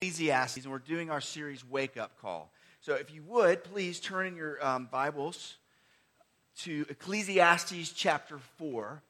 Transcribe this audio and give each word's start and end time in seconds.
Ecclesiastes, 0.00 0.58
and 0.58 0.70
we're 0.70 0.78
doing 0.78 1.10
our 1.10 1.20
series 1.20 1.68
Wake 1.68 1.96
Up 1.96 2.12
Call. 2.22 2.52
So 2.80 2.94
if 2.94 3.12
you 3.12 3.20
would, 3.24 3.64
please 3.64 3.98
turn 3.98 4.28
in 4.28 4.36
your 4.36 4.64
um, 4.64 4.88
Bibles 4.92 5.56
to 6.58 6.86
Ecclesiastes 6.88 7.90
chapter 7.90 8.38
4. 8.58 9.02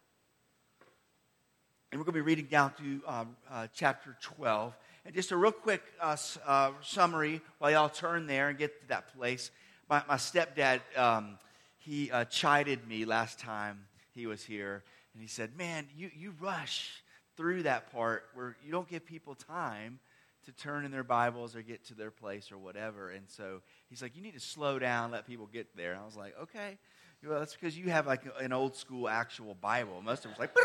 And 1.92 2.00
we're 2.00 2.06
going 2.06 2.14
to 2.14 2.20
be 2.20 2.20
reading 2.22 2.46
down 2.46 2.72
to 2.78 3.02
um, 3.06 3.36
uh, 3.50 3.66
chapter 3.74 4.16
12. 4.22 4.74
And 5.04 5.14
just 5.14 5.30
a 5.30 5.36
real 5.36 5.52
quick 5.52 5.82
uh, 6.00 6.16
uh, 6.46 6.70
summary 6.80 7.42
while 7.58 7.70
y'all 7.70 7.90
turn 7.90 8.26
there 8.26 8.48
and 8.48 8.56
get 8.56 8.80
to 8.80 8.88
that 8.88 9.14
place. 9.14 9.50
My, 9.90 10.02
my 10.08 10.16
stepdad, 10.16 10.80
um, 10.96 11.38
he 11.76 12.10
uh, 12.10 12.24
chided 12.24 12.88
me 12.88 13.04
last 13.04 13.38
time 13.38 13.84
he 14.14 14.26
was 14.26 14.42
here. 14.42 14.82
And 15.12 15.20
he 15.20 15.28
said, 15.28 15.54
Man, 15.54 15.86
you, 15.94 16.10
you 16.16 16.32
rush 16.40 17.02
through 17.36 17.64
that 17.64 17.92
part 17.92 18.24
where 18.32 18.56
you 18.64 18.72
don't 18.72 18.88
give 18.88 19.04
people 19.04 19.34
time 19.34 19.98
to 20.48 20.52
turn 20.52 20.86
in 20.86 20.90
their 20.90 21.04
Bibles 21.04 21.54
or 21.54 21.60
get 21.60 21.84
to 21.88 21.94
their 21.94 22.10
place 22.10 22.50
or 22.50 22.56
whatever. 22.56 23.10
And 23.10 23.28
so 23.28 23.60
he's 23.90 24.00
like, 24.00 24.16
you 24.16 24.22
need 24.22 24.32
to 24.32 24.40
slow 24.40 24.78
down, 24.78 25.10
let 25.10 25.26
people 25.26 25.46
get 25.46 25.76
there. 25.76 25.92
And 25.92 26.00
I 26.00 26.06
was 26.06 26.16
like, 26.16 26.34
okay. 26.42 26.78
Well, 27.26 27.38
that's 27.38 27.52
because 27.52 27.76
you 27.76 27.90
have 27.90 28.06
like 28.06 28.22
an 28.40 28.52
old 28.52 28.74
school 28.74 29.08
actual 29.08 29.54
Bible. 29.54 30.00
Most 30.02 30.24
of 30.24 30.30
us 30.30 30.38
like, 30.38 30.56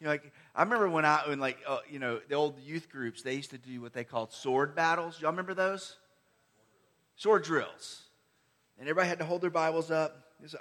you 0.00 0.06
know, 0.06 0.10
like 0.10 0.32
I 0.54 0.62
remember 0.62 0.88
when 0.88 1.04
I 1.04 1.22
when 1.26 1.38
like 1.40 1.58
uh, 1.66 1.80
you 1.90 1.98
know 1.98 2.20
the 2.28 2.36
old 2.36 2.60
youth 2.60 2.88
groups 2.88 3.22
they 3.22 3.34
used 3.34 3.50
to 3.50 3.58
do 3.58 3.80
what 3.80 3.92
they 3.92 4.04
called 4.04 4.32
sword 4.32 4.74
battles. 4.74 5.20
Y'all 5.20 5.32
remember 5.32 5.52
those? 5.52 5.96
Sword 7.16 7.42
drills, 7.42 8.02
and 8.78 8.88
everybody 8.88 9.08
had 9.08 9.18
to 9.18 9.24
hold 9.24 9.42
their 9.42 9.50
Bibles 9.50 9.90
up. 9.90 10.16
This, 10.40 10.54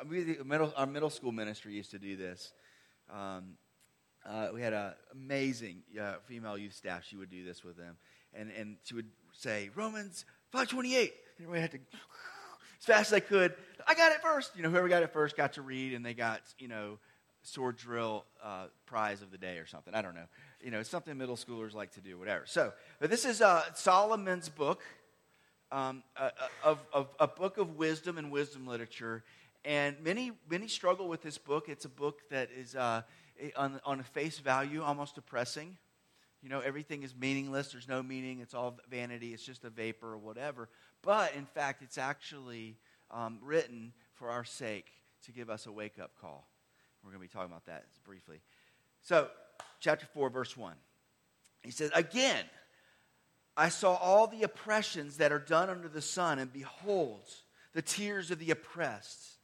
middle, 0.43 0.73
our 0.75 0.87
middle 0.87 1.11
school 1.11 1.31
ministry 1.31 1.73
used 1.73 1.91
to 1.91 1.99
do 1.99 2.17
this. 2.17 2.51
Um, 3.09 3.53
uh, 4.25 4.49
we 4.53 4.61
had 4.61 4.73
an 4.73 4.93
amazing 5.13 5.81
uh, 5.99 6.15
female 6.25 6.57
youth 6.57 6.73
staff. 6.73 7.03
She 7.07 7.15
would 7.15 7.29
do 7.29 7.43
this 7.43 7.63
with 7.63 7.77
them. 7.77 7.97
And, 8.33 8.51
and 8.51 8.77
she 8.83 8.93
would 8.93 9.09
say, 9.33 9.69
Romans 9.75 10.25
528. 10.51 11.13
And 11.37 11.47
everybody 11.47 11.61
had 11.61 11.71
to, 11.71 11.77
as 11.77 12.85
fast 12.85 13.11
as 13.11 13.13
I 13.13 13.19
could, 13.19 13.53
I 13.87 13.95
got 13.95 14.11
it 14.11 14.21
first. 14.21 14.55
You 14.55 14.63
know, 14.63 14.69
whoever 14.69 14.87
got 14.87 15.03
it 15.03 15.11
first 15.11 15.35
got 15.35 15.53
to 15.53 15.61
read, 15.61 15.93
and 15.93 16.05
they 16.05 16.13
got, 16.13 16.41
you 16.59 16.67
know, 16.67 16.99
sword 17.43 17.77
drill 17.77 18.25
uh, 18.43 18.65
prize 18.85 19.21
of 19.21 19.31
the 19.31 19.37
day 19.37 19.57
or 19.57 19.65
something. 19.65 19.93
I 19.93 20.01
don't 20.01 20.15
know. 20.15 20.27
You 20.61 20.71
know, 20.71 20.79
it's 20.79 20.89
something 20.89 21.17
middle 21.17 21.35
schoolers 21.35 21.73
like 21.73 21.91
to 21.93 22.01
do, 22.01 22.17
whatever. 22.17 22.43
So, 22.45 22.73
but 22.99 23.09
this 23.09 23.25
is 23.25 23.41
uh, 23.41 23.63
Solomon's 23.73 24.49
book, 24.49 24.81
um, 25.71 26.03
a, 26.15 26.31
a, 26.63 26.77
a, 26.93 27.05
a 27.21 27.27
book 27.27 27.57
of 27.57 27.77
wisdom 27.77 28.17
and 28.17 28.31
wisdom 28.31 28.67
literature. 28.67 29.23
And 29.63 29.95
many, 30.03 30.31
many 30.49 30.67
struggle 30.67 31.07
with 31.07 31.21
this 31.21 31.37
book. 31.37 31.69
It's 31.69 31.85
a 31.85 31.89
book 31.89 32.21
that 32.29 32.49
is 32.55 32.75
uh, 32.75 33.03
on, 33.55 33.79
on 33.85 33.99
a 33.99 34.03
face 34.03 34.39
value 34.39 34.83
almost 34.83 35.15
depressing. 35.15 35.77
You 36.41 36.49
know, 36.49 36.59
everything 36.59 37.03
is 37.03 37.15
meaningless. 37.15 37.71
There's 37.71 37.87
no 37.87 38.01
meaning. 38.01 38.39
It's 38.39 38.53
all 38.53 38.79
vanity. 38.89 39.33
It's 39.33 39.45
just 39.45 39.63
a 39.63 39.69
vapor 39.69 40.13
or 40.13 40.17
whatever. 40.17 40.69
But 41.01 41.35
in 41.35 41.45
fact, 41.45 41.81
it's 41.83 41.97
actually 41.97 42.77
um, 43.11 43.39
written 43.43 43.93
for 44.13 44.29
our 44.29 44.43
sake 44.43 44.87
to 45.25 45.31
give 45.31 45.49
us 45.49 45.67
a 45.67 45.71
wake 45.71 45.99
up 45.99 46.11
call. 46.19 46.47
We're 47.03 47.11
going 47.11 47.21
to 47.21 47.29
be 47.29 47.33
talking 47.33 47.51
about 47.51 47.65
that 47.65 47.85
briefly. 48.03 48.41
So, 49.01 49.27
chapter 49.79 50.05
4, 50.13 50.29
verse 50.29 50.55
1. 50.55 50.73
He 51.63 51.71
says, 51.71 51.91
Again, 51.93 52.45
I 53.57 53.69
saw 53.69 53.95
all 53.95 54.27
the 54.27 54.43
oppressions 54.43 55.17
that 55.17 55.31
are 55.31 55.39
done 55.39 55.69
under 55.69 55.87
the 55.87 56.01
sun, 56.01 56.39
and 56.39 56.51
behold, 56.51 57.23
the 57.73 57.81
tears 57.81 58.31
of 58.31 58.39
the 58.39 58.51
oppressed, 58.51 59.37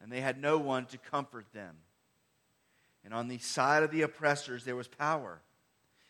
and 0.00 0.12
they 0.12 0.20
had 0.20 0.40
no 0.40 0.58
one 0.58 0.86
to 0.86 0.98
comfort 0.98 1.46
them. 1.52 1.76
And 3.08 3.14
on 3.14 3.28
the 3.28 3.38
side 3.38 3.82
of 3.82 3.90
the 3.90 4.02
oppressors, 4.02 4.64
there 4.64 4.76
was 4.76 4.86
power, 4.86 5.40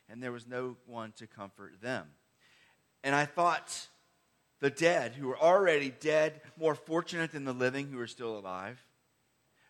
and 0.08 0.20
there 0.20 0.32
was 0.32 0.48
no 0.48 0.77
one 0.84 1.12
to 1.18 1.28
comfort 1.28 1.80
them. 1.80 2.08
And 3.04 3.14
I 3.14 3.24
thought 3.24 3.86
the 4.58 4.68
dead, 4.68 5.12
who 5.12 5.28
were 5.28 5.38
already 5.38 5.91
dead, 6.00 6.41
more 6.58 6.74
fortunate 6.74 7.30
than 7.30 7.44
the 7.44 7.52
living 7.52 7.92
who 7.92 8.00
are 8.00 8.08
still 8.08 8.36
alive. 8.36 8.84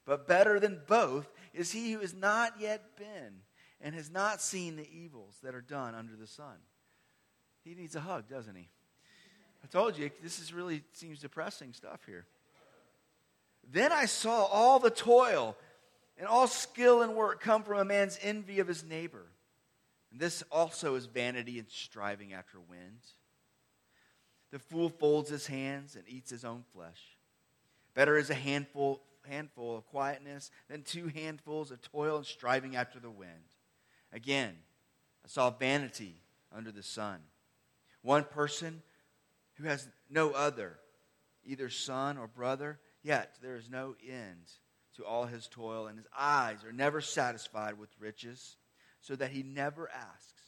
But 0.07 0.27
better 0.27 0.59
than 0.59 0.81
both 0.87 1.31
is 1.53 1.71
he 1.71 1.93
who 1.93 2.01
has 2.01 2.15
not 2.15 2.55
yet 2.59 2.97
been 2.97 3.43
and 3.83 3.95
has 3.95 4.11
not 4.11 4.41
seen 4.41 4.77
the 4.77 4.89
evils 4.91 5.37
that 5.43 5.55
are 5.55 5.61
done 5.61 5.95
under 5.95 6.17
the 6.17 6.27
sun. 6.27 6.57
He 7.63 7.75
needs 7.75 7.95
a 7.95 8.01
hug, 8.01 8.27
doesn't 8.27 8.57
he? 8.57 8.71
I 9.63 9.67
told 9.67 9.99
you, 9.99 10.11
this 10.23 10.41
is 10.41 10.55
really 10.55 10.83
seems 10.95 11.21
depressing 11.21 11.75
stuff 11.75 12.01
here. 12.07 12.25
Then 13.71 13.93
I 13.93 14.07
saw 14.07 14.45
all 14.45 14.79
the 14.79 14.89
toil 14.89 15.59
and 16.19 16.27
all 16.27 16.47
skill 16.49 17.03
and 17.03 17.15
work 17.15 17.41
come 17.41 17.63
from 17.63 17.79
a 17.79 17.85
man's 17.85 18.19
envy 18.21 18.59
of 18.59 18.67
his 18.67 18.85
neighbor. 18.85 19.27
And 20.11 20.21
this 20.21 20.43
also 20.51 20.97
is 20.97 21.07
vanity 21.07 21.59
and 21.59 21.69
striving 21.71 22.33
after 22.33 22.59
wind. 22.59 23.01
The 24.51 24.59
fool 24.59 24.89
folds 24.89 25.31
his 25.31 25.47
hands 25.47 25.95
and 25.95 26.05
eats 26.09 26.31
his 26.31 26.45
own 26.45 26.65
flesh. 26.73 27.17
Better 27.95 28.17
is 28.17 28.31
a 28.31 28.35
handful, 28.35 29.03
handful 29.29 29.77
of 29.77 29.87
quietness 29.87 30.51
than 30.69 30.83
two 30.83 31.09
handfuls 31.09 31.71
of 31.71 31.83
toil 31.83 32.17
and 32.17 32.27
striving 32.27 32.75
after 32.75 32.99
the 32.99 33.11
wind. 33.11 33.55
Again, 34.13 34.57
I 35.25 35.29
saw 35.29 35.51
vanity 35.51 36.23
under 36.53 36.73
the 36.73 36.83
sun. 36.83 37.19
One 38.03 38.25
person 38.25 38.83
who 39.55 39.65
has 39.65 39.87
no 40.09 40.31
other, 40.31 40.79
either 41.45 41.69
son 41.69 42.17
or 42.17 42.27
brother, 42.27 42.79
yet 43.03 43.37
there 43.43 43.57
is 43.57 43.69
no 43.69 43.95
end 44.03 44.51
to 44.99 45.05
all 45.05 45.27
his 45.27 45.47
toil, 45.47 45.87
and 45.87 45.97
his 45.97 46.09
eyes 46.17 46.65
are 46.65 46.73
never 46.73 47.01
satisfied 47.01 47.79
with 47.79 47.89
riches, 48.01 48.57
so 49.01 49.15
that 49.15 49.31
he 49.31 49.45
never 49.45 49.89
asks, 49.91 50.43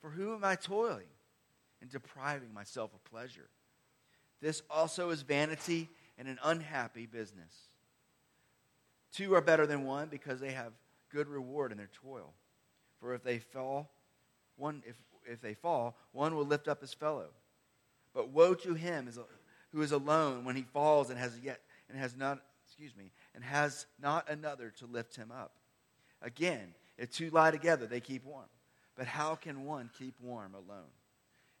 For 0.00 0.10
whom 0.10 0.34
am 0.34 0.44
I 0.44 0.56
toiling 0.56 1.06
and 1.80 1.90
depriving 1.90 2.52
myself 2.52 2.92
of 2.94 3.04
pleasure? 3.04 3.48
This 4.40 4.62
also 4.70 5.10
is 5.10 5.20
vanity 5.20 5.88
and 6.18 6.28
an 6.28 6.38
unhappy 6.42 7.04
business. 7.04 7.54
Two 9.12 9.34
are 9.34 9.42
better 9.42 9.66
than 9.66 9.84
one 9.84 10.08
because 10.08 10.40
they 10.40 10.52
have 10.52 10.72
good 11.12 11.28
reward 11.28 11.70
in 11.70 11.78
their 11.78 11.90
toil. 12.02 12.32
For 13.00 13.14
if 13.14 13.22
they 13.22 13.38
fall, 13.38 13.90
one 14.56 14.82
if, 14.86 14.96
if 15.30 15.42
they 15.42 15.54
fall, 15.54 15.96
one 16.12 16.34
will 16.36 16.46
lift 16.46 16.68
up 16.68 16.80
his 16.80 16.94
fellow. 16.94 17.26
But 18.14 18.30
woe 18.30 18.54
to 18.54 18.74
him 18.74 19.10
who 19.72 19.82
is 19.82 19.92
alone 19.92 20.44
when 20.46 20.56
he 20.56 20.62
falls 20.62 21.10
and 21.10 21.18
has 21.18 21.38
yet 21.42 21.60
and 21.90 21.98
has 21.98 22.16
not 22.16 22.40
excuse 22.70 22.96
me, 22.96 23.10
and 23.34 23.44
has 23.44 23.86
not 24.00 24.28
another 24.28 24.72
to 24.78 24.86
lift 24.86 25.16
him 25.16 25.30
up. 25.30 25.52
Again, 26.22 26.74
if 26.98 27.10
two 27.10 27.30
lie 27.30 27.50
together, 27.50 27.86
they 27.86 28.00
keep 28.00 28.24
warm. 28.24 28.48
But 28.96 29.06
how 29.06 29.34
can 29.34 29.64
one 29.64 29.90
keep 29.98 30.14
warm 30.20 30.54
alone? 30.54 30.90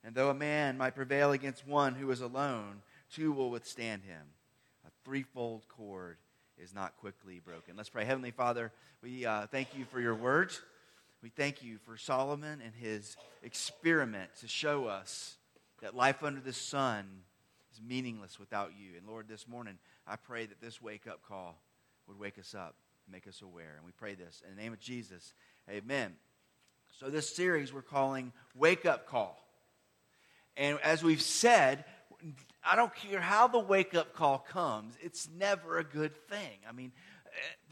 And 0.04 0.14
though 0.14 0.30
a 0.30 0.34
man 0.34 0.78
might 0.78 0.94
prevail 0.94 1.32
against 1.32 1.66
one 1.66 1.94
who 1.94 2.10
is 2.10 2.20
alone, 2.20 2.82
two 3.14 3.32
will 3.32 3.50
withstand 3.50 4.02
him. 4.02 4.22
A 4.86 4.90
threefold 5.04 5.66
cord 5.68 6.18
is 6.58 6.74
not 6.74 6.96
quickly 6.98 7.40
broken. 7.42 7.76
Let's 7.76 7.88
pray. 7.88 8.04
Heavenly 8.04 8.30
Father, 8.30 8.72
we 9.02 9.24
uh, 9.24 9.46
thank 9.46 9.68
you 9.76 9.84
for 9.86 10.00
your 10.00 10.14
words. 10.14 10.60
We 11.22 11.28
thank 11.28 11.62
you 11.62 11.78
for 11.84 11.96
Solomon 11.96 12.60
and 12.64 12.74
his 12.74 13.16
experiment 13.42 14.30
to 14.40 14.48
show 14.48 14.86
us 14.86 15.36
that 15.82 15.94
life 15.94 16.22
under 16.22 16.40
the 16.40 16.52
sun 16.52 17.06
is 17.72 17.80
meaningless 17.80 18.38
without 18.38 18.72
you. 18.78 18.96
And 18.96 19.06
Lord, 19.06 19.28
this 19.28 19.46
morning, 19.46 19.78
I 20.10 20.16
pray 20.16 20.44
that 20.44 20.60
this 20.60 20.82
wake 20.82 21.06
up 21.06 21.20
call 21.26 21.56
would 22.08 22.18
wake 22.18 22.36
us 22.36 22.52
up, 22.52 22.74
make 23.10 23.28
us 23.28 23.42
aware. 23.42 23.74
And 23.76 23.86
we 23.86 23.92
pray 23.92 24.16
this 24.16 24.42
in 24.44 24.56
the 24.56 24.60
name 24.60 24.72
of 24.72 24.80
Jesus. 24.80 25.34
Amen. 25.70 26.14
So, 26.98 27.10
this 27.10 27.32
series 27.32 27.72
we're 27.72 27.82
calling 27.82 28.32
Wake 28.56 28.84
Up 28.84 29.06
Call. 29.06 29.40
And 30.56 30.80
as 30.82 31.04
we've 31.04 31.22
said, 31.22 31.84
I 32.64 32.74
don't 32.74 32.92
care 32.92 33.20
how 33.20 33.46
the 33.46 33.60
wake 33.60 33.94
up 33.94 34.12
call 34.12 34.38
comes, 34.38 34.94
it's 35.00 35.28
never 35.38 35.78
a 35.78 35.84
good 35.84 36.16
thing. 36.28 36.58
I 36.68 36.72
mean, 36.72 36.90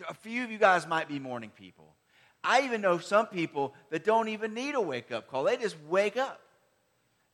a 0.09 0.15
few 0.15 0.45
of 0.45 0.53
you 0.53 0.59
guys 0.59 0.87
might 0.87 1.09
be 1.09 1.19
morning 1.19 1.51
people. 1.59 1.97
I 2.45 2.63
even 2.63 2.81
know 2.81 2.99
some 2.99 3.27
people 3.27 3.75
that 3.91 4.05
don't 4.05 4.29
even 4.29 4.55
need 4.55 4.77
a 4.77 4.81
wake 4.81 5.11
up 5.11 5.29
call, 5.29 5.43
they 5.43 5.57
just 5.57 5.77
wake 5.89 6.17
up. 6.17 6.41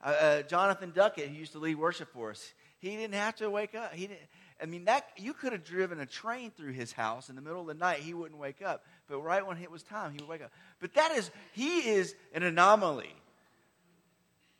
Uh, 0.02 0.08
uh, 0.08 0.42
Jonathan 0.42 0.92
Duckett, 0.94 1.28
who 1.28 1.34
used 1.34 1.52
to 1.52 1.58
lead 1.58 1.76
worship 1.76 2.10
for 2.12 2.30
us, 2.30 2.54
he 2.78 2.96
didn't 2.96 3.14
have 3.14 3.36
to 3.36 3.48
wake 3.48 3.74
up. 3.74 3.94
He 3.94 4.06
didn't, 4.06 4.20
I 4.64 4.66
mean, 4.66 4.86
that 4.86 5.06
you 5.18 5.34
could 5.34 5.52
have 5.52 5.62
driven 5.62 6.00
a 6.00 6.06
train 6.06 6.50
through 6.50 6.72
his 6.72 6.90
house 6.90 7.28
in 7.28 7.36
the 7.36 7.42
middle 7.42 7.60
of 7.60 7.66
the 7.66 7.74
night. 7.74 7.98
He 7.98 8.14
wouldn't 8.14 8.40
wake 8.40 8.62
up. 8.62 8.82
But 9.06 9.18
right 9.18 9.46
when 9.46 9.58
it 9.58 9.70
was 9.70 9.82
time, 9.82 10.12
he 10.12 10.20
would 10.20 10.28
wake 10.28 10.42
up. 10.42 10.50
But 10.80 10.94
that 10.94 11.12
is, 11.12 11.30
he 11.52 11.80
is 11.80 12.14
an 12.32 12.42
anomaly. 12.44 13.14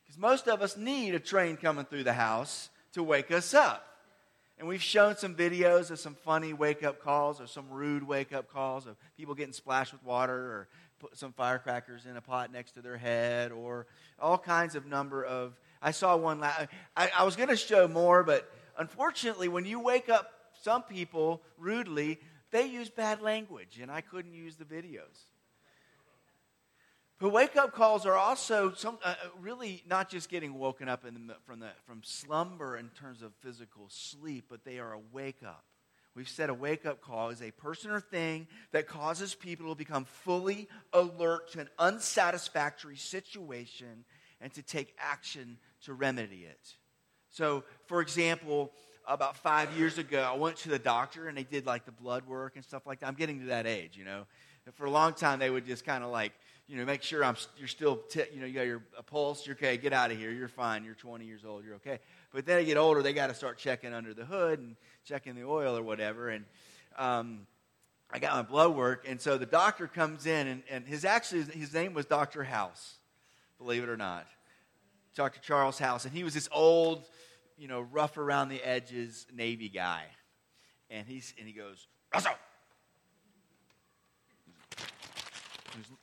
Because 0.05 0.19
most 0.19 0.47
of 0.47 0.61
us 0.61 0.77
need 0.77 1.15
a 1.15 1.19
train 1.19 1.57
coming 1.57 1.87
through 1.87 2.05
the 2.05 2.13
house 2.13 2.69
to 2.93 3.03
wake 3.03 3.31
us 3.31 3.55
up. 3.55 3.83
And 4.59 4.69
we've 4.69 4.83
shown 4.83 5.17
some 5.17 5.35
videos 5.35 5.91
of 5.91 5.99
some 5.99 6.17
funny 6.17 6.53
wake 6.53 6.83
up 6.83 7.01
calls 7.01 7.41
or 7.41 7.47
some 7.47 7.71
rude 7.71 8.07
wake 8.07 8.35
up 8.35 8.53
calls 8.53 8.87
of 8.87 8.97
people 9.17 9.35
getting 9.35 9.55
splashed 9.55 9.95
with 9.95 10.05
water 10.05 10.37
or 10.37 10.69
put 10.99 11.17
some 11.17 11.33
firecrackers 11.33 12.05
in 12.05 12.19
a 12.19 12.21
pot 12.21 12.53
next 12.53 12.73
to 12.73 12.83
their 12.83 12.99
head 12.99 13.53
or 13.53 13.87
all 14.21 14.37
kinds 14.37 14.75
of 14.75 14.85
number 14.85 15.25
of. 15.25 15.59
I 15.81 15.93
saw 15.93 16.15
one. 16.15 16.43
I, 16.43 16.69
I 16.95 17.25
was 17.25 17.37
going 17.37 17.49
to 17.49 17.57
show 17.57 17.89
more, 17.89 18.23
but 18.23 18.51
unfortunately, 18.79 19.49
when 19.49 19.65
you 19.65 19.81
wake 19.81 20.09
up 20.09 20.33
some 20.63 20.83
people 20.83 21.43
rudely, 21.59 22.19
they 22.51 22.67
use 22.67 22.89
bad 22.89 23.21
language, 23.21 23.79
and 23.81 23.91
I 23.91 24.01
couldn't 24.01 24.35
use 24.35 24.57
the 24.57 24.65
videos. 24.65 25.27
But 27.19 27.31
wake 27.31 27.57
up 27.57 27.73
calls 27.73 28.07
are 28.07 28.17
also 28.17 28.73
some, 28.73 28.99
uh, 29.05 29.15
really 29.41 29.83
not 29.89 30.11
just 30.11 30.29
getting 30.29 30.55
woken 30.55 30.89
up 30.89 31.03
the, 31.03 31.13
from, 31.47 31.61
the, 31.61 31.71
from 31.87 32.03
slumber 32.03 32.77
in 32.77 32.91
terms 32.91 33.23
of 33.23 33.33
physical 33.41 33.87
sleep, 33.89 34.47
but 34.51 34.65
they 34.65 34.79
are 34.79 34.93
a 34.93 35.01
wake 35.13 35.43
up. 35.45 35.65
We've 36.15 36.29
said 36.29 36.49
a 36.49 36.55
wake 36.55 36.87
up 36.87 37.01
call 37.01 37.31
is 37.31 37.43
a 37.43 37.51
person 37.51 37.91
or 37.91 38.01
thing 38.01 38.47
that 38.73 38.87
causes 38.87 39.35
people 39.35 39.69
to 39.71 39.75
become 39.75 40.05
fully 40.05 40.69
alert 40.93 41.53
to 41.53 41.61
an 41.61 41.69
unsatisfactory 41.79 42.97
situation 42.97 44.05
and 44.41 44.53
to 44.55 44.63
take 44.63 44.95
action 44.99 45.59
to 45.85 45.95
remedy 45.95 46.47
it. 46.49 46.77
So, 47.35 47.65
for 47.87 48.01
example, 48.01 48.71
about 49.09 49.37
five 49.37 49.77
years 49.77 49.99
ago, 49.99 50.23
I 50.23 50.37
went 50.37 50.57
to 50.59 50.69
the 50.69 50.79
doctor 50.79 51.27
and 51.27 51.37
they 51.37 51.43
did 51.43 51.67
like 51.67 51.85
the 51.85 51.91
blood 51.91 52.25
work 52.29 52.53
and 52.55 52.65
stuff 52.65 52.87
like 52.87 53.01
that. 53.01 53.09
I'm 53.09 53.15
getting 53.15 53.41
to 53.41 53.47
that 53.47 53.67
age, 53.67 53.97
you 53.97 54.05
know. 54.05 54.25
And 54.67 54.75
for 54.77 54.85
a 54.85 54.91
long 54.91 55.15
time, 55.15 55.41
they 55.41 55.51
would 55.51 55.67
just 55.67 55.85
kind 55.85 56.05
of 56.05 56.11
like, 56.11 56.31
you 56.69 56.77
know, 56.77 56.85
make 56.85 57.03
sure 57.03 57.25
I'm, 57.25 57.37
you're 57.59 57.67
still, 57.67 57.97
t- 57.97 58.23
you 58.33 58.39
know, 58.39 58.47
you 58.47 58.53
got 58.53 58.67
your 58.67 58.83
pulse, 59.07 59.49
you're 59.49 59.57
okay, 59.57 59.77
get 59.77 59.93
out 59.93 60.13
of 60.13 60.17
here, 60.17 60.31
you're 60.31 60.47
fine, 60.47 60.85
you're 60.85 60.95
20 60.95 61.25
years 61.25 61.45
old, 61.45 61.65
you're 61.65 61.75
okay. 61.75 61.99
But 62.33 62.47
then 62.47 62.59
I 62.59 62.63
get 62.63 62.77
older, 62.77 63.03
they 63.03 63.13
got 63.13 63.27
to 63.27 63.35
start 63.35 63.59
checking 63.59 63.93
under 63.93 64.15
the 64.15 64.25
hood 64.25 64.61
and 64.61 64.77
checking 65.05 65.35
the 65.35 65.43
oil 65.43 65.77
or 65.77 65.83
whatever. 65.83 66.29
And 66.29 66.45
um, 66.97 67.49
I 68.13 68.21
got 68.21 68.37
my 68.37 68.43
blood 68.43 68.77
work, 68.77 69.07
and 69.09 69.21
so 69.21 69.39
the 69.39 69.45
doctor 69.45 69.89
comes 69.89 70.25
in, 70.25 70.47
and, 70.47 70.63
and 70.71 70.87
his 70.87 71.05
actually 71.05 71.43
his 71.43 71.75
name 71.75 71.95
was 71.95 72.07
Doctor 72.07 72.45
House, 72.45 72.99
believe 73.59 73.83
it 73.83 73.89
or 73.89 73.97
not, 73.97 74.25
Dr. 75.15 75.41
Charles 75.41 75.79
House, 75.79 76.05
and 76.05 76.15
he 76.15 76.25
was 76.25 76.35
this 76.35 76.49
old, 76.53 77.07
you 77.57 77.69
know, 77.69 77.81
rough 77.81 78.19
around 78.19 78.49
the 78.49 78.63
edges 78.63 79.27
Navy 79.35 79.69
guy, 79.69 80.03
and 80.91 81.07
he's 81.07 81.35
and 81.39 81.47
he 81.47 81.53
goes, 81.53 81.87
Russell 82.13 82.35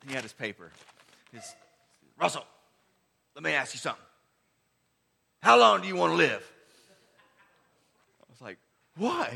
he 0.06 0.14
had 0.14 0.22
his 0.22 0.32
paper. 0.32 0.70
His, 1.32 1.54
Russell, 2.18 2.44
let 3.34 3.44
me 3.44 3.52
ask 3.52 3.74
you 3.74 3.78
something. 3.78 4.04
How 5.42 5.58
long 5.58 5.80
do 5.80 5.88
you 5.88 5.96
want 5.96 6.12
to 6.12 6.16
live? 6.16 6.52
I 8.20 8.24
was 8.30 8.40
like, 8.40 8.58
what? 8.96 9.30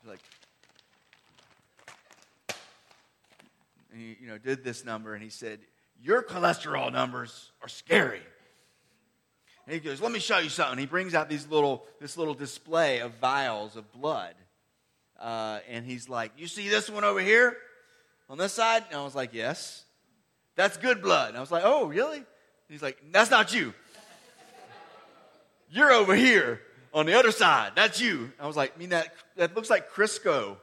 He's 0.00 0.08
like, 0.08 0.20
and 3.92 4.00
he, 4.00 4.16
you 4.20 4.28
know, 4.28 4.38
did 4.38 4.64
this 4.64 4.84
number, 4.84 5.14
and 5.14 5.22
he 5.22 5.30
said, 5.30 5.60
your 6.02 6.22
cholesterol 6.22 6.92
numbers 6.92 7.52
are 7.62 7.68
scary. 7.68 8.20
And 9.66 9.74
he 9.74 9.80
goes, 9.80 10.00
let 10.00 10.12
me 10.12 10.20
show 10.20 10.38
you 10.38 10.48
something. 10.48 10.78
He 10.78 10.86
brings 10.86 11.14
out 11.14 11.28
these 11.28 11.46
little, 11.48 11.84
this 12.00 12.16
little 12.16 12.34
display 12.34 13.00
of 13.00 13.14
vials 13.20 13.76
of 13.76 13.90
blood. 13.92 14.34
Uh, 15.20 15.60
and 15.68 15.84
he's 15.84 16.08
like, 16.08 16.32
you 16.36 16.46
see 16.46 16.68
this 16.68 16.88
one 16.88 17.04
over 17.04 17.20
here? 17.20 17.56
on 18.28 18.38
this 18.38 18.52
side? 18.52 18.84
And 18.90 19.00
I 19.00 19.04
was 19.04 19.14
like, 19.14 19.32
yes. 19.32 19.84
That's 20.54 20.76
good 20.76 21.02
blood. 21.02 21.30
And 21.30 21.36
I 21.36 21.40
was 21.40 21.50
like, 21.50 21.62
oh, 21.64 21.86
really? 21.86 22.18
And 22.18 22.24
he's 22.68 22.82
like, 22.82 22.98
that's 23.12 23.30
not 23.30 23.54
you. 23.54 23.74
You're 25.70 25.92
over 25.92 26.14
here 26.14 26.62
on 26.94 27.06
the 27.06 27.14
other 27.14 27.30
side. 27.30 27.72
That's 27.74 28.00
you. 28.00 28.16
And 28.16 28.32
I 28.40 28.46
was 28.46 28.56
like, 28.56 28.72
I 28.74 28.78
mean, 28.78 28.90
that, 28.90 29.12
that 29.36 29.54
looks 29.54 29.68
like 29.68 29.90
Crisco 29.92 30.56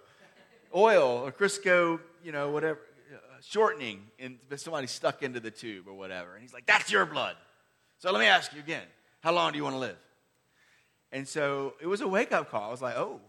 oil 0.75 1.21
or 1.23 1.31
Crisco, 1.31 1.99
you 2.23 2.31
know, 2.31 2.49
whatever, 2.49 2.79
uh, 3.13 3.17
shortening, 3.41 4.01
and 4.17 4.39
somebody 4.55 4.87
stuck 4.87 5.21
into 5.21 5.39
the 5.39 5.51
tube 5.51 5.87
or 5.87 5.93
whatever. 5.93 6.33
And 6.33 6.41
he's 6.41 6.53
like, 6.53 6.65
that's 6.65 6.91
your 6.91 7.05
blood. 7.05 7.35
So 8.03 8.11
let 8.11 8.19
me 8.19 8.25
ask 8.25 8.53
you 8.53 8.59
again, 8.59 8.83
how 9.21 9.31
long 9.31 9.53
do 9.53 9.57
you 9.57 9.63
want 9.63 9.75
to 9.75 9.79
live? 9.79 9.95
And 11.13 11.25
so 11.25 11.75
it 11.79 11.87
was 11.87 12.01
a 12.01 12.07
wake 12.09 12.33
up 12.33 12.51
call. 12.51 12.63
I 12.67 12.69
was 12.69 12.81
like, 12.81 12.97
oh. 12.97 13.21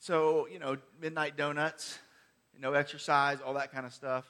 So, 0.00 0.48
you 0.52 0.58
know, 0.58 0.78
midnight 1.00 1.36
donuts, 1.36 1.96
no 2.58 2.72
exercise, 2.72 3.38
all 3.40 3.54
that 3.54 3.70
kind 3.70 3.86
of 3.86 3.94
stuff, 3.94 4.24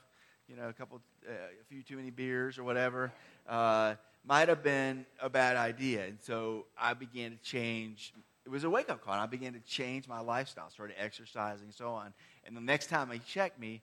you 0.48 0.56
know, 0.56 0.68
a 0.68 0.74
couple, 0.74 1.00
uh, 1.26 1.32
a 1.32 1.64
few 1.64 1.82
too 1.82 1.96
many 1.96 2.10
beers 2.10 2.58
or 2.58 2.64
whatever, 2.64 3.10
uh, 3.48 3.94
might 4.22 4.48
have 4.48 4.62
been 4.62 5.06
a 5.18 5.30
bad 5.30 5.56
idea. 5.56 6.04
And 6.04 6.18
so 6.20 6.66
I 6.78 6.92
began 6.92 7.30
to 7.30 7.38
change. 7.38 8.12
It 8.44 8.50
was 8.50 8.64
a 8.64 8.70
wake 8.70 8.90
up 8.90 9.02
call. 9.02 9.14
And 9.14 9.22
I 9.22 9.26
began 9.26 9.54
to 9.54 9.60
change 9.60 10.06
my 10.06 10.20
lifestyle, 10.20 10.68
started 10.68 10.96
exercising 10.98 11.64
and 11.64 11.74
so 11.74 11.88
on. 11.88 12.12
And 12.44 12.54
the 12.54 12.60
next 12.60 12.88
time 12.88 13.10
he 13.10 13.18
checked 13.18 13.58
me, 13.58 13.80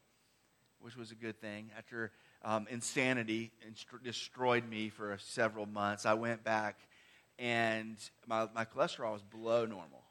which 0.79 0.95
was 0.95 1.09
a 1.09 1.15
good 1.15 1.41
thing, 1.41 1.71
after 1.75 2.11
um, 2.45 2.67
insanity 2.69 3.51
destroyed 4.03 4.69
me 4.69 4.87
for 4.87 5.17
several 5.19 5.65
months, 5.65 6.05
I 6.05 6.13
went 6.13 6.43
back 6.43 6.79
and 7.37 7.97
my, 8.27 8.47
my 8.55 8.63
cholesterol 8.63 9.11
was 9.11 9.23
below 9.23 9.65
normal 9.65 10.05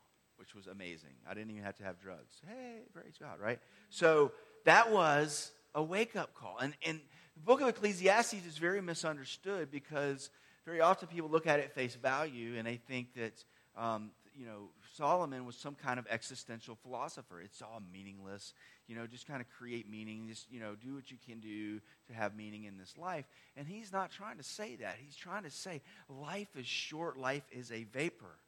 which 0.45 0.55
was 0.55 0.67
amazing. 0.67 1.09
I 1.27 1.33
didn't 1.33 1.53
even 1.53 1.63
have 1.65 1.77
to 1.77 1.85
have 1.85 1.99
drugs. 1.99 2.43
Hey, 2.47 2.81
praise 2.93 3.15
God, 3.19 3.41
right? 3.41 3.59
So 3.89 4.33
that 4.65 4.93
was 4.93 5.53
a 5.75 5.83
wake 5.83 6.17
up 6.17 6.35
call. 6.35 6.59
And, 6.61 6.75
and 6.87 7.01
the 7.35 7.43
book 7.43 7.63
of 7.63 7.69
Ecclesiastes 7.69 8.45
is 8.47 8.59
very 8.59 8.83
misunderstood 8.83 9.71
because 9.71 10.29
very 10.67 10.83
often 10.83 11.09
people 11.09 11.31
look 11.31 11.47
at 11.47 11.61
it 11.61 11.73
face 11.73 11.95
value 11.95 12.57
and 12.59 12.67
they 12.67 12.77
think 12.77 13.15
that, 13.15 13.43
um, 13.75 14.11
you 14.35 14.45
know, 14.45 14.69
Solomon 14.96 15.44
was 15.44 15.56
some 15.56 15.75
kind 15.75 15.99
of 15.99 16.06
existential 16.08 16.76
philosopher. 16.76 17.41
It's 17.41 17.61
all 17.61 17.82
meaningless. 17.93 18.55
You 18.87 18.94
know, 18.94 19.06
just 19.06 19.26
kind 19.26 19.41
of 19.41 19.49
create 19.50 19.91
meaning. 19.91 20.26
Just, 20.29 20.50
you 20.52 20.61
know, 20.61 20.76
do 20.76 20.94
what 20.94 21.11
you 21.11 21.17
can 21.26 21.41
do 21.41 21.81
to 22.08 22.14
have 22.14 22.37
meaning 22.37 22.64
in 22.64 22.79
this 22.79 22.96
life. 22.96 23.25
And 23.56 23.67
he's 23.67 23.93
not 23.93 24.12
trying 24.12 24.37
to 24.37 24.44
say 24.44 24.76
that. 24.76 24.96
He's 25.05 25.17
trying 25.17 25.43
to 25.43 25.50
say 25.50 25.82
life 26.08 26.56
is 26.56 26.67
short, 26.67 27.19
life 27.19 27.44
is 27.50 27.73
a 27.73 27.85
vapor. 27.85 28.38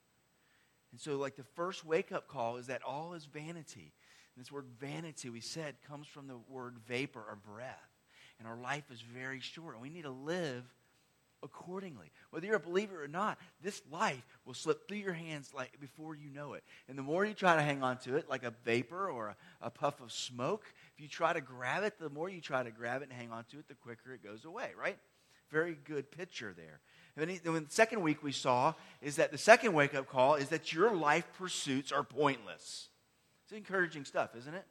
And 0.93 1.01
so, 1.01 1.17
like, 1.17 1.37
the 1.37 1.43
first 1.43 1.85
wake 1.85 2.13
up 2.13 2.29
call 2.29 2.57
is 2.59 2.69
that 2.69 2.83
all 2.83 3.15
is 3.15 3.25
vanity. 3.25 3.93
And 4.35 4.45
this 4.45 4.53
word 4.53 4.67
vanity, 4.81 5.31
we 5.31 5.41
said, 5.41 5.75
comes 5.89 6.07
from 6.07 6.29
the 6.29 6.39
word 6.49 6.77
vapor 6.87 7.21
or 7.21 7.37
breath. 7.37 7.91
And 8.39 8.47
our 8.47 8.57
life 8.57 8.85
is 8.93 9.01
very 9.01 9.41
short, 9.41 9.75
and 9.75 9.83
we 9.83 9.91
need 9.91 10.05
to 10.05 10.11
live 10.11 10.63
accordingly. 11.43 12.11
Whether 12.31 12.47
you're 12.47 12.57
a 12.57 12.61
believer 12.61 13.03
or 13.03 13.09
not, 13.09 13.39
this 13.63 13.83
life 13.91 14.25
will 14.45 14.55
slip 14.55 14.87
through 14.87 14.99
your 14.99 15.13
hands 15.13 15.53
like 15.55 15.79
before 15.81 16.15
you 16.15 16.31
know 16.31 16.55
it. 16.55 16.65
And 16.89 16.99
the 16.99 17.03
more 17.03 17.25
you 17.25 17.35
try 17.35 17.57
to 17.57 17.63
hang 17.63 17.83
on 17.83 17.99
to 17.99 18.17
it, 18.17 18.29
like 18.29 18.45
a 18.45 18.53
vapor 18.65 19.09
or 19.11 19.29
a, 19.29 19.37
a 19.67 19.71
puff 19.71 20.01
of 20.01 20.13
smoke, 20.13 20.65
if 20.95 21.01
you 21.01 21.09
try 21.09 21.33
to 21.33 21.41
grab 21.41 21.85
it, 21.85 21.99
the 21.99 22.11
more 22.11 22.29
you 22.29 22.41
try 22.41 22.63
to 22.63 22.71
grab 22.71 23.03
it 23.03 23.09
and 23.11 23.13
hang 23.13 23.31
on 23.31 23.45
to 23.51 23.59
it, 23.59 23.69
the 23.69 23.75
quicker 23.75 24.13
it 24.13 24.23
goes 24.23 24.45
away, 24.45 24.71
right? 24.79 24.99
Very 25.51 25.77
good 25.85 26.11
picture 26.11 26.55
there. 26.57 26.81
And 27.17 27.41
then 27.43 27.55
the 27.55 27.65
second 27.71 28.03
week 28.03 28.23
we 28.23 28.33
saw 28.33 28.75
is 29.01 29.17
that 29.17 29.33
the 29.33 29.39
second 29.39 29.73
wake 29.73 29.95
up 29.95 30.09
call 30.09 30.35
is 30.35 30.49
that 30.49 30.73
your 30.73 30.95
life 30.95 31.27
pursuits 31.39 31.93
are 31.93 32.03
pointless. 32.03 32.89
It's 33.45 33.53
encouraging 33.53 34.05
stuff, 34.05 34.31
isn't 34.37 34.55
it? 34.55 34.67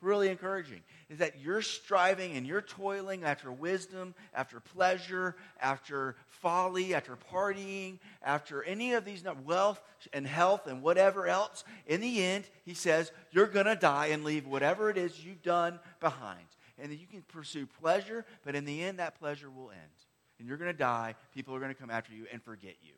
Really 0.00 0.28
encouraging. 0.28 0.82
Is 1.08 1.18
that 1.18 1.40
you're 1.40 1.62
striving 1.62 2.36
and 2.36 2.46
you're 2.46 2.62
toiling 2.62 3.24
after 3.24 3.50
wisdom, 3.50 4.14
after 4.34 4.60
pleasure, 4.60 5.36
after 5.60 6.16
folly, 6.26 6.94
after 6.94 7.16
partying, 7.32 7.98
after 8.22 8.62
any 8.62 8.92
of 8.92 9.04
these 9.04 9.24
wealth 9.44 9.82
and 10.12 10.26
health 10.26 10.66
and 10.66 10.82
whatever 10.82 11.26
else. 11.26 11.64
In 11.86 12.00
the 12.00 12.22
end, 12.22 12.44
he 12.64 12.74
says, 12.74 13.10
you're 13.32 13.46
going 13.46 13.66
to 13.66 13.74
die 13.74 14.06
and 14.06 14.22
leave 14.22 14.46
whatever 14.46 14.90
it 14.90 14.98
is 14.98 15.24
you've 15.24 15.42
done 15.42 15.80
behind. 15.98 16.46
And 16.78 16.92
you 16.92 17.06
can 17.10 17.22
pursue 17.22 17.66
pleasure, 17.66 18.24
but 18.44 18.54
in 18.54 18.64
the 18.64 18.84
end, 18.84 19.00
that 19.00 19.18
pleasure 19.18 19.50
will 19.50 19.70
end 19.70 19.90
and 20.38 20.46
you're 20.46 20.56
going 20.56 20.70
to 20.70 20.76
die. 20.76 21.14
People 21.34 21.54
are 21.54 21.60
going 21.60 21.74
to 21.74 21.80
come 21.80 21.90
after 21.90 22.12
you 22.12 22.26
and 22.32 22.42
forget 22.42 22.76
you. 22.82 22.92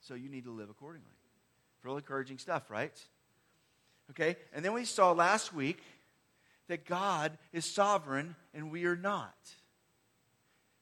So 0.00 0.14
you 0.14 0.28
need 0.28 0.44
to 0.44 0.52
live 0.52 0.70
accordingly. 0.70 1.06
Real 1.82 1.96
encouraging 1.96 2.38
stuff, 2.38 2.70
right? 2.70 2.96
Okay? 4.10 4.36
And 4.52 4.64
then 4.64 4.72
we 4.72 4.84
saw 4.84 5.12
last 5.12 5.52
week 5.54 5.82
that 6.68 6.84
God 6.84 7.36
is 7.52 7.64
sovereign 7.64 8.36
and 8.54 8.70
we 8.70 8.84
are 8.84 8.96
not. 8.96 9.34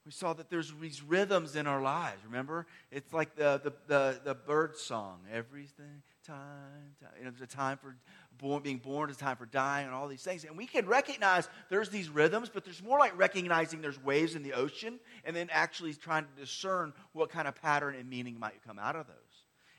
We 0.05 0.13
saw 0.13 0.33
that 0.35 0.51
there's 0.51 0.73
these 0.81 1.03
rhythms 1.03 1.57
in 1.57 1.67
our 1.67 1.83
lives. 1.83 2.25
Remember? 2.25 2.67
It's 2.93 3.13
like 3.13 3.35
the, 3.35 3.61
the, 3.65 3.73
the, 3.89 4.21
the 4.25 4.35
Byrds 4.37 4.81
song. 4.81 5.19
Everything, 5.33 6.03
time, 6.25 6.95
time. 7.03 7.11
You 7.19 7.25
know, 7.25 7.33
there's 7.33 7.43
a 7.43 7.57
time 7.57 7.77
for 7.77 7.97
born, 8.39 8.63
being 8.63 8.79
born, 8.79 9.11
a 9.11 9.15
time 9.15 9.37
for 9.37 9.47
dying, 9.47 9.87
and 9.87 9.95
all 9.95 10.07
these 10.07 10.23
things. 10.23 10.45
And 10.45 10.57
we 10.57 10.67
can 10.67 10.87
recognize 10.87 11.49
there's 11.71 11.89
these 11.89 12.09
rhythms, 12.09 12.49
but 12.53 12.65
there's 12.65 12.85
more 12.85 13.01
like 13.01 13.19
recognizing 13.19 13.81
there's 13.81 14.01
waves 14.01 14.37
in 14.37 14.45
the 14.45 14.53
ocean 14.53 15.01
and 15.25 15.35
then 15.35 15.49
actually 15.51 15.93
trying 15.95 16.25
to 16.25 16.41
discern 16.41 16.93
what 17.13 17.31
kind 17.31 17.49
of 17.49 17.61
pattern 17.61 17.97
and 17.97 18.09
meaning 18.09 18.39
might 18.39 18.63
come 18.65 18.79
out 18.79 18.95
of 18.95 19.09
those. 19.09 19.17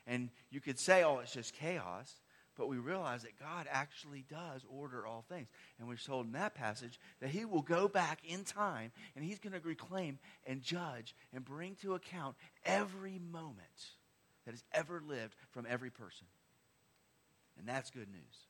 And 0.08 0.30
you 0.50 0.60
could 0.60 0.77
say, 0.77 1.04
oh, 1.04 1.20
it's 1.20 1.34
just 1.34 1.54
chaos. 1.54 2.13
But 2.57 2.69
we 2.69 2.77
realize 2.77 3.21
that 3.21 3.39
God 3.39 3.67
actually 3.71 4.25
does 4.29 4.65
order 4.67 5.05
all 5.05 5.23
things. 5.29 5.47
And 5.77 5.87
we're 5.87 5.95
told 5.95 6.25
in 6.25 6.31
that 6.31 6.55
passage 6.55 6.99
that 7.21 7.29
He 7.29 7.45
will 7.45 7.61
go 7.61 7.87
back 7.87 8.19
in 8.27 8.43
time 8.43 8.91
and 9.15 9.23
He's 9.23 9.39
going 9.39 9.53
to 9.53 9.65
reclaim 9.65 10.17
and 10.45 10.61
judge 10.61 11.15
and 11.33 11.45
bring 11.45 11.75
to 11.81 11.93
account 11.93 12.35
every 12.65 13.19
moment 13.31 13.59
that 14.45 14.51
has 14.51 14.63
ever 14.71 15.01
lived 15.07 15.35
from 15.51 15.67
every 15.69 15.91
person. 15.91 16.25
And 17.59 17.67
that's 17.67 17.91
good 17.91 18.09
news. 18.09 18.47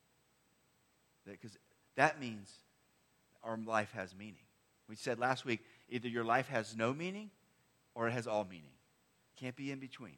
Because 1.25 1.57
that 1.95 2.19
means 2.21 2.51
our 3.43 3.57
life 3.57 3.91
has 3.93 4.15
meaning. 4.15 4.35
We 4.87 4.95
said 4.95 5.19
last 5.19 5.43
week 5.43 5.59
either 5.89 6.07
your 6.07 6.23
life 6.23 6.47
has 6.47 6.77
no 6.77 6.93
meaning 6.93 7.29
or 7.93 8.07
it 8.07 8.11
has 8.11 8.27
all 8.27 8.45
meaning. 8.45 8.71
Can't 9.37 9.55
be 9.55 9.71
in 9.71 9.79
between. 9.79 10.17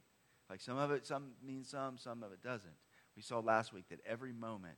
Like 0.50 0.62
some 0.62 0.78
of 0.78 0.92
it 0.92 1.08
some 1.08 1.32
means 1.46 1.70
some, 1.70 1.98
some 1.98 2.24
of 2.24 2.32
it 2.32 2.44
doesn't. 2.44 2.74
We 3.16 3.22
saw 3.22 3.40
last 3.40 3.74
week 3.74 3.90
that 3.90 4.00
every 4.06 4.32
moment 4.32 4.78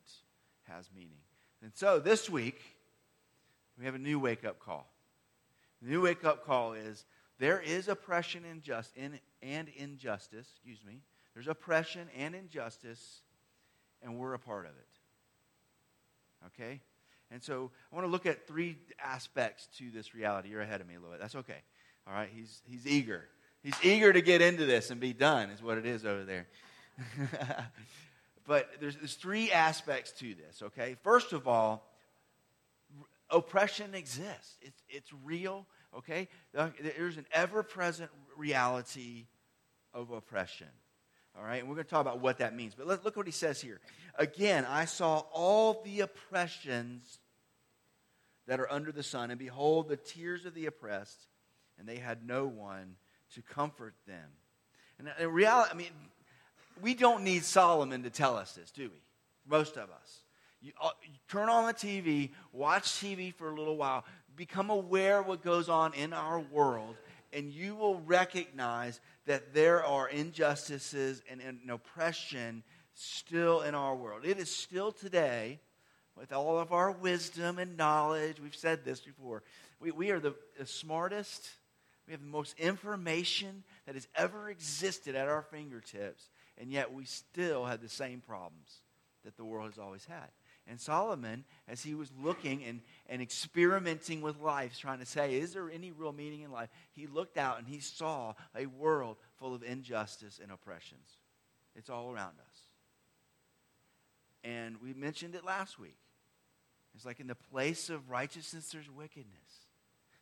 has 0.64 0.90
meaning. 0.96 1.20
And 1.62 1.72
so 1.76 2.00
this 2.00 2.30
week, 2.30 2.60
We 3.78 3.86
have 3.86 3.96
a 3.96 4.00
new 4.00 4.20
wake 4.20 4.46
up 4.46 4.60
call. 4.60 4.88
The 5.82 5.90
new 5.90 6.02
wake 6.02 6.24
up 6.24 6.46
call 6.46 6.74
is 6.74 7.06
there 7.40 7.60
is 7.60 7.88
oppression 7.88 8.44
and, 8.46 8.62
just, 8.62 8.94
and 9.42 9.70
injustice, 9.76 10.48
excuse 10.52 10.84
me. 10.86 11.02
There's 11.34 11.48
oppression 11.48 12.08
and 12.16 12.36
injustice, 12.36 13.22
and 14.04 14.18
we're 14.18 14.34
a 14.34 14.40
part 14.40 14.66
of 14.66 14.72
it. 14.72 14.88
Okay? 16.48 16.82
And 17.32 17.42
so 17.42 17.72
I 17.92 17.96
want 17.96 18.06
to 18.06 18.12
look 18.12 18.26
at 18.26 18.48
three 18.48 18.78
aspects 19.04 19.68
to 19.78 19.90
this 19.90 20.14
reality. 20.14 20.50
You're 20.50 20.62
ahead 20.62 20.82
of 20.82 20.88
me 20.88 20.96
a 20.96 20.98
little 21.00 21.12
bit. 21.12 21.22
That's 21.22 21.36
okay. 21.36 21.62
All 22.06 22.14
right? 22.14 22.30
He's, 22.32 22.62
he's 22.66 22.86
eager. 22.86 23.24
He's 23.64 23.76
eager 23.84 24.12
to 24.12 24.22
get 24.22 24.42
into 24.42 24.66
this 24.66 24.92
and 24.92 25.00
be 25.00 25.14
done, 25.14 25.50
is 25.50 25.64
what 25.64 25.78
it 25.78 25.86
is 25.86 26.06
over 26.06 26.24
there. 26.26 26.48
but 28.46 28.70
there's, 28.80 28.96
there's 28.96 29.16
three 29.16 29.52
aspects 29.52 30.12
to 30.14 30.34
this, 30.36 30.62
okay? 30.64 30.96
First 31.04 31.34
of 31.34 31.48
all, 31.48 31.88
oppression 33.30 33.96
exists, 33.96 34.58
it's, 34.62 34.84
it's 34.90 35.10
real, 35.24 35.66
okay? 35.98 36.28
There's 36.54 37.18
an 37.18 37.26
ever 37.32 37.64
present 37.64 38.10
reality 38.38 39.28
of 39.94 40.12
oppression. 40.12 40.68
All 41.38 41.46
right, 41.46 41.60
and 41.60 41.70
we're 41.70 41.76
going 41.76 41.86
to 41.86 41.90
talk 41.90 42.02
about 42.02 42.20
what 42.20 42.40
that 42.40 42.56
means. 42.56 42.76
But 42.76 42.88
let, 42.88 43.06
look 43.06 43.16
what 43.16 43.26
he 43.26 43.32
says 43.32 43.62
here. 43.62 43.80
Again, 44.16 44.66
I 44.68 44.84
saw 44.84 45.24
all 45.32 45.82
the 45.86 46.02
oppressions 46.02 47.20
that 48.48 48.60
are 48.60 48.70
under 48.70 48.92
the 48.92 49.04
sun, 49.04 49.32
and 49.32 49.40
behold, 49.40 49.88
the 49.88 49.96
tears 49.96 50.46
of 50.46 50.54
the 50.54 50.66
oppressed, 50.66 51.28
and 51.80 51.88
they 51.88 51.98
had 51.98 52.28
no 52.28 52.48
one 52.48 52.96
to 53.36 53.42
comfort 53.42 53.94
them. 54.06 54.28
And 55.00 55.10
in 55.20 55.30
reality, 55.30 55.70
I 55.72 55.78
mean, 55.78 55.92
we 56.82 56.94
don't 56.94 57.24
need 57.24 57.44
Solomon 57.44 58.04
to 58.04 58.10
tell 58.10 58.36
us 58.36 58.54
this, 58.54 58.72
do 58.72 58.84
we? 58.84 59.02
Most 59.48 59.78
of 59.78 59.90
us. 59.90 60.22
You, 60.62 60.72
uh, 60.82 60.90
you, 61.04 61.18
turn 61.28 61.50
on 61.50 61.66
the 61.66 61.74
TV, 61.74 62.32
watch 62.54 62.84
TV 62.84 63.34
for 63.34 63.50
a 63.50 63.56
little 63.56 63.78
while, 63.78 64.06
become 64.36 64.70
aware 64.70 65.20
of 65.20 65.28
what 65.28 65.44
goes 65.44 65.70
on 65.70 65.94
in 65.94 66.14
our 66.14 66.40
world, 66.40 66.96
and 67.34 67.52
you 67.52 67.76
will 67.76 68.00
recognize 68.02 69.00
that 69.26 69.54
there 69.54 69.84
are 69.84 70.08
injustices 70.10 71.22
and, 71.30 71.42
and 71.42 71.70
oppression 71.70 72.64
still 72.94 73.62
in 73.62 73.74
our 73.74 73.96
world. 73.96 74.26
It 74.26 74.38
is 74.38 74.54
still 74.54 74.92
today, 74.92 75.60
with 76.16 76.32
all 76.32 76.60
of 76.60 76.72
our 76.72 76.92
wisdom 76.92 77.58
and 77.58 77.78
knowledge, 77.78 78.40
we've 78.40 78.56
said 78.56 78.86
this 78.86 79.00
before, 79.00 79.44
we, 79.80 79.92
we 79.92 80.12
are 80.12 80.20
the, 80.20 80.36
the 80.60 80.68
smartest, 80.68 81.50
we 82.06 82.12
have 82.12 82.22
the 82.22 82.28
most 82.28 82.58
information 82.60 83.64
that 83.86 83.96
has 83.96 84.08
ever 84.16 84.50
existed 84.50 85.16
at 85.16 85.28
our 85.28 85.42
fingertips, 85.42 86.30
and 86.62 86.72
yet 86.72 86.94
we 86.94 87.06
still 87.06 87.66
had 87.66 87.82
the 87.82 87.90
same 87.90 88.22
problems 88.22 88.82
that 89.26 89.36
the 89.36 89.44
world 89.44 89.72
has 89.72 89.80
always 89.80 90.06
had. 90.06 90.30
And 90.68 90.80
Solomon, 90.80 91.44
as 91.68 91.82
he 91.82 91.96
was 91.96 92.12
looking 92.22 92.64
and, 92.64 92.82
and 93.10 93.20
experimenting 93.20 94.22
with 94.22 94.40
life, 94.40 94.78
trying 94.80 95.00
to 95.00 95.06
say, 95.06 95.36
is 95.36 95.54
there 95.54 95.72
any 95.72 95.92
real 95.92 96.14
meaning 96.14 96.42
in 96.42 96.52
life? 96.52 96.70
He 96.94 97.08
looked 97.08 97.38
out 97.38 97.58
and 97.58 97.68
he 97.68 97.80
saw 97.80 98.36
a 98.56 98.68
world 98.68 99.18
full 99.38 99.56
of 99.56 99.64
injustice 99.64 100.40
and 100.42 100.52
oppressions. 100.52 101.18
It's 101.76 101.90
all 101.90 102.12
around 102.12 102.36
us. 102.48 102.58
And 104.44 104.78
we 104.82 104.94
mentioned 104.94 105.34
it 105.34 105.44
last 105.44 105.80
week. 105.80 105.98
It's 106.94 107.06
like 107.06 107.20
in 107.20 107.28
the 107.28 107.36
place 107.36 107.90
of 107.90 108.10
righteousness, 108.10 108.70
there's 108.70 108.90
wickedness. 108.90 109.66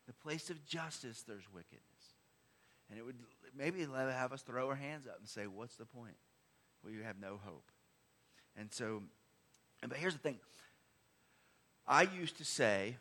The 0.08 0.14
place 0.14 0.50
of 0.50 0.66
justice, 0.66 1.24
there's 1.28 1.52
wickedness. 1.54 1.84
And 2.90 2.98
it 2.98 3.06
would 3.06 3.18
maybe 3.56 3.82
have 3.82 4.34
us 4.34 4.42
throw 4.42 4.68
our 4.70 4.76
hands 4.76 5.06
up 5.06 5.18
and 5.20 5.28
say, 5.28 5.48
What's 5.48 5.76
the 5.76 5.86
point? 5.86 6.16
Well, 6.84 6.94
you 6.94 7.04
have 7.04 7.20
no 7.20 7.40
hope. 7.44 7.72
And 8.58 8.72
so 8.74 9.04
but 9.88 9.98
here's 9.98 10.14
the 10.14 10.20
thing 10.20 10.38
I 11.88 12.04
used 12.04 12.38
to 12.38 12.46
say, 12.46 12.98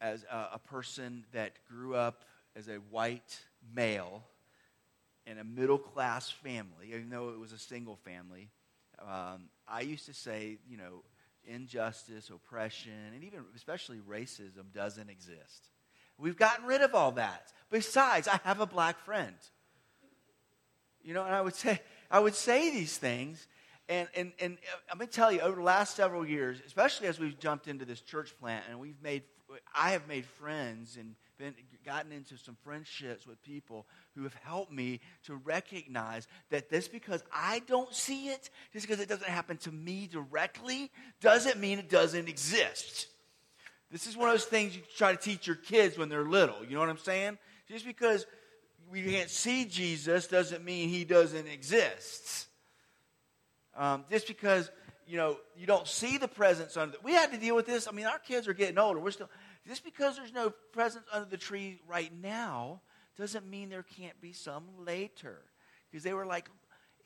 as 0.00 0.24
a, 0.30 0.48
a 0.54 0.58
person 0.58 1.24
that 1.32 1.52
grew 1.68 1.94
up 1.94 2.24
as 2.56 2.68
a 2.68 2.74
white 2.90 3.40
male 3.74 4.22
in 5.26 5.38
a 5.38 5.44
middle 5.44 5.78
class 5.78 6.30
family, 6.30 6.88
even 6.88 7.08
though 7.08 7.30
it 7.30 7.38
was 7.38 7.52
a 7.52 7.58
single 7.58 7.96
family, 7.96 8.50
um, 8.98 9.48
I 9.66 9.80
used 9.80 10.06
to 10.06 10.14
say, 10.14 10.58
you 10.68 10.76
know, 10.76 11.02
injustice, 11.46 12.30
oppression, 12.30 12.92
and 13.14 13.24
even 13.24 13.40
especially 13.56 13.98
racism 13.98 14.72
doesn't 14.74 15.08
exist. 15.08 15.70
We've 16.18 16.36
gotten 16.36 16.66
rid 16.66 16.82
of 16.82 16.94
all 16.94 17.12
that. 17.12 17.52
Besides, 17.70 18.28
I 18.28 18.38
have 18.44 18.60
a 18.60 18.66
black 18.66 18.98
friend. 19.00 19.34
You 21.02 21.14
know, 21.14 21.24
and 21.24 21.34
I 21.34 21.40
would 21.40 21.54
say 21.54 21.80
I 22.10 22.20
would 22.20 22.34
say 22.34 22.70
these 22.70 22.96
things, 22.96 23.46
and, 23.88 24.08
and, 24.16 24.32
and 24.40 24.54
uh, 24.72 24.76
I'm 24.90 24.98
going 24.98 25.08
to 25.08 25.14
tell 25.14 25.32
you, 25.32 25.40
over 25.40 25.56
the 25.56 25.62
last 25.62 25.96
several 25.96 26.26
years, 26.26 26.60
especially 26.66 27.08
as 27.08 27.18
we've 27.18 27.38
jumped 27.38 27.68
into 27.68 27.84
this 27.84 28.00
church 28.00 28.34
plant 28.38 28.64
and 28.70 28.80
we've 28.80 29.00
made, 29.02 29.22
I 29.74 29.90
have 29.90 30.08
made 30.08 30.24
friends 30.24 30.96
and 30.98 31.14
been, 31.38 31.54
gotten 31.84 32.12
into 32.12 32.36
some 32.36 32.56
friendships 32.64 33.26
with 33.26 33.42
people 33.42 33.86
who 34.14 34.22
have 34.22 34.34
helped 34.44 34.72
me 34.72 35.00
to 35.24 35.34
recognize 35.36 36.26
that 36.50 36.70
just 36.70 36.92
because 36.92 37.22
I 37.32 37.60
don't 37.66 37.92
see 37.92 38.28
it, 38.28 38.50
just 38.72 38.86
because 38.86 39.02
it 39.02 39.08
doesn't 39.08 39.28
happen 39.28 39.56
to 39.58 39.72
me 39.72 40.08
directly, 40.10 40.90
doesn't 41.20 41.58
mean 41.58 41.78
it 41.78 41.90
doesn't 41.90 42.28
exist. 42.28 43.08
This 43.90 44.06
is 44.06 44.16
one 44.16 44.28
of 44.28 44.34
those 44.34 44.44
things 44.44 44.74
you 44.74 44.82
try 44.96 45.12
to 45.12 45.18
teach 45.18 45.46
your 45.46 45.56
kids 45.56 45.98
when 45.98 46.08
they're 46.08 46.24
little. 46.24 46.56
You 46.66 46.74
know 46.74 46.80
what 46.80 46.88
I'm 46.88 46.98
saying? 46.98 47.38
Just 47.68 47.84
because 47.84 48.26
we 48.94 49.02
can't 49.02 49.30
see 49.30 49.64
Jesus 49.64 50.28
doesn't 50.28 50.64
mean 50.64 50.88
he 50.88 51.04
doesn't 51.04 51.48
exist. 51.48 52.46
Um, 53.76 54.04
just 54.08 54.28
because 54.28 54.70
you 55.06 55.16
know 55.16 55.36
you 55.56 55.66
don't 55.66 55.88
see 55.88 56.16
the 56.16 56.28
presents 56.28 56.76
under. 56.76 56.92
The, 56.92 56.98
we 57.02 57.12
had 57.12 57.32
to 57.32 57.38
deal 57.38 57.56
with 57.56 57.66
this. 57.66 57.88
I 57.88 57.90
mean, 57.90 58.06
our 58.06 58.20
kids 58.20 58.46
are 58.46 58.54
getting 58.54 58.78
older. 58.78 59.00
We're 59.00 59.10
still 59.10 59.28
just 59.66 59.84
because 59.84 60.16
there's 60.16 60.32
no 60.32 60.50
presents 60.72 61.08
under 61.12 61.28
the 61.28 61.36
tree 61.36 61.80
right 61.88 62.12
now 62.22 62.80
doesn't 63.16 63.48
mean 63.48 63.68
there 63.68 63.84
can't 63.84 64.20
be 64.20 64.32
some 64.32 64.64
later. 64.78 65.42
Because 65.90 66.04
they 66.04 66.14
were 66.14 66.26
like, 66.26 66.48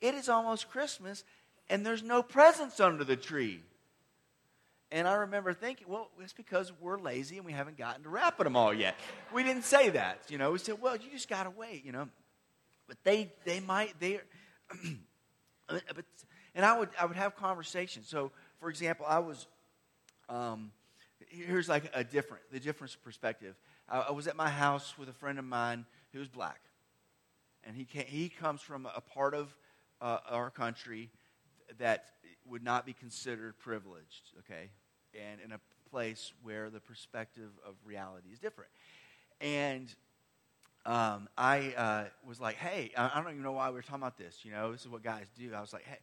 it 0.01 0.15
is 0.15 0.29
almost 0.29 0.71
Christmas, 0.71 1.25
and 1.69 1.85
there's 1.85 2.03
no 2.03 2.23
presents 2.23 2.81
under 2.81 3.05
the 3.05 3.17
tree. 3.17 3.61
And 4.91 5.07
I 5.07 5.15
remember 5.15 5.53
thinking, 5.53 5.87
well, 5.89 6.09
it's 6.21 6.33
because 6.33 6.73
we're 6.81 6.99
lazy 6.99 7.37
and 7.37 7.45
we 7.45 7.53
haven't 7.53 7.77
gotten 7.77 8.05
to 8.05 8.09
wrapping 8.09 8.45
them 8.45 8.57
all 8.57 8.73
yet. 8.73 8.97
We 9.35 9.43
didn't 9.43 9.65
say 9.65 9.91
that, 9.91 10.23
you 10.29 10.39
know. 10.39 10.53
We 10.53 10.59
said, 10.59 10.81
well, 10.81 10.97
you 10.97 11.11
just 11.11 11.29
got 11.29 11.45
to 11.45 11.51
wait, 11.51 11.85
you 11.85 11.93
know. 11.93 12.09
But 12.87 12.97
they, 13.05 13.31
they 13.45 13.61
might, 13.61 14.01
they, 14.01 14.21
but 15.69 16.05
and 16.55 16.65
I 16.65 16.79
would, 16.79 16.89
I 16.99 17.05
would 17.05 17.17
have 17.17 17.37
conversations. 17.37 18.09
So, 18.09 18.33
for 18.61 18.71
example, 18.71 19.05
I 19.07 19.19
was, 19.19 19.47
um, 20.31 20.73
here's 21.29 21.69
like 21.69 21.91
a 21.95 22.03
different, 22.03 22.43
the 22.51 22.59
different 22.59 22.97
perspective. 23.05 23.55
I, 23.89 24.01
I, 24.01 24.11
was 24.13 24.27
at 24.27 24.37
my 24.37 24.49
house 24.49 24.97
with 24.97 25.09
a 25.09 25.13
friend 25.13 25.39
of 25.39 25.45
mine 25.45 25.85
who 26.13 26.19
was 26.19 26.29
black. 26.29 26.61
And 27.65 27.77
he, 27.77 27.85
came, 27.85 28.07
he 28.07 28.29
comes 28.31 28.63
from 28.63 28.87
a 28.87 29.01
part 29.01 29.35
of 29.35 29.55
uh, 30.01 30.19
our 30.31 30.51
country 30.51 31.11
that 31.79 32.07
would 32.47 32.65
not 32.65 32.87
be 32.87 32.95
considered 32.95 33.59
privileged, 33.59 34.33
okay? 34.39 34.71
And 35.15 35.41
in 35.45 35.53
a 35.53 35.61
place 35.91 36.33
where 36.43 36.71
the 36.71 36.81
perspective 36.81 37.51
of 37.67 37.75
reality 37.85 38.29
is 38.33 38.39
different. 38.39 38.71
And 39.41 39.95
um, 40.87 41.29
I 41.37 41.75
uh, 41.77 42.05
was 42.27 42.41
like, 42.41 42.57
hey, 42.57 42.93
I, 42.97 43.21
don't 43.21 43.31
even 43.31 43.43
know 43.43 43.53
why 43.53 43.69
we 43.69 43.75
were 43.75 43.83
talking 43.83 44.03
about 44.03 44.19
this. 44.19 44.45
You 44.45 44.53
know, 44.53 44.73
this 44.73 44.83
is 44.83 44.89
what 44.89 45.03
guys 45.03 45.27
do. 45.39 45.53
I 45.55 45.61
was 45.61 45.73
like, 45.73 45.85
hey, 45.85 45.99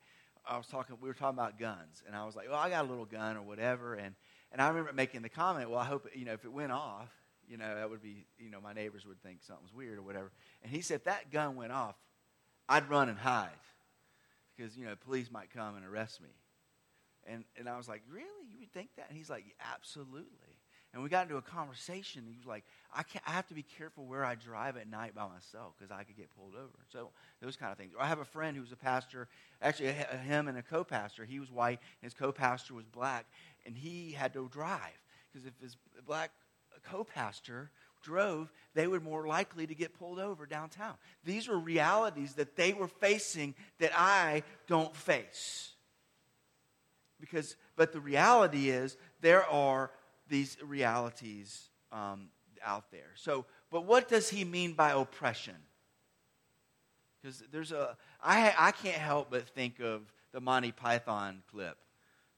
I 0.47 0.57
was 0.57 0.67
talking, 0.67 0.95
we 1.01 1.07
were 1.07 1.15
talking 1.15 1.38
about 1.38 1.57
guns, 1.57 2.03
and 2.05 2.15
I 2.15 2.25
was 2.25 2.35
like, 2.35 2.47
well, 2.50 2.59
I 2.59 2.69
got 2.69 2.85
a 2.85 2.88
little 2.88 3.05
gun 3.05 3.35
or 3.35 3.41
whatever, 3.41 3.95
and 3.95 4.13
and 4.51 4.62
I 4.62 4.67
remember 4.67 4.93
making 4.93 5.24
the 5.24 5.29
comment, 5.29 5.69
well, 5.69 5.79
I 5.79 5.85
hope 5.85 6.07
you 6.13 6.24
know 6.24 6.33
if 6.33 6.45
it 6.45 6.51
went 6.51 6.71
off, 6.71 7.09
you 7.50 7.57
know, 7.57 7.75
that 7.75 7.89
would 7.89 8.01
be, 8.01 8.25
you 8.38 8.50
know, 8.51 8.62
my 8.62 8.74
neighbors 8.74 9.05
would 9.05 9.21
think 9.21 9.39
something's 9.41 9.74
weird 9.74 9.97
or 9.97 10.03
whatever. 10.03 10.31
And 10.63 10.71
he 10.71 10.81
said, 10.81 10.95
if 10.95 11.03
that 11.05 11.31
gun 11.31 11.55
went 11.55 11.71
off, 11.71 11.95
I'd 12.69 12.89
run 12.89 13.09
and 13.09 13.17
hide 13.17 13.50
because 14.55 14.77
you 14.77 14.85
know 14.85 14.95
police 14.95 15.31
might 15.31 15.51
come 15.51 15.75
and 15.75 15.85
arrest 15.85 16.21
me. 16.21 16.29
And 17.25 17.44
and 17.58 17.67
I 17.67 17.77
was 17.77 17.88
like, 17.88 18.03
really, 18.10 18.46
you 18.51 18.60
would 18.60 18.72
think 18.72 18.89
that? 18.98 19.08
And 19.10 19.17
he's 19.17 19.29
like, 19.29 19.46
absolutely. 19.74 20.55
And 20.96 21.03
we 21.03 21.10
got 21.10 21.24
into 21.24 21.36
a 21.36 21.41
conversation. 21.41 22.24
He 22.25 22.38
was 22.38 22.48
like, 22.48 22.63
I, 22.96 23.03
can't, 23.03 23.22
I 23.27 23.32
have 23.32 23.46
to 23.48 23.53
be 23.53 23.63
careful 23.63 24.05
where 24.05 24.24
I 24.24 24.36
drive 24.36 24.77
at 24.77 24.89
night 24.89 25.13
by 25.13 25.27
myself 25.27 25.74
because 25.77 25.91
I 25.91 26.03
could 26.03 26.15
get 26.15 26.34
pulled 26.38 26.53
over. 26.55 26.86
So 26.89 27.10
those 27.41 27.58
kind 27.58 27.70
of 27.74 27.77
things. 27.77 27.91
Or 27.98 28.01
I 28.01 28.08
have 28.08 28.20
a 28.20 28.25
friend 28.25 28.55
who's 28.55 28.72
a 28.72 28.77
pastor, 28.77 29.27
actually, 29.62 29.91
him 29.91 30.48
and 30.48 30.58
a 30.58 30.62
co 30.62 30.86
pastor. 30.86 31.25
He 31.25 31.41
was 31.41 31.51
white, 31.51 31.79
his 32.01 32.13
co 32.13 32.32
pastor 32.32 32.74
was 32.74 32.86
black, 32.86 33.25
and 33.65 33.75
he 33.75 34.13
had 34.13 34.32
to 34.34 34.48
drive 34.48 35.01
because 35.34 35.46
if 35.46 35.53
his 35.62 35.75
black 36.08 36.32
co 36.89 37.03
pastor 37.03 37.72
drove, 38.01 38.53
they 38.74 38.88
were 38.88 39.01
more 39.01 39.27
likely 39.27 39.67
to 39.67 39.75
get 39.75 40.00
pulled 40.00 40.20
over 40.20 40.46
downtown. 40.46 40.94
These 41.25 41.50
were 41.50 41.60
realities 41.60 42.36
that 42.36 42.55
they 42.55 42.72
were 42.72 42.88
facing 42.88 43.53
that 43.79 43.91
I 43.94 44.44
don't 44.67 44.96
face. 44.96 45.75
Because, 47.25 47.55
but 47.75 47.91
the 47.91 48.00
reality 48.00 48.70
is, 48.70 48.98
there 49.22 49.46
are 49.46 49.91
these 50.27 50.58
realities 50.63 51.70
um, 51.91 52.29
out 52.63 52.91
there. 52.91 53.12
So, 53.15 53.46
but 53.72 53.86
what 53.86 54.08
does 54.08 54.29
he 54.29 54.44
mean 54.44 54.74
by 54.74 54.91
oppression? 54.91 55.55
Because 57.22 57.44
there's 57.51 57.72
a, 57.72 57.98
I, 58.24 58.53
I 58.58 58.72
can't 58.72 58.98
help 58.98 59.32
but 59.32 59.48
think 59.50 59.79
of 59.79 60.01
the 60.32 60.39
Monty 60.39 60.72
Python 60.72 61.41
clip 61.51 61.77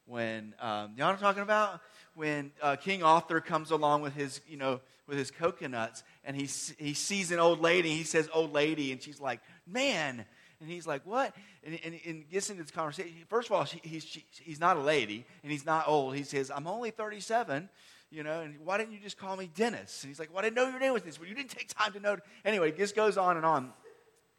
when 0.08 0.56
um, 0.60 0.92
you 0.94 1.00
know 1.00 1.08
what 1.08 1.16
I'm 1.16 1.20
talking 1.20 1.44
about? 1.44 1.82
When 2.16 2.52
uh, 2.62 2.78
King 2.78 3.04
Arthur 3.04 3.42
comes 3.42 3.72
along 3.72 4.02
with 4.02 4.16
his, 4.16 4.42
you 4.48 4.58
know, 4.58 4.80
with 5.06 5.18
his 5.18 5.32
coconuts, 5.32 6.04
and 6.24 6.36
he 6.36 6.50
he 6.78 6.94
sees 6.94 7.32
an 7.32 7.40
old 7.40 7.60
lady. 7.60 7.90
He 7.90 8.04
says, 8.04 8.30
"Old 8.34 8.54
lady," 8.54 8.92
and 8.92 9.02
she's 9.02 9.20
like, 9.20 9.42
"Man." 9.68 10.26
And 10.60 10.70
he's 10.70 10.88
like, 10.88 11.06
"What?" 11.06 11.36
And, 11.64 11.80
and, 11.84 12.00
and 12.06 12.30
gets 12.30 12.50
into 12.50 12.64
this 12.64 12.72
conversation. 12.72 13.12
First 13.30 13.50
of 13.50 13.56
all, 13.56 13.64
he's 13.64 14.04
she, 14.04 14.26
he's 14.42 14.60
not 14.60 14.78
a 14.78 14.82
lady, 14.82 15.26
and 15.44 15.52
he's 15.52 15.66
not 15.66 15.88
old. 15.88 16.16
He 16.16 16.24
says, 16.24 16.52
"I'm 16.54 16.68
only 16.68 16.92
37." 16.92 17.70
You 18.10 18.24
know, 18.24 18.40
and 18.40 18.56
why 18.64 18.78
didn't 18.78 18.94
you 18.94 19.00
just 19.00 19.18
call 19.18 19.36
me 19.36 19.50
Dennis? 19.54 20.02
And 20.04 20.10
he's 20.10 20.20
like, 20.20 20.30
"Well, 20.30 20.40
I 20.40 20.44
didn't 20.44 20.56
know 20.56 20.70
your 20.70 20.80
name 20.80 20.94
was 20.94 21.04
this. 21.04 21.20
Well, 21.20 21.28
you 21.28 21.36
didn't 21.36 21.52
take 21.52 21.68
time 21.68 21.94
to 21.94 22.00
know." 22.00 22.18
Anyway, 22.46 22.72
just 22.72 22.96
goes 22.96 23.18
on 23.18 23.38
and 23.38 23.46
on, 23.46 23.74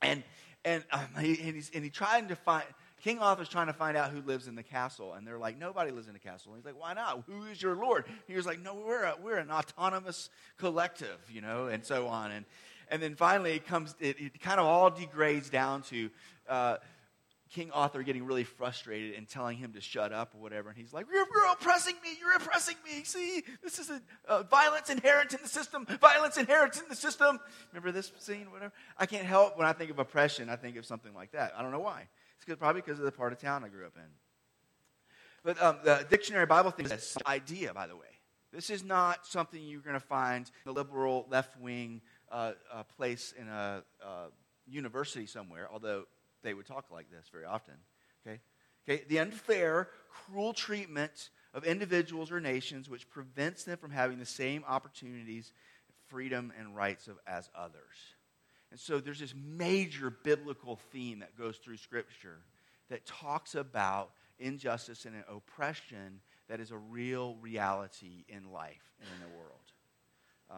and 0.02 0.24
and 0.64 0.84
um, 0.90 1.06
he, 1.20 1.40
and, 1.40 1.54
he's, 1.54 1.70
and 1.72 1.84
he 1.84 1.90
tried 1.90 2.28
to 2.28 2.36
find 2.36 2.64
King 3.02 3.20
Arthur's 3.20 3.48
trying 3.48 3.68
to 3.68 3.72
find 3.72 3.96
out 3.96 4.10
who 4.10 4.20
lives 4.22 4.48
in 4.48 4.56
the 4.56 4.62
castle, 4.62 5.14
and 5.14 5.26
they're 5.26 5.38
like, 5.38 5.56
nobody 5.58 5.92
lives 5.92 6.08
in 6.08 6.14
the 6.14 6.18
castle. 6.18 6.52
And 6.52 6.60
he's 6.60 6.66
like, 6.66 6.80
why 6.80 6.94
not? 6.94 7.22
Who 7.26 7.44
is 7.44 7.62
your 7.62 7.76
lord? 7.76 8.04
He 8.26 8.34
was 8.34 8.44
like, 8.44 8.60
no, 8.60 8.74
we're, 8.74 9.04
a, 9.04 9.14
we're 9.22 9.36
an 9.36 9.50
autonomous 9.50 10.30
collective, 10.56 11.18
you 11.30 11.40
know, 11.40 11.66
and 11.66 11.84
so 11.84 12.08
on. 12.08 12.32
And, 12.32 12.44
and 12.90 13.02
then 13.02 13.14
finally, 13.14 13.52
it 13.52 13.66
comes, 13.66 13.94
it, 14.00 14.20
it 14.20 14.40
kind 14.40 14.60
of 14.60 14.66
all 14.66 14.90
degrades 14.90 15.50
down 15.50 15.82
to 15.82 16.10
uh, 16.48 16.76
King 17.50 17.70
Arthur 17.72 18.02
getting 18.02 18.24
really 18.24 18.44
frustrated 18.44 19.16
and 19.16 19.28
telling 19.28 19.56
him 19.56 19.72
to 19.72 19.80
shut 19.80 20.12
up 20.12 20.34
or 20.34 20.40
whatever. 20.40 20.68
And 20.68 20.78
he's 20.78 20.92
like, 20.92 21.06
You're, 21.10 21.26
you're 21.32 21.52
oppressing 21.52 21.94
me. 22.02 22.10
You're 22.20 22.36
oppressing 22.36 22.76
me. 22.84 23.04
See, 23.04 23.42
this 23.62 23.78
is 23.78 23.90
a 23.90 24.00
uh, 24.26 24.42
violence 24.44 24.90
inherent 24.90 25.32
in 25.32 25.40
the 25.42 25.48
system. 25.48 25.86
Violence 26.00 26.36
inherent 26.36 26.76
in 26.76 26.84
the 26.88 26.96
system. 26.96 27.40
Remember 27.72 27.90
this 27.92 28.12
scene, 28.18 28.50
whatever? 28.50 28.72
I 28.98 29.06
can't 29.06 29.24
help 29.24 29.56
when 29.56 29.66
I 29.66 29.72
think 29.72 29.90
of 29.90 29.98
oppression, 29.98 30.50
I 30.50 30.56
think 30.56 30.76
of 30.76 30.84
something 30.84 31.14
like 31.14 31.32
that. 31.32 31.52
I 31.56 31.62
don't 31.62 31.72
know 31.72 31.80
why. 31.80 32.08
It's 32.46 32.58
probably 32.58 32.82
because 32.82 32.98
of 32.98 33.04
the 33.04 33.12
part 33.12 33.32
of 33.32 33.38
town 33.38 33.64
I 33.64 33.68
grew 33.68 33.86
up 33.86 33.96
in. 33.96 34.02
But 35.44 35.62
um, 35.62 35.78
the 35.84 36.06
dictionary 36.08 36.46
Bible 36.46 36.70
thinks 36.70 36.90
this 36.90 37.16
idea, 37.26 37.72
by 37.72 37.86
the 37.86 37.96
way. 37.96 38.06
This 38.52 38.70
is 38.70 38.82
not 38.82 39.26
something 39.26 39.62
you're 39.62 39.82
going 39.82 39.94
to 39.94 40.00
find 40.00 40.50
in 40.64 40.70
a 40.70 40.72
liberal 40.72 41.26
left 41.28 41.58
wing 41.60 42.00
uh, 42.30 42.52
uh, 42.72 42.82
place 42.96 43.34
in 43.38 43.48
a 43.48 43.82
university 44.66 45.26
somewhere, 45.26 45.68
although 45.72 46.04
they 46.42 46.54
would 46.54 46.66
talk 46.66 46.90
like 46.90 47.10
this 47.10 47.26
very 47.32 47.44
often. 47.44 47.74
Okay? 48.26 48.40
Okay? 48.88 49.04
The 49.08 49.18
unfair, 49.18 49.88
cruel 50.10 50.52
treatment 50.52 51.30
of 51.54 51.64
individuals 51.64 52.30
or 52.30 52.40
nations 52.40 52.88
which 52.88 53.08
prevents 53.08 53.64
them 53.64 53.78
from 53.78 53.90
having 53.90 54.18
the 54.18 54.26
same 54.26 54.64
opportunities, 54.66 55.52
freedom, 56.08 56.52
and 56.58 56.76
rights 56.76 57.08
of, 57.08 57.18
as 57.26 57.50
others. 57.54 58.14
And 58.70 58.78
so 58.78 59.00
there's 59.00 59.20
this 59.20 59.34
major 59.34 60.10
biblical 60.10 60.76
theme 60.92 61.20
that 61.20 61.36
goes 61.38 61.56
through 61.56 61.78
Scripture 61.78 62.40
that 62.90 63.06
talks 63.06 63.54
about 63.54 64.10
injustice 64.38 65.04
and 65.04 65.14
oppression 65.28 66.20
that 66.48 66.60
is 66.60 66.70
a 66.70 66.76
real 66.76 67.36
reality 67.40 68.24
in 68.28 68.50
life 68.52 68.92
and 69.00 69.08
in 69.14 69.30
the 69.30 69.36
world. 69.36 69.57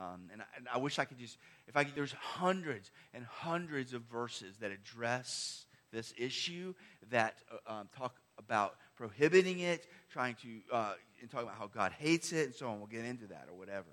Um, 0.01 0.31
and, 0.33 0.41
I, 0.41 0.45
and, 0.57 0.67
I, 0.73 0.79
wish 0.79 0.99
I 0.99 1.05
could 1.05 1.19
just, 1.19 1.37
if 1.69 1.77
I 1.77 1.85
could, 1.85 1.95
there's 1.95 2.13
hundreds 2.13 2.91
and 3.13 3.25
hundreds 3.25 3.93
of 3.93 4.03
verses 4.03 4.57
that 4.61 4.71
address 4.71 5.67
this 5.93 6.15
issue, 6.17 6.73
that 7.11 7.37
uh, 7.69 7.81
um, 7.81 7.89
talk 7.97 8.17
about 8.39 8.77
prohibiting 8.97 9.61
it, 9.61 9.87
trying 10.11 10.37
to, 10.37 10.49
uh, 10.75 10.93
and 11.21 11.31
talk 11.31 11.43
about 11.43 11.57
how 11.57 11.67
God 11.67 11.93
hates 11.99 12.33
it, 12.33 12.47
and 12.47 12.55
so 12.55 12.69
on. 12.69 12.79
We'll 12.79 12.87
get 12.87 13.05
into 13.05 13.27
that 13.27 13.49
or 13.51 13.59
whatever. 13.59 13.91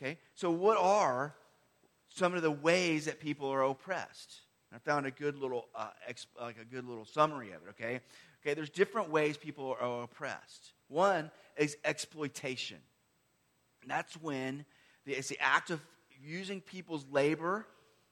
Okay? 0.00 0.16
So, 0.34 0.50
what 0.50 0.78
are 0.78 1.34
some 2.10 2.34
of 2.34 2.42
the 2.42 2.50
ways 2.50 3.06
that 3.06 3.20
people 3.20 3.48
are 3.48 3.62
oppressed. 3.62 4.40
I 4.72 4.78
found 4.78 5.06
a 5.06 5.10
good 5.10 5.36
little, 5.36 5.68
uh, 5.74 5.88
exp- 6.08 6.26
like 6.40 6.56
a 6.60 6.64
good 6.64 6.86
little 6.86 7.04
summary 7.04 7.48
of 7.48 7.62
it. 7.66 7.70
Okay, 7.70 8.00
okay. 8.42 8.54
There's 8.54 8.70
different 8.70 9.10
ways 9.10 9.36
people 9.36 9.76
are 9.80 10.02
oppressed. 10.02 10.72
One 10.88 11.30
is 11.56 11.76
exploitation. 11.84 12.78
That's 13.86 14.14
when 14.14 14.64
it's 15.18 15.28
the 15.28 15.40
act 15.40 15.70
of 15.70 15.80
using 16.22 16.60
people's 16.60 17.06
labor 17.10 17.66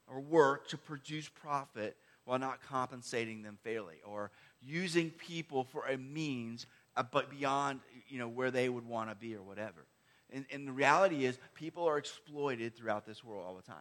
or 0.06 0.20
work 0.20 0.68
to 0.68 0.78
produce 0.78 1.28
profit 1.28 1.96
while 2.24 2.38
not 2.38 2.62
compensating 2.62 3.42
them 3.42 3.58
fairly, 3.64 3.96
or 4.04 4.30
using 4.62 5.10
people 5.10 5.64
for 5.64 5.86
a 5.86 5.96
means, 5.96 6.66
uh, 6.96 7.02
but 7.02 7.30
beyond 7.30 7.80
you 8.06 8.18
know 8.18 8.28
where 8.28 8.50
they 8.50 8.68
would 8.68 8.86
want 8.86 9.08
to 9.08 9.16
be 9.16 9.34
or 9.34 9.42
whatever. 9.42 9.86
And, 10.30 10.44
and 10.52 10.68
the 10.68 10.72
reality 10.72 11.24
is, 11.24 11.38
people 11.54 11.88
are 11.88 11.96
exploited 11.96 12.76
throughout 12.76 13.06
this 13.06 13.24
world 13.24 13.44
all 13.46 13.54
the 13.54 13.62
time. 13.62 13.76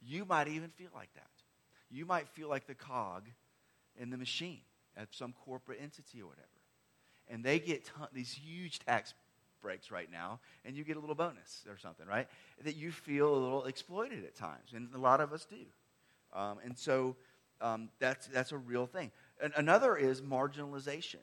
You 0.00 0.24
might 0.24 0.46
even 0.46 0.70
feel 0.70 0.90
like 0.94 1.12
that. 1.14 1.26
You 1.90 2.06
might 2.06 2.28
feel 2.28 2.48
like 2.48 2.68
the 2.68 2.76
cog 2.76 3.24
in 3.98 4.10
the 4.10 4.16
machine 4.16 4.60
at 4.96 5.08
some 5.10 5.34
corporate 5.44 5.80
entity 5.82 6.22
or 6.22 6.26
whatever. 6.26 6.46
And 7.28 7.44
they 7.44 7.58
get 7.58 7.84
ton- 7.84 8.08
these 8.12 8.32
huge 8.32 8.78
tax 8.80 9.14
breaks 9.60 9.90
right 9.90 10.10
now, 10.10 10.40
and 10.64 10.76
you 10.76 10.84
get 10.84 10.96
a 10.96 11.00
little 11.00 11.14
bonus 11.14 11.64
or 11.68 11.78
something, 11.78 12.06
right? 12.06 12.28
That 12.64 12.76
you 12.76 12.90
feel 12.90 13.34
a 13.34 13.38
little 13.38 13.64
exploited 13.64 14.24
at 14.24 14.36
times, 14.36 14.72
and 14.74 14.88
a 14.94 14.98
lot 14.98 15.20
of 15.20 15.32
us 15.32 15.44
do. 15.44 15.64
Um, 16.32 16.58
and 16.64 16.78
so 16.78 17.16
um, 17.60 17.88
that's, 17.98 18.26
that's 18.28 18.52
a 18.52 18.58
real 18.58 18.86
thing. 18.86 19.10
And 19.42 19.52
another 19.56 19.96
is 19.96 20.22
marginalization. 20.22 21.20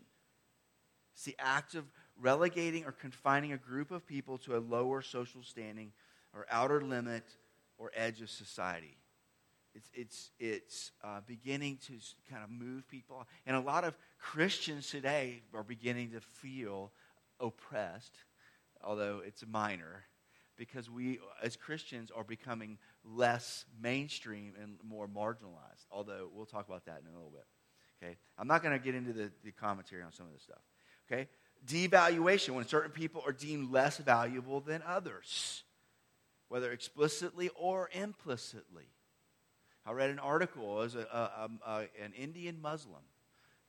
It's 1.14 1.24
the 1.24 1.36
act 1.40 1.76
of 1.76 1.86
relegating 2.20 2.86
or 2.86 2.92
confining 2.92 3.54
a 3.54 3.58
group 3.58 3.92
of 3.92 4.06
people 4.06 4.38
to 4.40 4.58
a 4.58 4.60
lower 4.60 5.02
social 5.02 5.44
standing 5.44 5.92
or 6.34 6.46
outer 6.52 6.82
limit 6.82 7.24
or 7.78 7.92
edge 7.96 8.22
of 8.22 8.30
society. 8.30 8.98
It's, 9.76 9.90
it's, 9.94 10.32
it's 10.40 10.92
uh, 11.04 11.22
beginning 11.28 11.78
to 11.86 11.94
kind 12.32 12.44
of 12.44 12.50
move 12.50 12.88
people. 12.88 13.28
And 13.46 13.56
a 13.56 13.60
lot 13.60 13.84
of 13.84 13.96
Christians 14.20 14.90
today 14.90 15.44
are 15.54 15.64
beginning 15.64 16.12
to 16.12 16.20
feel 16.20 16.92
oppressed, 17.40 18.18
although 18.88 19.22
it's 19.26 19.44
minor, 19.46 20.06
because 20.58 20.90
we, 20.90 21.20
as 21.44 21.56
Christians, 21.56 22.10
are 22.10 22.24
becoming 22.24 22.78
less 23.04 23.66
mainstream 23.80 24.54
and 24.62 24.78
more 24.84 25.08
marginalized. 25.08 25.86
Although 25.92 26.30
we'll 26.34 26.46
talk 26.46 26.68
about 26.68 26.86
that 26.86 27.02
in 27.02 27.08
a 27.08 27.14
little 27.14 27.32
bit. 27.32 27.46
Okay? 28.02 28.18
I'm 28.38 28.48
not 28.48 28.64
going 28.64 28.78
to 28.78 28.84
get 28.84 28.96
into 28.96 29.14
the, 29.14 29.32
the 29.44 29.52
commentary 29.52 30.02
on 30.02 30.12
some 30.12 30.26
of 30.26 30.34
this 30.34 30.44
stuff. 30.44 30.62
Okay? 31.12 31.28
Devaluation, 31.66 32.52
when 32.52 32.66
certain 32.68 32.92
people 32.92 33.22
are 33.26 33.32
deemed 33.32 33.72
less 33.72 33.98
valuable 33.98 34.62
than 34.62 34.82
others 34.88 35.64
whether 36.50 36.72
explicitly 36.72 37.50
or 37.56 37.90
implicitly. 37.94 38.88
I 39.86 39.92
read 39.92 40.10
an 40.10 40.20
article 40.20 40.82
as 40.82 40.96
um, 40.96 41.60
a, 41.66 41.88
an 42.02 42.14
Indian 42.18 42.62
Muslim 42.62 43.02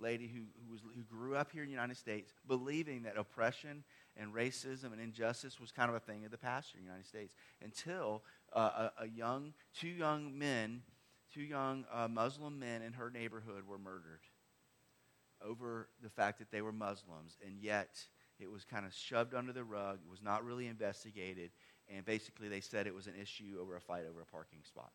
lady 0.00 0.28
who, 0.28 0.42
who, 0.64 0.72
was, 0.72 0.80
who 0.94 1.02
grew 1.02 1.34
up 1.36 1.50
here 1.52 1.62
in 1.62 1.68
the 1.68 1.74
United 1.74 1.96
States 1.96 2.32
believing 2.46 3.02
that 3.02 3.16
oppression 3.16 3.84
and 4.18 4.34
racism 4.34 4.92
and 4.92 5.00
injustice 5.00 5.60
was 5.60 5.70
kind 5.70 5.88
of 5.88 5.94
a 5.94 6.00
thing 6.00 6.24
of 6.24 6.30
the 6.30 6.38
past 6.38 6.74
in 6.74 6.80
the 6.80 6.86
United 6.86 7.06
States 7.06 7.34
until 7.62 8.22
uh, 8.52 8.88
a, 8.98 9.04
a, 9.04 9.06
young, 9.06 9.52
two 9.78 9.88
young 9.88 10.36
men, 10.36 10.82
two 11.32 11.42
young 11.42 11.84
uh, 11.92 12.08
Muslim 12.08 12.58
men 12.58 12.82
in 12.82 12.92
her 12.92 13.10
neighborhood 13.10 13.62
were 13.66 13.78
murdered 13.78 14.20
over 15.46 15.88
the 16.02 16.10
fact 16.10 16.38
that 16.38 16.50
they 16.50 16.62
were 16.62 16.72
Muslims, 16.72 17.36
and 17.46 17.60
yet 17.60 18.02
it 18.40 18.50
was 18.50 18.64
kind 18.64 18.86
of 18.86 18.92
shoved 18.92 19.34
under 19.34 19.52
the 19.52 19.64
rug. 19.64 19.98
It 20.04 20.10
was 20.10 20.22
not 20.22 20.44
really 20.44 20.66
investigated. 20.66 21.50
And 21.94 22.04
basically, 22.04 22.48
they 22.48 22.60
said 22.60 22.86
it 22.86 22.94
was 22.94 23.06
an 23.06 23.14
issue 23.20 23.58
over 23.60 23.76
a 23.76 23.80
fight 23.80 24.04
over 24.08 24.20
a 24.20 24.26
parking 24.26 24.60
spot. 24.62 24.92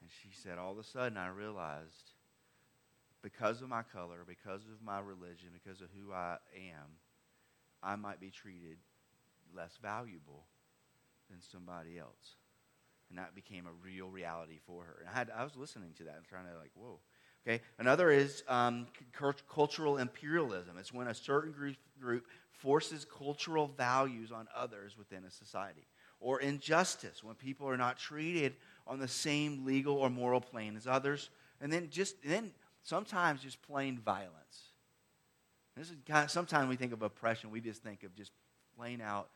And 0.00 0.10
she 0.22 0.30
said, 0.32 0.58
all 0.58 0.72
of 0.72 0.78
a 0.78 0.84
sudden, 0.84 1.18
I 1.18 1.28
realized 1.28 2.12
because 3.22 3.62
of 3.62 3.68
my 3.68 3.82
color, 3.82 4.24
because 4.26 4.62
of 4.62 4.82
my 4.84 5.00
religion, 5.00 5.48
because 5.52 5.80
of 5.80 5.88
who 5.94 6.12
I 6.12 6.38
am, 6.56 6.96
I 7.82 7.96
might 7.96 8.20
be 8.20 8.30
treated 8.30 8.78
less 9.54 9.78
valuable 9.82 10.46
than 11.30 11.40
somebody 11.40 11.98
else. 11.98 12.36
And 13.10 13.18
that 13.18 13.34
became 13.34 13.66
a 13.66 13.72
real 13.84 14.08
reality 14.08 14.58
for 14.66 14.84
her. 14.84 14.98
And 15.00 15.08
I, 15.08 15.12
had, 15.12 15.30
I 15.34 15.44
was 15.44 15.56
listening 15.56 15.92
to 15.98 16.04
that 16.04 16.16
and 16.16 16.24
trying 16.26 16.44
to, 16.46 16.58
like, 16.58 16.72
whoa. 16.74 16.98
Okay. 17.46 17.62
Another 17.78 18.10
is 18.10 18.42
um, 18.48 18.86
cultural 19.48 19.96
imperialism. 19.96 20.76
It's 20.78 20.92
when 20.92 21.08
a 21.08 21.14
certain 21.14 21.52
group, 21.52 21.76
group 21.98 22.26
forces 22.50 23.06
cultural 23.06 23.68
values 23.68 24.32
on 24.32 24.48
others 24.54 24.98
within 24.98 25.24
a 25.24 25.30
society. 25.30 25.86
Or 26.20 26.40
injustice, 26.40 27.22
when 27.22 27.36
people 27.36 27.68
are 27.68 27.76
not 27.76 27.96
treated 27.96 28.56
on 28.86 28.98
the 28.98 29.08
same 29.08 29.64
legal 29.64 29.96
or 29.96 30.10
moral 30.10 30.40
plane 30.40 30.76
as 30.76 30.86
others. 30.86 31.30
And 31.60 31.72
then 31.72 31.88
just 31.90 32.16
then 32.22 32.50
sometimes 32.82 33.42
just 33.42 33.62
plain 33.62 33.98
violence. 33.98 34.67
This 35.78 35.90
is 35.90 35.96
kind 36.06 36.24
of, 36.24 36.30
sometimes 36.30 36.68
we 36.68 36.76
think 36.76 36.92
of 36.92 37.02
oppression, 37.02 37.50
we 37.50 37.60
just 37.60 37.82
think 37.82 38.02
of 38.02 38.14
just 38.14 38.32
plain 38.76 39.00
out 39.00 39.28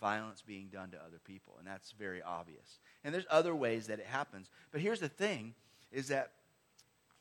violence 0.00 0.42
being 0.46 0.68
done 0.68 0.90
to 0.90 0.96
other 0.96 1.18
people, 1.24 1.56
and 1.58 1.66
that's 1.66 1.92
very 1.92 2.22
obvious. 2.22 2.78
And 3.02 3.12
there's 3.12 3.26
other 3.30 3.54
ways 3.54 3.88
that 3.88 3.98
it 3.98 4.06
happens. 4.06 4.48
But 4.70 4.80
here's 4.80 5.00
the 5.00 5.08
thing: 5.08 5.54
is 5.90 6.08
that 6.08 6.30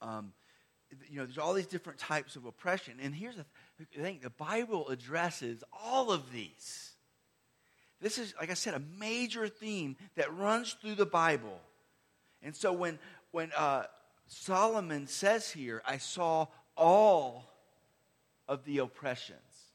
um, 0.01 0.33
you 1.09 1.17
know, 1.17 1.25
there's 1.25 1.37
all 1.37 1.53
these 1.53 1.67
different 1.67 1.99
types 1.99 2.35
of 2.35 2.45
oppression. 2.45 2.95
And 3.01 3.13
here's 3.13 3.35
the 3.35 3.45
thing 3.95 4.19
the 4.21 4.29
Bible 4.29 4.87
addresses 4.89 5.63
all 5.71 6.11
of 6.11 6.31
these. 6.31 6.91
This 7.99 8.17
is, 8.19 8.33
like 8.39 8.51
I 8.51 8.53
said, 8.53 8.75
a 8.75 8.81
major 8.99 9.47
theme 9.47 9.97
that 10.15 10.33
runs 10.35 10.73
through 10.73 10.95
the 10.95 11.05
Bible. 11.05 11.59
And 12.43 12.55
so 12.55 12.71
when, 12.71 12.99
when 13.31 13.51
uh, 13.57 13.83
Solomon 14.27 15.07
says 15.07 15.49
here, 15.49 15.81
I 15.83 15.97
saw 15.97 16.45
all 16.75 17.49
of 18.47 18.63
the 18.65 18.79
oppressions, 18.79 19.71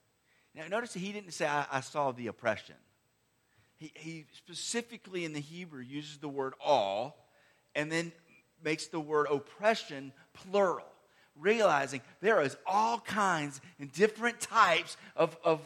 Now, 0.54 0.66
notice 0.68 0.94
he 0.94 1.12
didn't 1.12 1.32
say, 1.32 1.46
I, 1.46 1.66
I 1.70 1.80
saw 1.80 2.12
the 2.12 2.26
oppression. 2.26 2.76
He, 3.76 3.92
he 3.94 4.26
specifically 4.32 5.24
in 5.24 5.32
the 5.32 5.40
Hebrew 5.40 5.82
uses 5.82 6.18
the 6.18 6.28
word 6.28 6.54
all 6.61 7.28
and 7.74 7.90
then 7.90 8.12
makes 8.62 8.87
the 8.87 9.00
word 9.00 9.26
oppression 9.30 10.12
plural, 10.35 10.87
realizing 11.37 12.00
there 12.20 12.40
is 12.40 12.56
all 12.66 13.00
kinds 13.00 13.61
and 13.78 13.90
different 13.92 14.40
types 14.40 14.96
of, 15.16 15.37
of, 15.42 15.61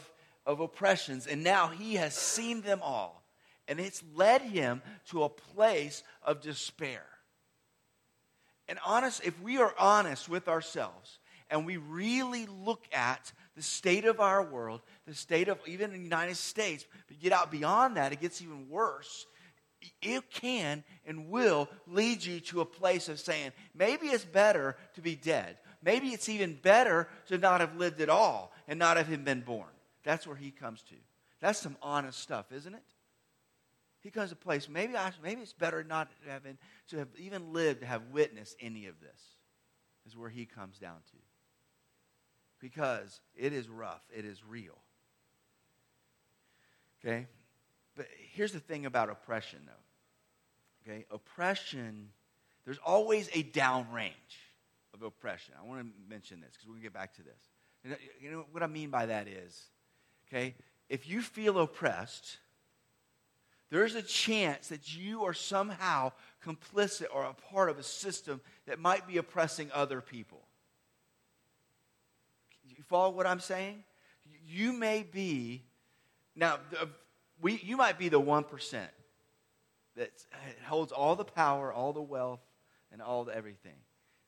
of 0.45 0.59
oppressions, 0.59 1.27
and 1.27 1.43
now 1.43 1.67
he 1.67 1.95
has 1.95 2.15
seen 2.15 2.61
them 2.61 2.79
all. 2.81 3.23
And 3.67 3.79
it's 3.79 4.01
led 4.15 4.41
him 4.41 4.81
to 5.09 5.23
a 5.23 5.29
place 5.29 6.01
of 6.23 6.41
despair. 6.41 7.03
And 8.69 8.79
honest, 8.85 9.21
if 9.25 9.39
we 9.41 9.57
are 9.57 9.73
honest 9.77 10.29
with 10.29 10.47
ourselves 10.47 11.19
and 11.49 11.65
we 11.65 11.77
really 11.77 12.45
look 12.45 12.85
at 12.91 13.31
the 13.55 13.61
state 13.61 14.05
of 14.05 14.19
our 14.19 14.43
world, 14.43 14.81
the 15.05 15.15
state 15.15 15.47
of 15.47 15.59
even 15.65 15.91
the 15.91 15.99
United 15.99 16.37
States, 16.37 16.85
but 17.07 17.19
get 17.19 17.31
out 17.31 17.51
beyond 17.51 17.97
that, 17.97 18.13
it 18.13 18.21
gets 18.21 18.41
even 18.41 18.69
worse. 18.69 19.25
It 20.01 20.29
can 20.31 20.83
and 21.05 21.29
will 21.29 21.69
lead 21.85 22.23
you 22.23 22.39
to 22.41 22.61
a 22.61 22.65
place 22.65 23.09
of 23.09 23.19
saying, 23.19 23.51
maybe 23.73 24.07
it's 24.07 24.25
better 24.25 24.75
to 24.95 25.01
be 25.01 25.15
dead. 25.15 25.57
Maybe 25.83 26.09
it's 26.09 26.29
even 26.29 26.57
better 26.61 27.07
to 27.27 27.37
not 27.37 27.61
have 27.61 27.75
lived 27.77 28.01
at 28.01 28.09
all 28.09 28.51
and 28.67 28.79
not 28.79 28.97
have 28.97 29.23
been 29.23 29.41
born. 29.41 29.69
That's 30.03 30.25
where 30.25 30.35
he 30.35 30.51
comes 30.51 30.81
to. 30.83 30.95
That's 31.39 31.59
some 31.59 31.77
honest 31.81 32.19
stuff, 32.19 32.51
isn't 32.51 32.73
it? 32.73 32.83
He 34.01 34.11
comes 34.11 34.29
to 34.29 34.35
a 34.35 34.37
place, 34.37 34.69
maybe, 34.69 34.95
I, 34.95 35.11
maybe 35.23 35.41
it's 35.41 35.53
better 35.53 35.83
not 35.83 36.09
to 36.23 36.31
have, 36.31 36.43
been, 36.43 36.57
to 36.89 36.97
have 36.97 37.09
even 37.17 37.53
lived 37.53 37.81
to 37.81 37.85
have 37.85 38.03
witnessed 38.11 38.55
any 38.59 38.87
of 38.87 38.99
this, 38.99 39.21
is 40.05 40.15
where 40.15 40.29
he 40.29 40.45
comes 40.45 40.79
down 40.79 40.97
to. 41.11 41.17
Because 42.59 43.19
it 43.35 43.53
is 43.53 43.69
rough, 43.69 44.01
it 44.15 44.25
is 44.25 44.41
real. 44.47 44.77
Okay? 46.99 47.27
But 47.95 48.07
here's 48.33 48.51
the 48.51 48.59
thing 48.59 48.85
about 48.85 49.09
oppression, 49.09 49.59
though. 49.65 50.91
Okay? 50.91 51.05
Oppression, 51.11 52.09
there's 52.65 52.79
always 52.85 53.29
a 53.33 53.43
downrange 53.43 54.11
of 54.93 55.03
oppression. 55.03 55.53
I 55.61 55.65
want 55.67 55.81
to 55.81 55.87
mention 56.09 56.41
this 56.41 56.51
because 56.51 56.67
we're 56.67 56.73
going 56.73 56.81
to 56.81 56.85
get 56.85 56.93
back 56.93 57.13
to 57.15 57.23
this. 57.23 57.91
Uh, 57.91 57.95
you 58.19 58.31
know 58.31 58.45
what 58.51 58.63
I 58.63 58.67
mean 58.67 58.89
by 58.89 59.05
that 59.05 59.27
is, 59.27 59.65
okay, 60.27 60.55
if 60.89 61.07
you 61.07 61.21
feel 61.21 61.59
oppressed, 61.59 62.37
there's 63.69 63.95
a 63.95 64.01
chance 64.01 64.69
that 64.69 64.95
you 64.95 65.25
are 65.25 65.33
somehow 65.33 66.11
complicit 66.45 67.07
or 67.13 67.23
a 67.23 67.33
part 67.33 67.69
of 67.69 67.77
a 67.77 67.83
system 67.83 68.39
that 68.65 68.79
might 68.79 69.07
be 69.07 69.17
oppressing 69.17 69.69
other 69.73 69.99
people. 70.01 70.41
Follow 72.87 73.11
what 73.11 73.27
I'm 73.27 73.39
saying? 73.39 73.83
You 74.47 74.73
may 74.73 75.03
be, 75.03 75.63
now, 76.35 76.59
we, 77.41 77.59
you 77.63 77.77
might 77.77 77.97
be 77.97 78.09
the 78.09 78.21
1% 78.21 78.87
that 79.95 80.11
holds 80.65 80.91
all 80.91 81.15
the 81.15 81.25
power, 81.25 81.71
all 81.73 81.93
the 81.93 82.01
wealth, 82.01 82.41
and 82.91 83.01
all 83.01 83.25
the 83.25 83.35
everything. 83.35 83.75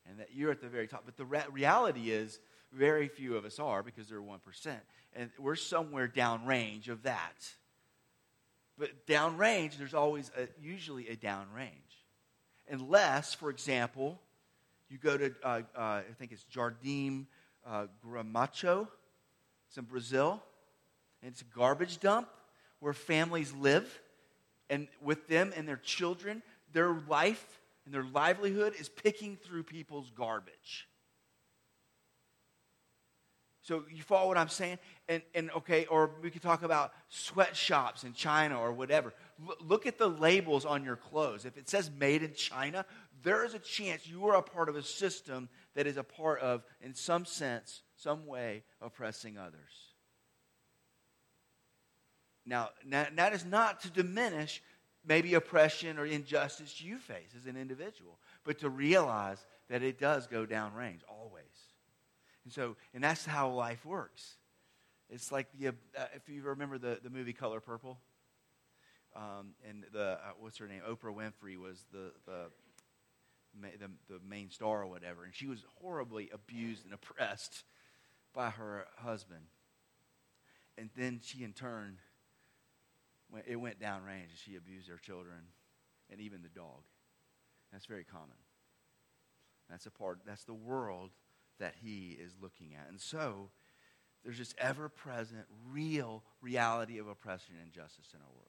And 0.10 0.20
that 0.20 0.30
you're 0.34 0.52
at 0.52 0.62
the 0.62 0.68
very 0.68 0.88
top. 0.88 1.04
But 1.06 1.18
the 1.18 1.26
re- 1.26 1.44
reality 1.52 2.12
is, 2.12 2.40
very 2.72 3.08
few 3.08 3.36
of 3.36 3.46
us 3.46 3.60
are 3.60 3.82
because 3.82 4.10
they're 4.10 4.22
1%. 4.22 4.40
And 5.16 5.32
we're 5.40 5.56
somewhere 5.56 6.08
downrange 6.08 6.88
of 6.88 7.04
that. 7.04 7.50
But 8.78 9.08
downrange, 9.08 9.78
there's 9.78 9.94
always 9.94 10.32
a, 10.38 10.48
usually 10.62 11.10
a 11.10 11.16
downrange. 11.16 11.70
Unless, 12.70 13.34
for 13.34 13.50
example, 13.50 14.20
you 14.90 14.98
go 14.98 15.18
to, 15.18 15.34
uh, 15.44 15.62
uh, 15.76 15.80
I 15.80 16.04
think 16.18 16.32
it's 16.32 16.46
Jardim 16.54 17.26
uh, 17.66 17.88
Gramacho. 18.06 18.88
It's 19.68 19.78
in 19.78 19.86
Brazil. 19.86 20.42
And 21.22 21.32
it's 21.32 21.42
a 21.42 21.58
garbage 21.58 22.00
dump 22.00 22.28
where 22.80 22.94
families 22.94 23.54
live. 23.54 24.00
And 24.70 24.88
with 25.02 25.28
them 25.28 25.52
and 25.56 25.68
their 25.68 25.78
children, 25.78 26.42
their 26.74 26.94
life 27.08 27.62
and 27.86 27.94
their 27.94 28.04
livelihood 28.04 28.74
is 28.80 28.88
picking 28.88 29.36
through 29.36 29.64
people's 29.64 30.12
garbage. 30.12 30.88
So 33.62 33.84
you 33.94 34.02
follow 34.02 34.28
what 34.28 34.38
I'm 34.38 34.50
saying? 34.50 34.80
And, 35.08 35.22
and 35.36 35.52
okay, 35.52 35.86
or 35.86 36.10
we 36.24 36.32
could 36.32 36.42
talk 36.42 36.64
about 36.64 36.92
sweatshops 37.08 38.04
in 38.04 38.14
China 38.14 38.60
or 38.60 38.72
whatever. 38.72 39.14
L- 39.48 39.56
look 39.62 39.86
at 39.86 40.00
the 40.00 40.08
labels 40.08 40.66
on 40.66 40.84
your 40.84 40.96
clothes. 40.96 41.46
If 41.46 41.56
it 41.56 41.70
says 41.70 41.92
made 42.00 42.24
in 42.24 42.34
China, 42.34 42.84
there 43.22 43.46
is 43.46 43.54
a 43.54 43.60
chance 43.60 44.08
you 44.08 44.28
are 44.28 44.38
a 44.38 44.42
part 44.42 44.70
of 44.70 44.76
a 44.76 44.82
system 44.82 45.50
that 45.76 45.88
is 45.88 45.98
a 45.98 46.04
part 46.04 46.40
of, 46.42 46.64
in 46.82 46.94
some 46.94 47.26
sense, 47.26 47.82
some 47.96 48.26
way, 48.26 48.64
oppressing 48.82 49.38
others. 49.38 49.94
Now, 52.46 52.70
that 52.88 53.34
is 53.34 53.46
not 53.46 53.82
to 53.82 53.90
diminish 53.90 54.62
maybe 55.06 55.34
oppression 55.36 55.98
or 55.98 56.06
injustice 56.06 56.82
you 56.82 56.98
face 56.98 57.34
as 57.38 57.46
an 57.46 57.56
individual, 57.56 58.20
but 58.44 58.60
to 58.60 58.70
realize 58.70 59.46
that 59.70 59.84
it 59.84 60.00
does 60.00 60.28
go 60.28 60.46
downrange 60.46 61.02
always. 61.08 61.44
And 62.44 62.54
so, 62.54 62.76
and 62.94 63.04
that's 63.04 63.26
how 63.26 63.50
life 63.50 63.86
works. 63.86 64.36
It's 65.10 65.32
like 65.32 65.48
the, 65.60 65.70
uh, 65.70 65.72
if 66.16 66.28
you 66.28 66.42
remember 66.44 66.78
the, 66.78 67.00
the 67.04 67.10
movie 67.10 67.34
Color 67.34 67.60
Purple, 67.60 68.00
um, 69.16 69.54
and 69.68 69.86
the, 69.92 70.12
uh, 70.12 70.18
what's 70.40 70.58
her 70.58 70.68
name? 70.68 70.82
Oprah 70.88 71.16
Winfrey 71.16 71.58
was 71.58 71.86
the, 71.92 72.12
the, 72.26 72.46
the, 73.62 73.90
the 74.08 74.20
main 74.28 74.50
star 74.50 74.84
or 74.84 74.88
whatever, 74.88 75.24
and 75.24 75.34
she 75.34 75.48
was 75.48 75.64
horribly 75.82 76.30
abused 76.34 76.86
and 76.86 76.94
oppressed 76.94 77.64
by 78.34 78.50
her 78.52 78.86
husband. 78.98 79.46
And 80.78 80.90
then 80.96 81.20
she, 81.22 81.44
in 81.44 81.54
turn, 81.54 81.98
went, 83.32 83.46
it 83.48 83.58
went 83.58 83.80
downrange. 83.80 84.30
And 84.30 84.38
she 84.38 84.56
abused 84.56 84.90
her 84.90 84.98
children 84.98 85.40
and 86.10 86.22
even 86.22 86.42
the 86.42 86.50
dog. 86.50 86.84
That's 87.72 87.86
very 87.86 88.04
common. 88.04 88.38
That's 89.70 89.86
a 89.86 89.92
part. 89.92 90.20
That's 90.26 90.46
the 90.46 90.54
world 90.54 91.12
that 91.60 91.76
he 91.82 92.18
is 92.20 92.34
looking 92.42 92.74
at. 92.76 92.90
And 92.90 93.00
so 93.00 93.50
there's 94.24 94.38
this 94.38 94.56
ever 94.58 94.90
present, 94.90 95.46
real 95.70 96.24
reality 96.42 96.98
of 96.98 97.08
oppression 97.08 97.56
and 97.58 97.68
injustice 97.68 98.14
in 98.14 98.22
our 98.22 98.32
world. 98.34 98.49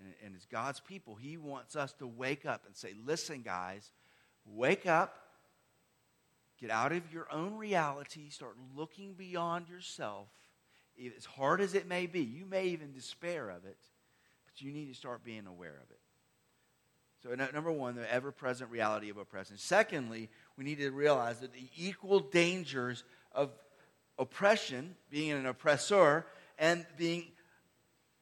And, 0.00 0.14
and 0.24 0.36
as 0.36 0.46
God's 0.46 0.80
people, 0.80 1.14
he 1.14 1.36
wants 1.36 1.76
us 1.76 1.92
to 1.94 2.06
wake 2.06 2.46
up 2.46 2.64
and 2.66 2.76
say, 2.76 2.94
listen, 3.04 3.42
guys, 3.42 3.92
wake 4.44 4.86
up. 4.86 5.14
Get 6.60 6.70
out 6.70 6.92
of 6.92 7.12
your 7.12 7.26
own 7.32 7.56
reality. 7.56 8.30
Start 8.30 8.56
looking 8.76 9.14
beyond 9.14 9.68
yourself. 9.68 10.28
As 11.16 11.24
hard 11.24 11.60
as 11.60 11.74
it 11.74 11.86
may 11.86 12.06
be, 12.06 12.20
you 12.20 12.44
may 12.44 12.66
even 12.66 12.92
despair 12.92 13.48
of 13.48 13.64
it, 13.64 13.78
but 14.44 14.60
you 14.60 14.70
need 14.70 14.88
to 14.88 14.94
start 14.94 15.24
being 15.24 15.46
aware 15.46 15.80
of 15.82 15.90
it. 15.90 16.00
So, 17.22 17.34
number 17.52 17.70
one, 17.70 17.96
the 17.96 18.10
ever 18.12 18.32
present 18.32 18.70
reality 18.70 19.10
of 19.10 19.18
oppression. 19.18 19.56
Secondly, 19.58 20.30
we 20.56 20.64
need 20.64 20.78
to 20.78 20.90
realize 20.90 21.40
that 21.40 21.52
the 21.52 21.68
equal 21.76 22.20
dangers 22.20 23.04
of 23.32 23.50
oppression, 24.18 24.96
being 25.10 25.32
an 25.32 25.46
oppressor, 25.46 26.26
and 26.58 26.86
being 26.96 27.26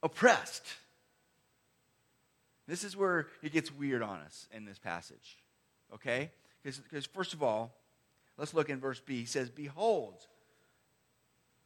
oppressed. 0.03 0.64
This 2.68 2.85
is 2.85 2.96
where 2.96 3.28
it 3.42 3.52
gets 3.52 3.72
weird 3.72 4.02
on 4.02 4.20
us 4.20 4.46
in 4.52 4.66
this 4.66 4.78
passage. 4.78 5.38
Okay? 5.94 6.31
Because, 6.62 7.07
first 7.07 7.33
of 7.33 7.42
all, 7.42 7.74
let's 8.37 8.52
look 8.52 8.68
in 8.68 8.78
verse 8.78 9.00
B. 9.00 9.20
He 9.20 9.24
says, 9.24 9.48
Behold, 9.48 10.26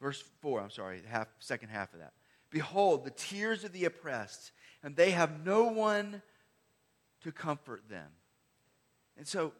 verse 0.00 0.22
4, 0.40 0.60
I'm 0.60 0.70
sorry, 0.70 1.02
half, 1.06 1.26
second 1.40 1.70
half 1.70 1.92
of 1.92 1.98
that. 1.98 2.12
Behold, 2.50 3.04
the 3.04 3.10
tears 3.10 3.64
of 3.64 3.72
the 3.72 3.84
oppressed, 3.84 4.52
and 4.82 4.94
they 4.94 5.10
have 5.10 5.44
no 5.44 5.64
one 5.64 6.22
to 7.22 7.32
comfort 7.32 7.82
them. 7.88 8.08
And 9.16 9.26
so, 9.26 9.52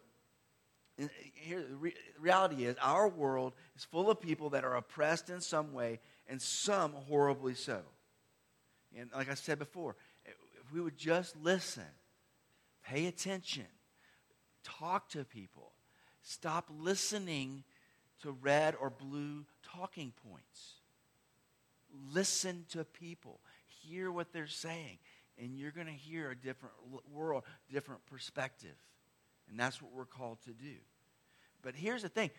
uh, 1.03 1.07
here, 1.35 1.65
the 1.69 1.93
reality 2.21 2.67
is 2.67 2.77
our 2.81 3.09
world 3.09 3.55
is 3.75 3.85
full 3.85 4.11
of 4.11 4.21
people 4.21 4.51
that 4.51 4.65
are 4.65 4.77
oppressed 4.77 5.29
in 5.29 5.41
some 5.41 5.73
way, 5.73 5.99
and 6.29 6.41
some 6.41 6.93
horribly 6.93 7.55
so. 7.55 7.81
And 8.97 9.11
like 9.15 9.31
I 9.31 9.35
said 9.35 9.59
before, 9.59 9.97
we 10.73 10.81
would 10.81 10.97
just 10.97 11.37
listen, 11.37 11.85
pay 12.85 13.07
attention, 13.07 13.67
talk 14.65 15.09
to 15.11 15.25
people, 15.25 15.73
stop 16.23 16.69
listening 16.81 17.65
to 18.23 18.33
red 18.33 18.75
or 18.81 18.89
blue 18.89 19.45
talking 19.63 20.13
points. 20.29 20.75
Listen 22.11 22.65
to 22.71 22.85
people, 22.85 23.41
hear 23.67 24.11
what 24.11 24.33
they're 24.33 24.47
saying, 24.47 24.99
and 25.39 25.59
you're 25.59 25.73
going 25.73 25.87
to 25.87 25.93
hear 25.93 26.31
a 26.31 26.37
different 26.37 26.75
world, 27.13 27.43
different 27.71 28.05
perspective. 28.07 28.77
And 29.51 29.61
that's 29.61 29.83
what 29.83 29.93
we're 29.93 30.07
called 30.07 30.39
to 30.45 30.53
do. 30.53 30.77
But 31.61 31.75
here's 31.75 32.03
the 32.03 32.09
thing 32.09 32.31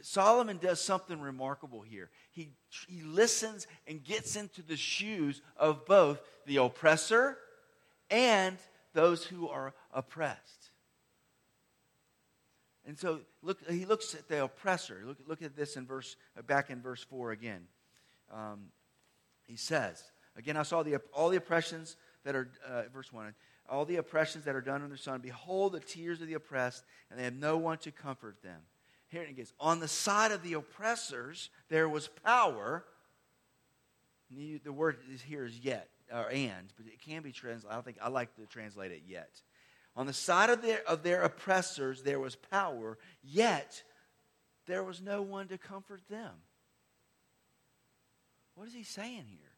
Solomon 0.00 0.56
does 0.56 0.80
something 0.80 1.20
remarkable 1.20 1.82
here. 1.82 2.08
He, 2.30 2.52
he 2.88 3.02
listens 3.02 3.66
and 3.86 4.02
gets 4.02 4.34
into 4.34 4.62
the 4.62 4.76
shoes 4.76 5.42
of 5.58 5.84
both 5.84 6.20
the 6.46 6.56
oppressor 6.56 7.36
and 8.10 8.56
those 8.92 9.24
who 9.24 9.48
are 9.48 9.74
oppressed. 9.92 10.70
And 12.86 12.98
so 12.98 13.20
look, 13.42 13.58
he 13.68 13.84
looks 13.84 14.14
at 14.14 14.28
the 14.28 14.44
oppressor. 14.44 15.02
Look, 15.04 15.18
look 15.26 15.42
at 15.42 15.56
this 15.56 15.76
in 15.76 15.86
verse, 15.86 16.16
back 16.46 16.70
in 16.70 16.80
verse 16.80 17.02
4 17.02 17.32
again. 17.32 17.66
um, 18.32 18.70
he 19.46 19.56
says, 19.56 20.02
again, 20.36 20.56
I 20.56 20.62
saw 20.62 20.82
the, 20.82 20.96
all 21.12 21.28
the 21.28 21.36
oppressions 21.36 21.96
that 22.24 22.34
are, 22.34 22.50
uh, 22.68 22.82
verse 22.92 23.12
1, 23.12 23.34
all 23.68 23.84
the 23.84 23.96
oppressions 23.96 24.44
that 24.44 24.54
are 24.54 24.60
done 24.60 24.82
on 24.82 24.88
their 24.88 24.98
son. 24.98 25.20
Behold, 25.20 25.72
the 25.72 25.80
tears 25.80 26.20
of 26.20 26.28
the 26.28 26.34
oppressed, 26.34 26.84
and 27.10 27.18
they 27.18 27.24
have 27.24 27.34
no 27.34 27.56
one 27.56 27.78
to 27.78 27.92
comfort 27.92 28.42
them. 28.42 28.60
Here 29.08 29.22
it 29.22 29.36
gets. 29.36 29.52
On 29.60 29.78
the 29.78 29.88
side 29.88 30.32
of 30.32 30.42
the 30.42 30.54
oppressors, 30.54 31.50
there 31.68 31.88
was 31.88 32.08
power. 32.08 32.84
The 34.30 34.72
word 34.72 34.98
is 35.12 35.22
here 35.22 35.44
is 35.44 35.58
yet, 35.60 35.88
or 36.12 36.30
and, 36.30 36.72
but 36.76 36.86
it 36.86 37.00
can 37.00 37.22
be 37.22 37.32
translated. 37.32 37.70
I 37.70 37.74
don't 37.74 37.84
think 37.84 37.98
I 38.00 38.08
like 38.08 38.34
to 38.36 38.46
translate 38.46 38.92
it 38.92 39.02
yet. 39.06 39.40
On 39.96 40.06
the 40.06 40.12
side 40.12 40.50
of 40.50 40.62
their, 40.62 40.80
of 40.86 41.02
their 41.02 41.22
oppressors, 41.22 42.02
there 42.02 42.20
was 42.20 42.36
power, 42.36 42.98
yet 43.22 43.82
there 44.66 44.84
was 44.84 45.00
no 45.00 45.22
one 45.22 45.48
to 45.48 45.58
comfort 45.58 46.02
them. 46.10 46.32
What 48.54 48.68
is 48.68 48.74
he 48.74 48.82
saying 48.82 49.24
here? 49.28 49.52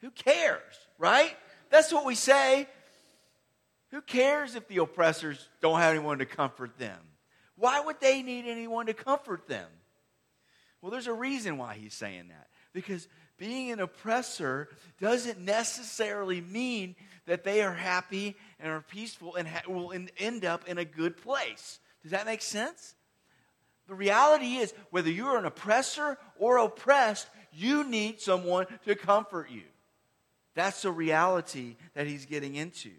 Who 0.00 0.10
cares, 0.10 0.74
right? 0.98 1.36
That's 1.70 1.92
what 1.92 2.04
we 2.04 2.14
say. 2.14 2.68
Who 3.90 4.02
cares 4.02 4.54
if 4.54 4.66
the 4.68 4.78
oppressors 4.78 5.48
don't 5.60 5.78
have 5.78 5.94
anyone 5.94 6.18
to 6.18 6.26
comfort 6.26 6.78
them? 6.78 6.98
Why 7.56 7.80
would 7.80 8.00
they 8.00 8.22
need 8.22 8.46
anyone 8.46 8.86
to 8.86 8.94
comfort 8.94 9.46
them? 9.46 9.68
Well, 10.80 10.90
there's 10.90 11.06
a 11.06 11.12
reason 11.12 11.56
why 11.56 11.74
he's 11.74 11.94
saying 11.94 12.28
that. 12.28 12.48
Because 12.72 13.08
being 13.36 13.70
an 13.72 13.80
oppressor 13.80 14.68
doesn't 15.00 15.38
necessarily 15.38 16.40
mean 16.40 16.94
that 17.26 17.44
they 17.44 17.62
are 17.62 17.74
happy 17.74 18.36
and 18.60 18.70
are 18.70 18.80
peaceful 18.82 19.34
and 19.34 19.48
ha- 19.48 19.62
will 19.68 19.92
end 20.18 20.44
up 20.44 20.68
in 20.68 20.78
a 20.78 20.84
good 20.84 21.16
place. 21.16 21.80
Does 22.02 22.12
that 22.12 22.26
make 22.26 22.42
sense? 22.42 22.94
The 23.86 23.94
reality 23.94 24.56
is, 24.56 24.72
whether 24.90 25.10
you're 25.10 25.36
an 25.36 25.44
oppressor 25.44 26.18
or 26.38 26.58
oppressed, 26.58 27.28
you 27.52 27.84
need 27.84 28.20
someone 28.20 28.66
to 28.86 28.94
comfort 28.94 29.50
you. 29.50 29.64
That's 30.54 30.82
the 30.82 30.90
reality 30.90 31.76
that 31.94 32.06
he's 32.06 32.26
getting 32.26 32.54
into. 32.54 32.90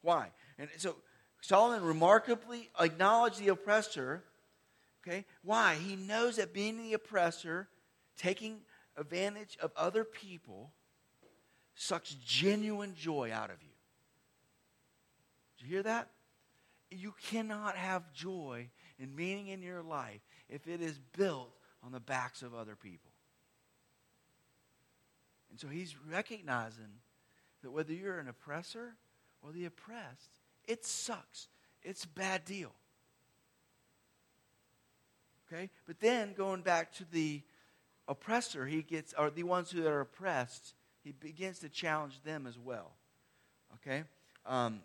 Why? 0.00 0.28
And 0.58 0.68
so 0.78 0.96
Solomon 1.40 1.84
remarkably 1.84 2.70
acknowledged 2.80 3.38
the 3.38 3.48
oppressor. 3.48 4.24
Okay? 5.06 5.24
Why? 5.42 5.74
He 5.74 5.96
knows 5.96 6.36
that 6.36 6.52
being 6.52 6.78
the 6.78 6.94
oppressor, 6.94 7.68
taking 8.16 8.60
advantage 8.96 9.56
of 9.60 9.72
other 9.76 10.04
people, 10.04 10.72
sucks 11.74 12.14
genuine 12.24 12.94
joy 12.94 13.30
out 13.32 13.50
of 13.50 13.62
you. 13.62 13.68
Did 15.58 15.64
you 15.64 15.70
hear 15.70 15.82
that? 15.84 16.08
You 16.90 17.14
cannot 17.30 17.76
have 17.76 18.12
joy 18.12 18.68
and 19.00 19.14
meaning 19.14 19.48
in 19.48 19.62
your 19.62 19.82
life 19.82 20.20
if 20.48 20.66
it 20.68 20.80
is 20.80 20.98
built 21.16 21.50
on 21.82 21.92
the 21.92 22.00
backs 22.00 22.42
of 22.42 22.54
other 22.54 22.76
people. 22.76 23.10
And 25.50 25.58
so 25.58 25.68
he's 25.68 25.94
recognizing 26.10 27.00
that 27.62 27.70
whether 27.70 27.92
you're 27.92 28.18
an 28.18 28.28
oppressor 28.28 28.94
or 29.42 29.52
the 29.52 29.66
oppressed, 29.66 30.40
it 30.66 30.84
sucks. 30.84 31.48
It's 31.82 32.04
a 32.04 32.08
bad 32.08 32.44
deal. 32.44 32.72
Okay? 35.52 35.70
But 35.86 36.00
then 36.00 36.32
going 36.34 36.62
back 36.62 36.92
to 36.94 37.04
the 37.10 37.42
oppressor, 38.12 38.66
he 38.66 38.82
gets, 38.82 39.12
or 39.18 39.30
the 39.30 39.42
ones 39.42 39.70
who 39.70 39.86
are 39.86 40.00
oppressed, 40.00 40.74
he 41.02 41.12
begins 41.12 41.58
to 41.60 41.68
challenge 41.68 42.22
them 42.22 42.46
as 42.46 42.58
well. 42.58 42.92
Okay? 43.74 44.04
Um, 44.46 44.80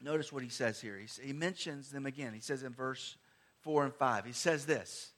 notice 0.00 0.32
what 0.32 0.42
he 0.42 0.48
says 0.48 0.80
here. 0.80 0.98
He, 0.98 1.26
he 1.26 1.32
mentions 1.32 1.90
them 1.90 2.06
again. 2.06 2.32
He 2.32 2.40
says 2.40 2.62
in 2.62 2.72
verse 2.72 3.16
4 3.60 3.84
and 3.84 3.94
5, 3.94 4.24
he 4.24 4.32
says 4.32 4.64
this 4.64 5.12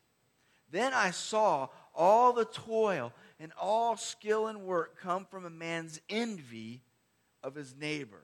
Then 0.71 0.93
I 0.93 1.11
saw 1.11 1.69
all 1.95 2.33
the 2.33 2.47
toil 2.47 3.13
and 3.39 3.53
all 3.61 3.97
skill 3.97 4.49
and 4.49 4.63
work 4.63 5.01
come 5.01 5.25
from 5.25 5.45
a 5.45 5.51
man's 5.51 6.01
envy 6.09 6.83
of 7.43 7.55
his 7.55 7.75
neighbor. 7.77 8.23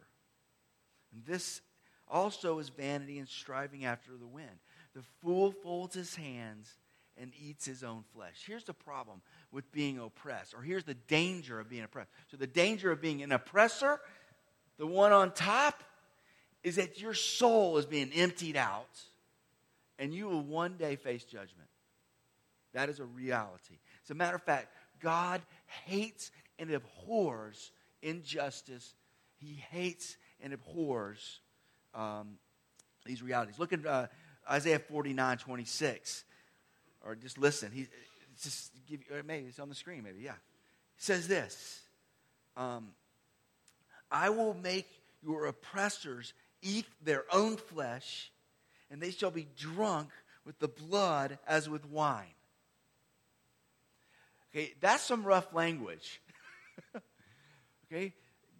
And 1.12 1.24
this 1.24 1.60
also 2.08 2.58
is 2.58 2.70
vanity 2.70 3.18
and 3.18 3.28
striving 3.28 3.84
after 3.84 4.12
the 4.16 4.26
wind. 4.26 4.58
The 4.94 5.02
fool 5.22 5.52
folds 5.52 5.94
his 5.94 6.16
hands 6.16 6.74
and 7.20 7.32
eats 7.38 7.66
his 7.66 7.82
own 7.84 8.04
flesh. 8.14 8.44
Here's 8.46 8.64
the 8.64 8.74
problem 8.74 9.20
with 9.52 9.70
being 9.72 9.98
oppressed, 9.98 10.54
or 10.54 10.62
here's 10.62 10.84
the 10.84 10.94
danger 10.94 11.60
of 11.60 11.68
being 11.68 11.82
oppressed. 11.82 12.10
So, 12.30 12.36
the 12.36 12.46
danger 12.46 12.90
of 12.90 13.00
being 13.00 13.22
an 13.22 13.32
oppressor, 13.32 14.00
the 14.78 14.86
one 14.86 15.12
on 15.12 15.32
top, 15.32 15.82
is 16.62 16.76
that 16.76 17.00
your 17.00 17.14
soul 17.14 17.78
is 17.78 17.86
being 17.86 18.10
emptied 18.12 18.56
out 18.56 19.00
and 19.98 20.14
you 20.14 20.28
will 20.28 20.42
one 20.42 20.76
day 20.76 20.96
face 20.96 21.24
judgment. 21.24 21.68
That 22.72 22.88
is 22.88 23.00
a 23.00 23.04
reality. 23.04 23.78
As 24.04 24.10
a 24.10 24.14
matter 24.14 24.36
of 24.36 24.42
fact, 24.42 24.68
God 25.00 25.42
hates 25.84 26.30
and 26.58 26.70
abhors 26.70 27.70
injustice. 28.02 28.94
He 29.36 29.62
hates 29.70 30.16
and 30.42 30.52
abhors 30.52 31.40
um, 31.94 32.38
these 33.04 33.22
realities. 33.22 33.58
Look 33.58 33.72
at 33.72 33.84
uh, 33.84 34.06
Isaiah 34.50 34.78
49 34.78 35.38
26. 35.38 36.24
Or 37.04 37.14
just 37.14 37.38
listen. 37.38 37.72
He, 37.72 37.86
just 38.42 38.72
give, 38.88 39.00
or 39.12 39.22
maybe 39.22 39.48
it's 39.48 39.58
on 39.58 39.68
the 39.68 39.74
screen, 39.74 40.02
maybe, 40.02 40.20
yeah. 40.22 40.32
He 40.96 41.02
says 41.02 41.28
this 41.28 41.80
um, 42.56 42.88
I 44.10 44.30
will 44.30 44.54
make 44.54 44.88
your 45.22 45.46
oppressors 45.46 46.32
eat 46.62 46.86
their 47.02 47.24
own 47.32 47.56
flesh, 47.56 48.30
and 48.90 49.00
they 49.00 49.10
shall 49.10 49.30
be 49.30 49.46
drunk 49.56 50.08
with 50.44 50.58
the 50.58 50.68
blood 50.68 51.38
as 51.46 51.68
with 51.68 51.86
wine. 51.86 52.34
Okay, 54.52 54.74
that's 54.80 55.02
some 55.02 55.22
rough 55.22 55.54
language. 55.54 56.20
okay, 57.86 58.12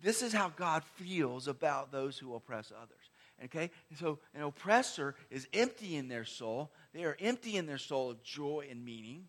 this 0.03 0.23
is 0.23 0.33
how 0.33 0.51
God 0.51 0.85
feels 0.97 1.49
about 1.49 1.91
those 1.91 2.17
who 2.17 2.35
oppress 2.35 2.73
others. 2.75 3.11
Okay? 3.45 3.71
And 3.89 3.99
so 3.99 4.19
an 4.35 4.43
oppressor 4.43 5.15
is 5.31 5.49
empty 5.53 5.97
in 5.97 6.09
their 6.09 6.25
soul. 6.25 6.71
They 6.93 7.05
are 7.05 7.17
empty 7.21 7.57
in 7.57 7.67
their 7.67 7.79
soul 7.79 8.11
of 8.11 8.23
joy 8.23 8.67
and 8.71 8.85
meaning. 8.85 9.27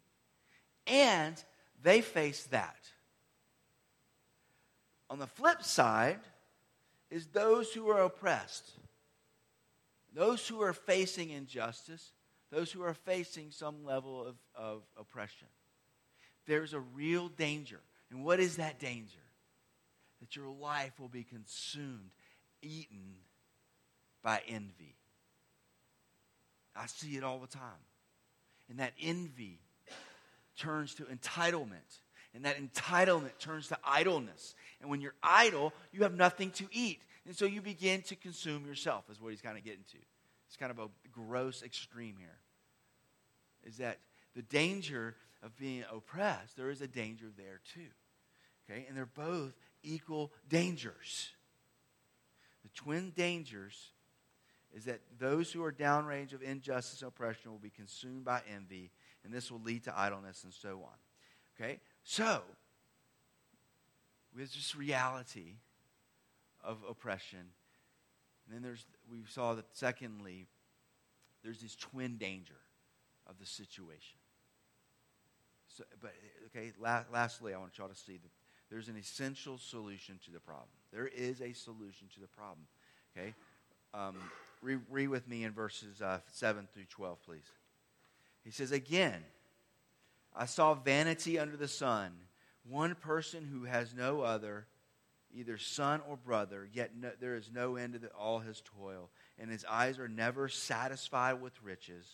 And 0.88 1.42
they 1.84 2.02
face 2.02 2.44
that. 2.46 2.90
On 5.10 5.20
the 5.20 5.28
flip 5.28 5.64
side 5.64 6.20
is 7.10 7.28
those 7.28 7.74
who 7.74 7.90
are 7.90 8.04
oppressed. 8.04 8.72
Those 10.14 10.48
who 10.48 10.62
are 10.62 10.74
facing 10.74 11.30
injustice, 11.30 12.12
those 12.50 12.72
who 12.72 12.84
are 12.84 12.94
facing 12.94 13.52
some 13.52 13.86
level 13.86 14.26
of, 14.26 14.36
of 14.56 14.82
oppression. 14.98 15.48
There's 16.46 16.74
a 16.74 16.80
real 16.80 17.30
danger. 17.30 17.80
And 18.10 18.26
what 18.26 18.40
is 18.40 18.58
that 18.58 18.80
danger? 18.80 19.20
That 20.20 20.36
your 20.36 20.50
life 20.50 21.00
will 21.00 21.10
be 21.10 21.24
consumed, 21.24 22.12
eaten 22.62 23.16
by 24.22 24.42
envy. 24.48 24.96
I 26.76 26.88
see 26.88 27.18
it 27.18 27.24
all 27.24 27.40
the 27.40 27.48
time. 27.48 27.84
And 28.70 28.80
that 28.80 28.94
envy 29.02 29.60
turns 30.58 30.96
to 30.96 31.04
entitlement. 31.04 32.00
And 32.34 32.46
that 32.46 32.58
entitlement 32.58 33.38
turns 33.40 33.68
to 33.70 33.78
idleness. 33.84 34.56
And 34.80 34.90
when 34.90 35.02
you're 35.02 35.16
idle, 35.22 35.74
you 35.92 36.04
have 36.04 36.16
nothing 36.16 36.52
to 36.52 36.66
eat. 36.72 37.02
And 37.26 37.36
so 37.36 37.46
you 37.46 37.62
begin 37.62 38.02
to 38.04 38.16
consume 38.16 38.66
yourself, 38.66 39.06
is 39.12 39.22
what 39.22 39.32
he's 39.32 39.42
kind 39.42 39.58
of 39.58 39.64
getting 39.64 39.84
to. 39.92 39.98
It's 40.48 40.56
kind 40.58 40.72
of 40.72 40.80
a 40.80 40.88
gross 41.12 41.64
extreme 41.64 42.16
here. 42.18 42.40
Is 43.64 43.78
that 43.78 44.00
the 44.36 44.42
danger 44.42 45.16
of 45.44 45.56
being 45.58 45.84
oppressed, 45.92 46.56
there 46.56 46.70
is 46.70 46.82
a 46.82 46.88
danger 46.88 47.28
there 47.38 47.60
too. 47.74 47.90
Okay? 48.70 48.86
And 48.88 48.96
they're 48.96 49.06
both 49.06 49.54
equal 49.84 50.32
dangers. 50.48 51.32
The 52.64 52.70
twin 52.70 53.12
dangers 53.16 53.92
is 54.74 54.86
that 54.86 55.02
those 55.20 55.52
who 55.52 55.64
are 55.64 55.72
downrange 55.72 56.34
of 56.34 56.42
injustice 56.42 57.02
and 57.02 57.10
oppression 57.10 57.52
will 57.52 57.60
be 57.60 57.70
consumed 57.70 58.24
by 58.24 58.42
envy, 58.54 58.92
and 59.24 59.34
this 59.34 59.52
will 59.52 59.62
lead 59.62 59.84
to 59.84 60.00
idleness 60.00 60.44
and 60.44 60.54
so 60.54 60.84
on. 60.84 60.98
Okay? 61.60 61.80
So, 62.04 62.42
with 64.36 64.54
this 64.54 64.76
reality 64.76 65.56
of 66.64 66.78
oppression, 66.90 67.40
and 68.46 68.56
then 68.56 68.62
there's 68.62 68.86
we 69.10 69.20
saw 69.28 69.54
that 69.56 69.66
secondly, 69.74 70.48
there's 71.44 71.62
this 71.62 71.76
twin 71.76 72.18
danger 72.18 72.60
of 73.28 73.38
the 73.40 73.46
situation. 73.46 74.18
So, 75.68 75.84
but 76.02 76.14
okay, 76.48 76.72
la- 76.80 77.04
lastly, 77.12 77.54
I 77.54 77.58
want 77.58 77.78
y'all 77.78 77.88
to 77.88 77.96
see 77.96 78.18
that 78.18 78.32
there's 78.70 78.88
an 78.88 78.98
essential 78.98 79.58
solution 79.58 80.20
to 80.26 80.32
the 80.32 80.40
problem. 80.40 80.70
There 80.92 81.08
is 81.08 81.42
a 81.42 81.54
solution 81.54 82.08
to 82.14 82.20
the 82.20 82.28
problem. 82.28 82.68
Okay, 83.16 83.34
um, 83.94 84.16
read, 84.62 85.08
with 85.08 85.28
me 85.28 85.44
in 85.44 85.52
verses 85.52 86.02
uh, 86.02 86.20
seven 86.32 86.68
through 86.74 86.86
twelve, 86.90 87.22
please. 87.24 87.50
He 88.44 88.52
says 88.52 88.72
again, 88.72 89.24
I 90.36 90.46
saw 90.46 90.74
vanity 90.74 91.38
under 91.38 91.58
the 91.58 91.68
sun, 91.68 92.12
one 92.68 92.96
person 92.96 93.46
who 93.46 93.66
has 93.66 93.94
no 93.94 94.22
other, 94.22 94.66
either 95.34 95.58
son 95.58 96.02
or 96.08 96.18
brother, 96.18 96.68
yet 96.72 96.92
no, 96.96 97.12
there 97.20 97.36
is 97.36 97.50
no 97.54 97.76
end 97.76 97.94
to 97.94 98.00
the, 98.00 98.10
all 98.10 98.40
his 98.40 98.62
toil, 98.62 99.10
and 99.38 99.52
his 99.52 99.66
eyes 99.66 100.00
are 100.00 100.08
never 100.08 100.48
satisfied 100.48 101.42
with 101.42 101.62
riches, 101.64 102.08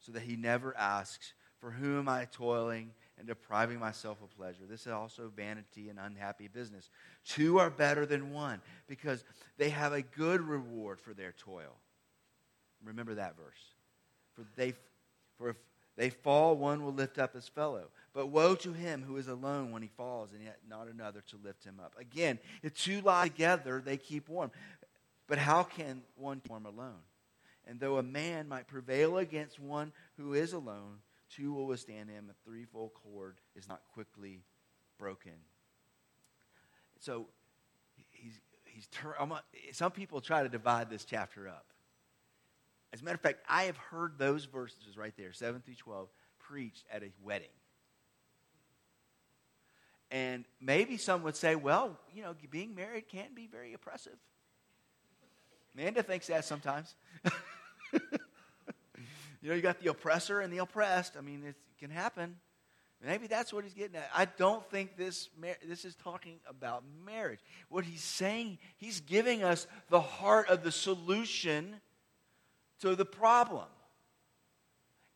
so 0.00 0.12
that 0.12 0.22
he 0.22 0.36
never 0.36 0.76
asks, 0.76 1.34
For 1.58 1.70
whom 1.70 1.98
am 1.98 2.08
I 2.08 2.26
toiling 2.30 2.92
and 3.18 3.26
depriving 3.26 3.78
myself 3.78 4.18
of 4.22 4.36
pleasure. 4.36 4.64
This 4.68 4.82
is 4.82 4.92
also 4.92 5.30
vanity 5.34 5.88
and 5.88 5.98
unhappy 5.98 6.48
business. 6.48 6.90
Two 7.24 7.58
are 7.58 7.70
better 7.70 8.06
than 8.06 8.32
one 8.32 8.60
because 8.86 9.24
they 9.56 9.70
have 9.70 9.92
a 9.92 10.02
good 10.02 10.40
reward 10.40 11.00
for 11.00 11.14
their 11.14 11.32
toil. 11.32 11.76
Remember 12.84 13.14
that 13.14 13.36
verse. 13.36 13.60
For 14.34 14.44
they 14.56 14.74
for 15.38 15.50
if 15.50 15.56
they 15.96 16.10
fall, 16.10 16.56
one 16.56 16.84
will 16.84 16.92
lift 16.92 17.18
up 17.18 17.34
his 17.34 17.48
fellow. 17.48 17.88
But 18.12 18.26
woe 18.26 18.54
to 18.56 18.72
him 18.72 19.04
who 19.06 19.16
is 19.16 19.28
alone 19.28 19.70
when 19.70 19.82
he 19.82 19.88
falls, 19.88 20.32
and 20.32 20.42
yet 20.42 20.58
not 20.68 20.88
another 20.88 21.22
to 21.28 21.36
lift 21.42 21.64
him 21.64 21.80
up. 21.82 21.94
Again, 21.98 22.38
if 22.62 22.74
two 22.74 23.00
lie 23.00 23.28
together, 23.28 23.80
they 23.84 23.96
keep 23.96 24.28
warm. 24.28 24.50
But 25.28 25.38
how 25.38 25.62
can 25.62 26.02
one 26.16 26.40
keep 26.40 26.50
warm 26.50 26.66
alone? 26.66 27.00
And 27.66 27.80
though 27.80 27.98
a 27.98 28.02
man 28.02 28.48
might 28.48 28.66
prevail 28.66 29.18
against 29.18 29.58
one 29.58 29.92
who 30.16 30.34
is 30.34 30.52
alone, 30.52 30.98
two 31.30 31.52
will 31.52 31.66
withstand 31.66 32.10
him. 32.10 32.30
A 32.30 32.48
threefold 32.48 32.92
cord 32.94 33.38
is 33.54 33.68
not 33.68 33.80
quickly 33.92 34.42
broken. 34.98 35.32
So 37.00 37.26
he's, 38.10 38.40
he's 38.64 38.86
tur- 38.88 39.16
some 39.72 39.90
people 39.90 40.20
try 40.20 40.42
to 40.42 40.48
divide 40.48 40.90
this 40.90 41.04
chapter 41.04 41.48
up. 41.48 41.66
As 42.92 43.02
a 43.02 43.04
matter 43.04 43.16
of 43.16 43.20
fact, 43.20 43.40
I 43.48 43.64
have 43.64 43.76
heard 43.76 44.18
those 44.18 44.44
verses 44.44 44.96
right 44.96 45.12
there, 45.16 45.32
7 45.32 45.60
through 45.62 45.74
12, 45.74 46.08
preached 46.38 46.84
at 46.92 47.02
a 47.02 47.10
wedding. 47.22 47.48
And 50.10 50.44
maybe 50.60 50.96
some 50.96 51.24
would 51.24 51.34
say, 51.34 51.56
well, 51.56 51.98
you 52.14 52.22
know, 52.22 52.34
being 52.50 52.74
married 52.74 53.08
can 53.08 53.34
be 53.34 53.48
very 53.48 53.72
oppressive. 53.72 54.16
Amanda 55.76 56.04
thinks 56.04 56.28
that 56.28 56.44
sometimes. 56.44 56.94
you 59.44 59.50
know, 59.50 59.56
you 59.56 59.62
got 59.62 59.78
the 59.78 59.90
oppressor 59.90 60.40
and 60.40 60.50
the 60.50 60.56
oppressed. 60.56 61.18
I 61.18 61.20
mean, 61.20 61.44
it 61.44 61.54
can 61.78 61.90
happen. 61.90 62.36
Maybe 63.04 63.26
that's 63.26 63.52
what 63.52 63.62
he's 63.62 63.74
getting 63.74 63.96
at. 63.96 64.08
I 64.16 64.24
don't 64.24 64.64
think 64.70 64.96
this, 64.96 65.28
this 65.68 65.84
is 65.84 65.94
talking 65.96 66.40
about 66.48 66.82
marriage. 67.04 67.40
What 67.68 67.84
he's 67.84 68.02
saying, 68.02 68.56
he's 68.78 69.00
giving 69.00 69.42
us 69.42 69.66
the 69.90 70.00
heart 70.00 70.48
of 70.48 70.64
the 70.64 70.72
solution 70.72 71.74
to 72.80 72.96
the 72.96 73.04
problem. 73.04 73.66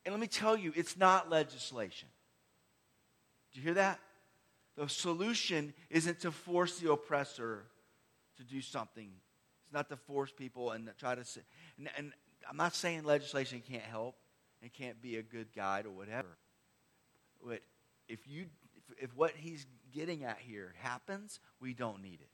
And 0.04 0.12
let 0.12 0.20
me 0.20 0.26
tell 0.26 0.58
you, 0.58 0.74
it's 0.76 0.98
not 0.98 1.30
legislation. 1.30 2.10
Do 3.54 3.60
you 3.60 3.64
hear 3.64 3.74
that? 3.74 3.98
The 4.76 4.90
solution 4.90 5.72
isn't 5.88 6.20
to 6.20 6.32
force 6.32 6.78
the 6.80 6.92
oppressor 6.92 7.64
to 8.36 8.44
do 8.44 8.60
something. 8.60 9.08
It's 9.64 9.72
not 9.72 9.88
to 9.88 9.96
force 9.96 10.30
people 10.30 10.72
and 10.72 10.90
try 10.98 11.14
to. 11.14 11.24
And, 11.78 11.88
and 11.96 12.12
I'm 12.48 12.56
not 12.56 12.74
saying 12.74 13.04
legislation 13.04 13.62
can't 13.68 13.82
help 13.82 14.16
and 14.62 14.72
can't 14.72 15.00
be 15.00 15.16
a 15.16 15.22
good 15.22 15.48
guide 15.54 15.86
or 15.86 15.90
whatever. 15.90 16.38
But 17.44 17.60
if 18.08 18.26
you, 18.26 18.46
if, 18.76 19.04
if 19.04 19.16
what 19.16 19.32
he's 19.36 19.66
getting 19.92 20.24
at 20.24 20.38
here 20.38 20.74
happens, 20.80 21.40
we 21.60 21.74
don't 21.74 22.02
need 22.02 22.20
it. 22.20 22.30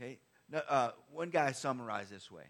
Okay. 0.00 0.18
No, 0.50 0.60
uh, 0.68 0.90
one 1.12 1.30
guy 1.30 1.52
summarized 1.52 2.10
this 2.10 2.30
way. 2.30 2.44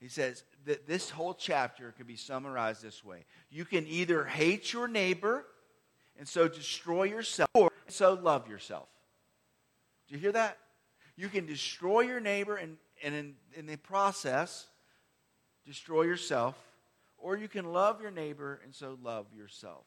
He 0.00 0.08
says 0.08 0.44
that 0.66 0.86
this 0.86 1.10
whole 1.10 1.34
chapter 1.34 1.92
could 1.96 2.06
be 2.06 2.16
summarized 2.16 2.82
this 2.82 3.02
way 3.02 3.24
You 3.50 3.64
can 3.64 3.86
either 3.86 4.24
hate 4.24 4.72
your 4.72 4.88
neighbor 4.88 5.46
and 6.18 6.26
so 6.26 6.48
destroy 6.48 7.04
yourself, 7.04 7.50
or 7.54 7.70
so 7.88 8.14
love 8.14 8.48
yourself. 8.48 8.88
Do 10.08 10.14
you 10.14 10.20
hear 10.20 10.32
that? 10.32 10.58
You 11.16 11.28
can 11.28 11.46
destroy 11.46 12.00
your 12.00 12.20
neighbor 12.20 12.56
and, 12.56 12.76
and 13.02 13.14
in, 13.14 13.34
in 13.54 13.66
the 13.66 13.76
process, 13.76 14.66
destroy 15.64 16.02
yourself, 16.02 16.54
or 17.18 17.36
you 17.36 17.48
can 17.48 17.72
love 17.72 18.00
your 18.00 18.10
neighbor 18.10 18.60
and 18.64 18.74
so 18.74 18.98
love 19.02 19.26
yourself. 19.34 19.84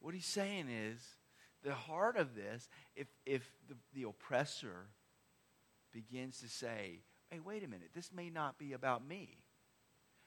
What 0.00 0.14
he's 0.14 0.26
saying 0.26 0.68
is 0.68 1.00
the 1.62 1.74
heart 1.74 2.16
of 2.16 2.34
this, 2.34 2.68
if, 2.94 3.08
if 3.26 3.48
the, 3.68 3.74
the 3.94 4.08
oppressor 4.08 4.86
begins 5.92 6.40
to 6.40 6.48
say, 6.48 7.00
hey, 7.30 7.40
wait 7.40 7.64
a 7.64 7.68
minute, 7.68 7.90
this 7.94 8.12
may 8.12 8.30
not 8.30 8.58
be 8.58 8.72
about 8.72 9.06
me. 9.06 9.38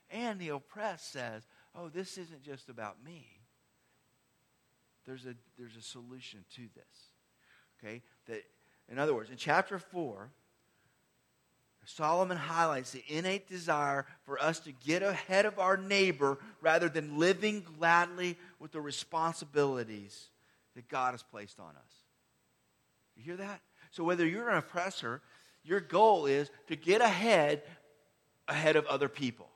And 0.09 0.39
the 0.39 0.49
oppressed 0.49 1.11
says, 1.11 1.47
oh, 1.75 1.87
this 1.87 2.17
isn't 2.17 2.43
just 2.43 2.69
about 2.69 2.97
me. 3.03 3.25
There's 5.05 5.25
a, 5.25 5.35
there's 5.57 5.77
a 5.77 5.81
solution 5.81 6.43
to 6.55 6.61
this. 6.75 7.11
Okay? 7.79 8.01
That, 8.27 8.43
in 8.91 8.99
other 8.99 9.13
words, 9.13 9.29
in 9.29 9.37
chapter 9.37 9.79
4, 9.79 10.29
Solomon 11.85 12.37
highlights 12.37 12.91
the 12.91 13.03
innate 13.07 13.49
desire 13.49 14.05
for 14.23 14.41
us 14.41 14.59
to 14.59 14.71
get 14.71 15.01
ahead 15.01 15.45
of 15.45 15.57
our 15.57 15.77
neighbor 15.77 16.37
rather 16.61 16.89
than 16.89 17.17
living 17.17 17.65
gladly 17.77 18.37
with 18.59 18.71
the 18.71 18.81
responsibilities 18.81 20.29
that 20.75 20.87
God 20.87 21.11
has 21.11 21.23
placed 21.23 21.59
on 21.59 21.69
us. 21.75 21.93
You 23.17 23.23
hear 23.23 23.37
that? 23.37 23.61
So 23.89 24.03
whether 24.03 24.25
you're 24.25 24.49
an 24.49 24.57
oppressor 24.57 25.21
your 25.63 25.79
goal 25.79 26.25
is 26.25 26.49
to 26.67 26.75
get 26.75 27.01
ahead 27.01 27.63
ahead 28.47 28.75
of 28.75 28.85
other 28.87 29.07
people. 29.07 29.47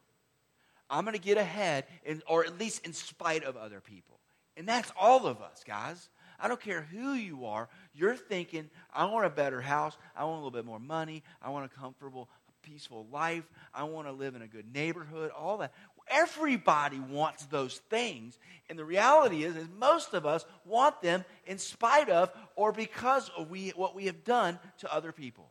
I'm 0.90 1.04
going 1.04 1.18
to 1.18 1.22
get 1.22 1.38
ahead, 1.38 1.86
in, 2.06 2.22
or 2.28 2.46
at 2.46 2.60
least 2.60 2.86
in 2.86 2.94
spite 2.94 3.44
of 3.44 3.58
other 3.58 3.82
people. 3.82 4.20
And 4.56 4.68
that's 4.68 4.92
all 5.00 5.26
of 5.26 5.42
us, 5.42 5.64
guys. 5.66 6.10
I 6.40 6.48
don't 6.48 6.62
care 6.62 6.82
who 6.82 7.14
you 7.14 7.46
are. 7.46 7.70
You're 7.94 8.16
thinking, 8.16 8.70
I 8.94 9.06
want 9.06 9.26
a 9.26 9.30
better 9.30 9.62
house. 9.62 9.98
I 10.16 10.26
want 10.26 10.34
a 10.34 10.44
little 10.44 10.52
bit 10.52 10.66
more 10.66 10.80
money. 10.80 11.24
I 11.42 11.50
want 11.50 11.66
a 11.66 11.70
comfortable, 11.80 12.30
peaceful 12.62 13.08
life. 13.12 13.44
I 13.74 13.84
want 13.84 14.08
to 14.08 14.14
live 14.14 14.36
in 14.36 14.42
a 14.42 14.48
good 14.48 14.74
neighborhood. 14.74 15.32
All 15.32 15.58
that. 15.58 15.74
Everybody 16.08 17.00
wants 17.00 17.46
those 17.46 17.78
things. 17.90 18.38
And 18.70 18.78
the 18.78 18.86
reality 18.86 19.44
is, 19.44 19.56
is 19.56 19.68
most 19.78 20.14
of 20.14 20.26
us 20.26 20.46
want 20.66 21.02
them 21.02 21.26
in 21.48 21.58
spite 21.58 22.10
of 22.10 22.32
or 22.56 22.72
because 22.72 23.30
of 23.38 23.50
we, 23.50 23.70
what 23.70 23.96
we 23.96 24.06
have 24.06 24.24
done 24.24 24.60
to 24.80 24.94
other 24.94 25.12
people. 25.12 25.50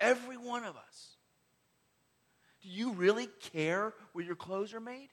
Every 0.00 0.36
one 0.36 0.64
of 0.64 0.76
us. 0.76 1.16
Do 2.62 2.68
you 2.68 2.92
really 2.92 3.28
care 3.52 3.92
where 4.12 4.24
your 4.24 4.36
clothes 4.36 4.74
are 4.74 4.80
made? 4.80 5.08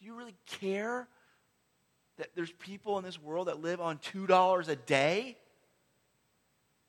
Do 0.00 0.06
you 0.06 0.14
really 0.14 0.36
care 0.60 1.08
that 2.18 2.30
there's 2.34 2.52
people 2.52 2.98
in 2.98 3.04
this 3.04 3.20
world 3.20 3.48
that 3.48 3.60
live 3.60 3.80
on 3.80 3.98
$2 3.98 4.68
a 4.68 4.76
day? 4.76 5.36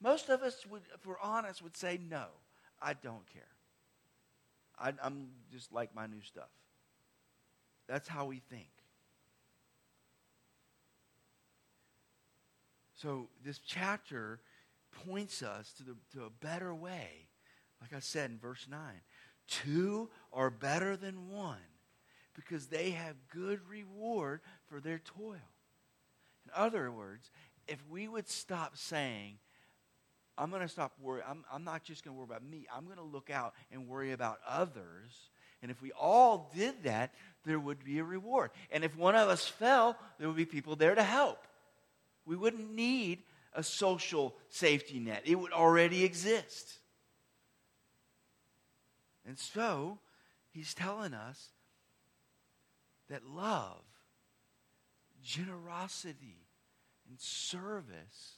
Most 0.01 0.29
of 0.29 0.41
us, 0.41 0.65
would, 0.69 0.81
if 0.93 1.05
we're 1.05 1.19
honest, 1.21 1.61
would 1.61 1.77
say, 1.77 1.99
no, 2.09 2.25
I 2.81 2.93
don't 2.93 3.25
care. 3.33 3.43
I, 4.77 4.93
I'm 5.01 5.29
just 5.51 5.71
like 5.71 5.95
my 5.95 6.07
new 6.07 6.21
stuff. 6.21 6.49
That's 7.87 8.07
how 8.07 8.25
we 8.25 8.39
think. 8.49 8.67
So, 12.95 13.27
this 13.43 13.59
chapter 13.59 14.39
points 15.05 15.43
us 15.43 15.73
to, 15.73 15.83
the, 15.83 15.95
to 16.13 16.25
a 16.25 16.29
better 16.29 16.73
way. 16.73 17.27
Like 17.81 17.93
I 17.93 17.99
said 17.99 18.29
in 18.29 18.37
verse 18.37 18.65
9, 18.69 18.79
two 19.47 20.09
are 20.31 20.49
better 20.49 20.95
than 20.95 21.29
one 21.29 21.57
because 22.33 22.67
they 22.67 22.91
have 22.91 23.15
good 23.29 23.59
reward 23.69 24.41
for 24.73 24.79
their 24.79 24.99
toil. 24.99 25.35
In 26.45 26.51
other 26.55 26.89
words, 26.89 27.29
if 27.67 27.77
we 27.91 28.07
would 28.07 28.27
stop 28.27 28.75
saying, 28.75 29.37
I'm 30.35 30.49
going 30.49 30.63
to 30.63 30.67
stop 30.67 30.93
worrying, 30.99 31.25
I'm, 31.29 31.45
I'm 31.53 31.63
not 31.63 31.83
just 31.83 32.03
going 32.03 32.15
to 32.15 32.17
worry 32.17 32.25
about 32.25 32.43
me, 32.43 32.65
I'm 32.75 32.85
going 32.85 32.97
to 32.97 33.03
look 33.03 33.29
out 33.29 33.53
and 33.71 33.87
worry 33.87 34.13
about 34.13 34.39
others. 34.47 35.29
And 35.61 35.69
if 35.69 35.79
we 35.79 35.91
all 35.91 36.51
did 36.55 36.85
that, 36.85 37.13
there 37.45 37.59
would 37.59 37.83
be 37.85 37.99
a 37.99 38.03
reward. 38.03 38.49
And 38.71 38.83
if 38.83 38.97
one 38.97 39.15
of 39.15 39.29
us 39.29 39.47
fell, 39.47 39.95
there 40.17 40.27
would 40.27 40.37
be 40.37 40.45
people 40.45 40.75
there 40.75 40.95
to 40.95 41.03
help. 41.03 41.45
We 42.25 42.35
wouldn't 42.35 42.73
need 42.73 43.19
a 43.53 43.61
social 43.61 44.35
safety 44.49 44.99
net, 44.99 45.21
it 45.25 45.35
would 45.35 45.53
already 45.53 46.03
exist. 46.03 46.79
And 49.23 49.37
so, 49.37 49.99
he's 50.49 50.73
telling 50.73 51.13
us 51.13 51.49
that 53.09 53.23
love, 53.23 53.83
generosity, 55.23 56.47
and 57.09 57.19
service 57.19 58.37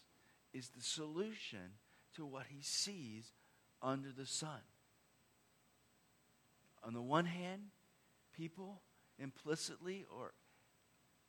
is 0.53 0.69
the 0.69 0.81
solution 0.81 1.79
to 2.15 2.25
what 2.25 2.45
he 2.49 2.61
sees 2.61 3.33
under 3.81 4.09
the 4.11 4.25
sun. 4.25 4.61
On 6.83 6.93
the 6.93 7.01
one 7.01 7.25
hand, 7.25 7.63
people 8.35 8.81
implicitly 9.17 10.05
or, 10.15 10.33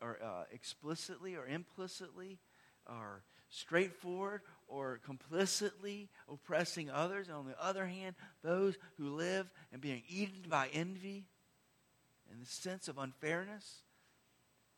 or 0.01 0.19
uh, 0.23 0.45
explicitly 0.53 1.35
or 1.35 1.47
implicitly 1.47 2.39
are 2.87 3.23
straightforward 3.49 4.43
or 4.69 5.01
complicitly 5.05 6.11
oppressing 6.29 6.91
others. 6.91 7.29
And 7.29 7.37
on 7.37 7.47
the 7.47 7.63
other 7.63 7.87
hand, 7.87 8.17
those 8.43 8.77
who 8.99 9.15
live 9.15 9.49
and 9.73 9.81
being 9.81 10.03
eaten 10.09 10.49
by 10.49 10.69
envy 10.73 11.27
and 12.31 12.41
the 12.41 12.47
sense 12.47 12.89
of 12.89 12.99
unfairness. 12.99 13.83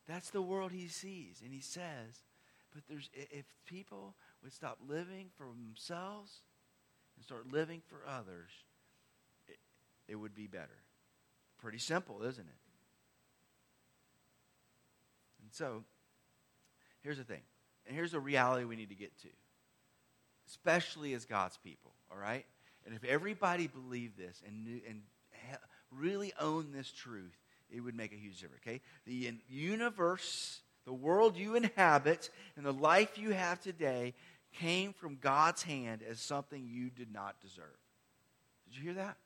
That's 0.08 0.30
the 0.30 0.42
world 0.42 0.72
he 0.72 0.88
sees. 0.88 1.42
And 1.44 1.52
he 1.52 1.60
says, 1.60 2.24
but 2.74 2.82
there's, 2.88 3.10
if 3.12 3.44
people 3.66 4.14
would 4.42 4.52
stop 4.52 4.78
living 4.88 5.26
for 5.36 5.46
themselves 5.46 6.40
and 7.16 7.24
start 7.24 7.52
living 7.52 7.82
for 7.86 7.98
others, 8.08 8.50
it, 9.46 9.58
it 10.08 10.16
would 10.16 10.34
be 10.34 10.46
better. 10.46 10.78
pretty 11.58 11.78
simple, 11.78 12.22
isn't 12.22 12.46
it? 12.46 12.60
And 15.42 15.52
so, 15.52 15.84
here's 17.02 17.18
the 17.18 17.24
thing. 17.24 17.42
And 17.86 17.94
here's 17.94 18.14
a 18.14 18.20
reality 18.20 18.64
we 18.64 18.76
need 18.76 18.90
to 18.90 18.94
get 18.94 19.16
to, 19.22 19.28
especially 20.46 21.14
as 21.14 21.24
God's 21.24 21.56
people, 21.58 21.92
all 22.10 22.18
right? 22.18 22.44
And 22.86 22.94
if 22.94 23.04
everybody 23.04 23.66
believed 23.66 24.16
this 24.18 24.42
and, 24.46 24.64
knew, 24.64 24.80
and 24.88 25.02
really 25.90 26.32
owned 26.38 26.74
this 26.74 26.90
truth, 26.90 27.36
it 27.70 27.80
would 27.80 27.94
make 27.94 28.12
a 28.12 28.16
huge 28.16 28.40
difference, 28.40 28.62
okay? 28.66 28.80
The 29.06 29.32
universe, 29.48 30.60
the 30.84 30.92
world 30.92 31.36
you 31.36 31.54
inhabit, 31.54 32.30
and 32.56 32.64
the 32.64 32.72
life 32.72 33.18
you 33.18 33.30
have 33.30 33.60
today 33.60 34.14
came 34.54 34.92
from 34.92 35.18
God's 35.20 35.62
hand 35.62 36.02
as 36.08 36.20
something 36.20 36.66
you 36.66 36.90
did 36.90 37.12
not 37.12 37.40
deserve. 37.40 37.76
Did 38.66 38.76
you 38.76 38.82
hear 38.82 38.94
that? 38.94 39.16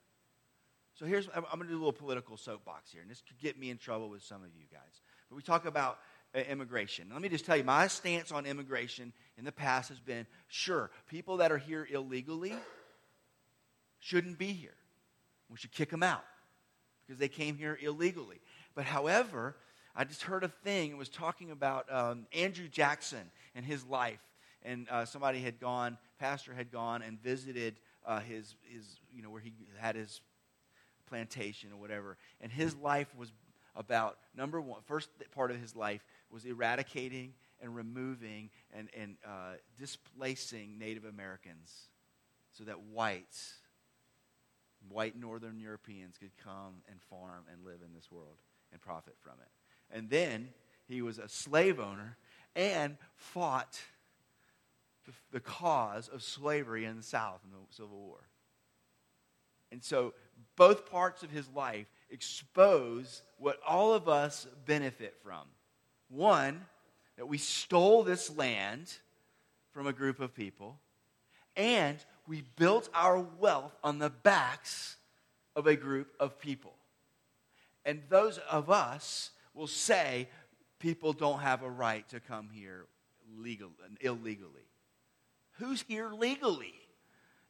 So 0.95 1.07
here's, 1.07 1.28
I'm 1.34 1.43
going 1.43 1.62
to 1.62 1.68
do 1.68 1.74
a 1.74 1.78
little 1.78 1.93
political 1.93 2.36
soapbox 2.36 2.93
here, 2.93 3.01
and 3.01 3.11
this 3.11 3.22
could 3.26 3.38
get 3.38 3.59
me 3.59 3.70
in 3.70 3.78
trouble 3.78 4.09
with 4.09 4.22
some 4.22 4.43
of 4.43 4.51
you 4.55 4.64
guys. 4.70 5.01
But 5.28 5.36
we 5.36 5.43
talk 5.43 5.64
about 5.64 5.99
uh, 6.34 6.40
immigration. 6.40 7.09
Let 7.12 7.22
me 7.22 7.28
just 7.28 7.47
tell 7.47 7.57
you, 7.57 7.64
my 7.64 7.86
stance 7.86 8.30
on 8.30 8.45
immigration 8.45 9.12
in 9.38 9.45
the 9.45 9.53
past 9.53 9.88
has 9.88 10.01
been 10.01 10.26
sure, 10.49 10.90
people 11.09 11.38
that 11.38 11.51
are 11.51 11.59
here 11.59 11.86
illegally 11.90 12.55
shouldn't 14.01 14.38
be 14.38 14.53
here. 14.53 14.74
We 15.49 15.57
should 15.57 15.72
kick 15.72 15.90
them 15.90 16.03
out 16.03 16.24
because 17.07 17.18
they 17.18 17.28
came 17.28 17.57
here 17.57 17.78
illegally. 17.80 18.40
But 18.74 18.84
however, 18.84 19.57
I 19.94 20.05
just 20.05 20.22
heard 20.22 20.44
a 20.44 20.48
thing. 20.48 20.90
It 20.90 20.96
was 20.96 21.09
talking 21.09 21.50
about 21.50 21.92
um, 21.92 22.26
Andrew 22.32 22.68
Jackson 22.68 23.30
and 23.55 23.64
his 23.64 23.84
life. 23.84 24.20
And 24.64 24.86
uh, 24.90 25.05
somebody 25.05 25.40
had 25.40 25.59
gone, 25.61 25.98
pastor 26.18 26.55
had 26.55 26.70
gone 26.70 27.03
and 27.03 27.20
visited 27.22 27.76
uh, 28.07 28.20
his, 28.20 28.55
his, 28.62 28.84
you 29.14 29.22
know, 29.22 29.30
where 29.30 29.40
he 29.40 29.53
had 29.78 29.96
his 29.96 30.20
plantation 31.09 31.72
or 31.72 31.76
whatever. 31.76 32.16
And 32.40 32.50
his 32.50 32.74
life 32.76 33.09
was 33.16 33.32
about, 33.74 34.18
number 34.36 34.61
one, 34.61 34.80
first 34.86 35.11
part 35.34 35.50
of 35.50 35.61
his 35.61 35.74
life 35.74 36.05
was 36.30 36.44
eradicating 36.44 37.34
and 37.61 37.74
removing 37.74 38.50
and, 38.72 38.88
and 38.98 39.16
uh, 39.26 39.55
displacing 39.78 40.78
Native 40.78 41.05
Americans 41.05 41.88
so 42.53 42.64
that 42.64 42.80
whites 42.80 43.55
white 44.89 45.18
northern 45.18 45.59
Europeans 45.59 46.16
could 46.18 46.37
come 46.43 46.83
and 46.91 47.01
farm 47.03 47.45
and 47.53 47.64
live 47.64 47.80
in 47.85 47.95
this 47.95 48.11
world 48.11 48.37
and 48.72 48.80
profit 48.80 49.14
from 49.20 49.35
it. 49.41 49.97
And 49.97 50.09
then 50.11 50.49
he 50.87 51.03
was 51.03 51.18
a 51.18 51.28
slave 51.28 51.80
owner 51.80 52.16
and 52.55 52.97
fought 53.14 53.80
the, 55.33 55.41
cause 55.41 56.09
of 56.09 56.22
slavery 56.22 56.85
in 56.85 56.97
the 56.97 57.03
South 57.03 57.41
in 57.45 57.51
the 57.51 57.59
Civil 57.70 57.99
War. 57.99 58.20
And 59.70 59.83
so 59.83 60.14
both 60.57 60.91
parts 60.91 61.22
of 61.22 61.30
his 61.30 61.49
life 61.49 61.87
expose 62.11 63.22
what 63.39 63.59
all 63.66 63.95
of 63.95 64.09
us 64.09 64.47
benefit 64.66 65.16
from. 65.22 65.47
One, 66.09 66.66
that 67.16 67.26
we 67.26 67.39
stole 67.39 68.03
this 68.03 68.35
land 68.37 68.93
from 69.72 69.87
a 69.87 69.93
group 69.93 70.20
of 70.20 70.35
people, 70.35 70.78
and 71.57 71.99
we 72.26 72.42
built 72.56 72.88
our 72.94 73.18
wealth 73.18 73.76
on 73.82 73.98
the 73.98 74.10
backs 74.10 74.96
of 75.56 75.66
a 75.66 75.76
group 75.76 76.08
of 76.20 76.38
people. 76.38 76.74
And 77.84 78.00
those 78.08 78.38
of 78.38 78.70
us 78.70 79.30
will 79.54 79.66
say 79.66 80.28
people 80.78 81.12
don't 81.12 81.40
have 81.40 81.62
a 81.62 81.70
right 81.70 82.08
to 82.10 82.20
come 82.20 82.48
here 82.52 82.86
legal, 83.38 83.70
and 83.86 83.96
illegally. 84.00 84.66
Who's 85.58 85.82
here 85.82 86.10
legally? 86.10 86.74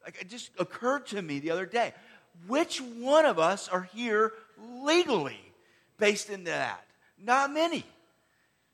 Like 0.03 0.19
it 0.21 0.29
just 0.29 0.51
occurred 0.59 1.07
to 1.07 1.21
me 1.21 1.39
the 1.39 1.51
other 1.51 1.65
day. 1.65 1.93
Which 2.47 2.79
one 2.79 3.25
of 3.25 3.39
us 3.39 3.69
are 3.69 3.87
here 3.93 4.33
legally 4.83 5.39
based 5.97 6.29
in 6.29 6.45
that? 6.45 6.85
Not 7.17 7.51
many. 7.51 7.85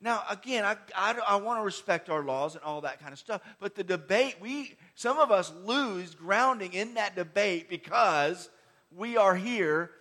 Now, 0.01 0.23
again, 0.29 0.63
I, 0.63 0.77
I, 0.95 1.19
I 1.27 1.35
want 1.37 1.59
to 1.59 1.63
respect 1.63 2.09
our 2.09 2.23
laws 2.23 2.55
and 2.55 2.63
all 2.63 2.81
that 2.81 3.01
kind 3.01 3.11
of 3.11 3.19
stuff, 3.19 3.41
but 3.59 3.75
the 3.75 3.83
debate, 3.83 4.37
we, 4.39 4.75
some 4.95 5.19
of 5.19 5.29
us 5.29 5.51
lose 5.65 6.15
grounding 6.15 6.73
in 6.73 6.93
that 6.93 7.15
debate 7.15 7.69
because 7.69 8.49
we 8.95 9.17
are 9.17 9.35
here 9.35 9.91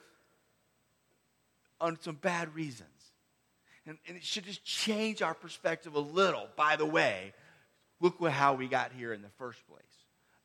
on 1.81 1.99
some 2.01 2.15
bad 2.15 2.55
reasons. 2.55 2.89
And, 3.87 3.99
and 4.07 4.17
it 4.17 4.23
should 4.23 4.45
just 4.45 4.65
change 4.65 5.23
our 5.23 5.35
perspective 5.35 5.95
a 5.95 6.01
little. 6.01 6.47
By 6.57 6.77
the 6.77 6.87
way, 6.87 7.33
look 8.01 8.21
how 8.29 8.55
we 8.55 8.69
got 8.69 8.93
here 8.93 9.13
in 9.13 9.23
the 9.23 9.31
first 9.39 9.67
place. 9.67 9.83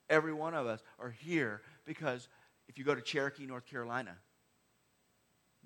Every 0.09 0.33
one 0.33 0.53
of 0.53 0.65
us 0.65 0.81
are 0.99 1.11
here 1.11 1.61
because 1.85 2.27
if 2.67 2.77
you 2.77 2.83
go 2.83 2.95
to 2.95 3.01
Cherokee, 3.01 3.45
North 3.45 3.65
Carolina, 3.65 4.15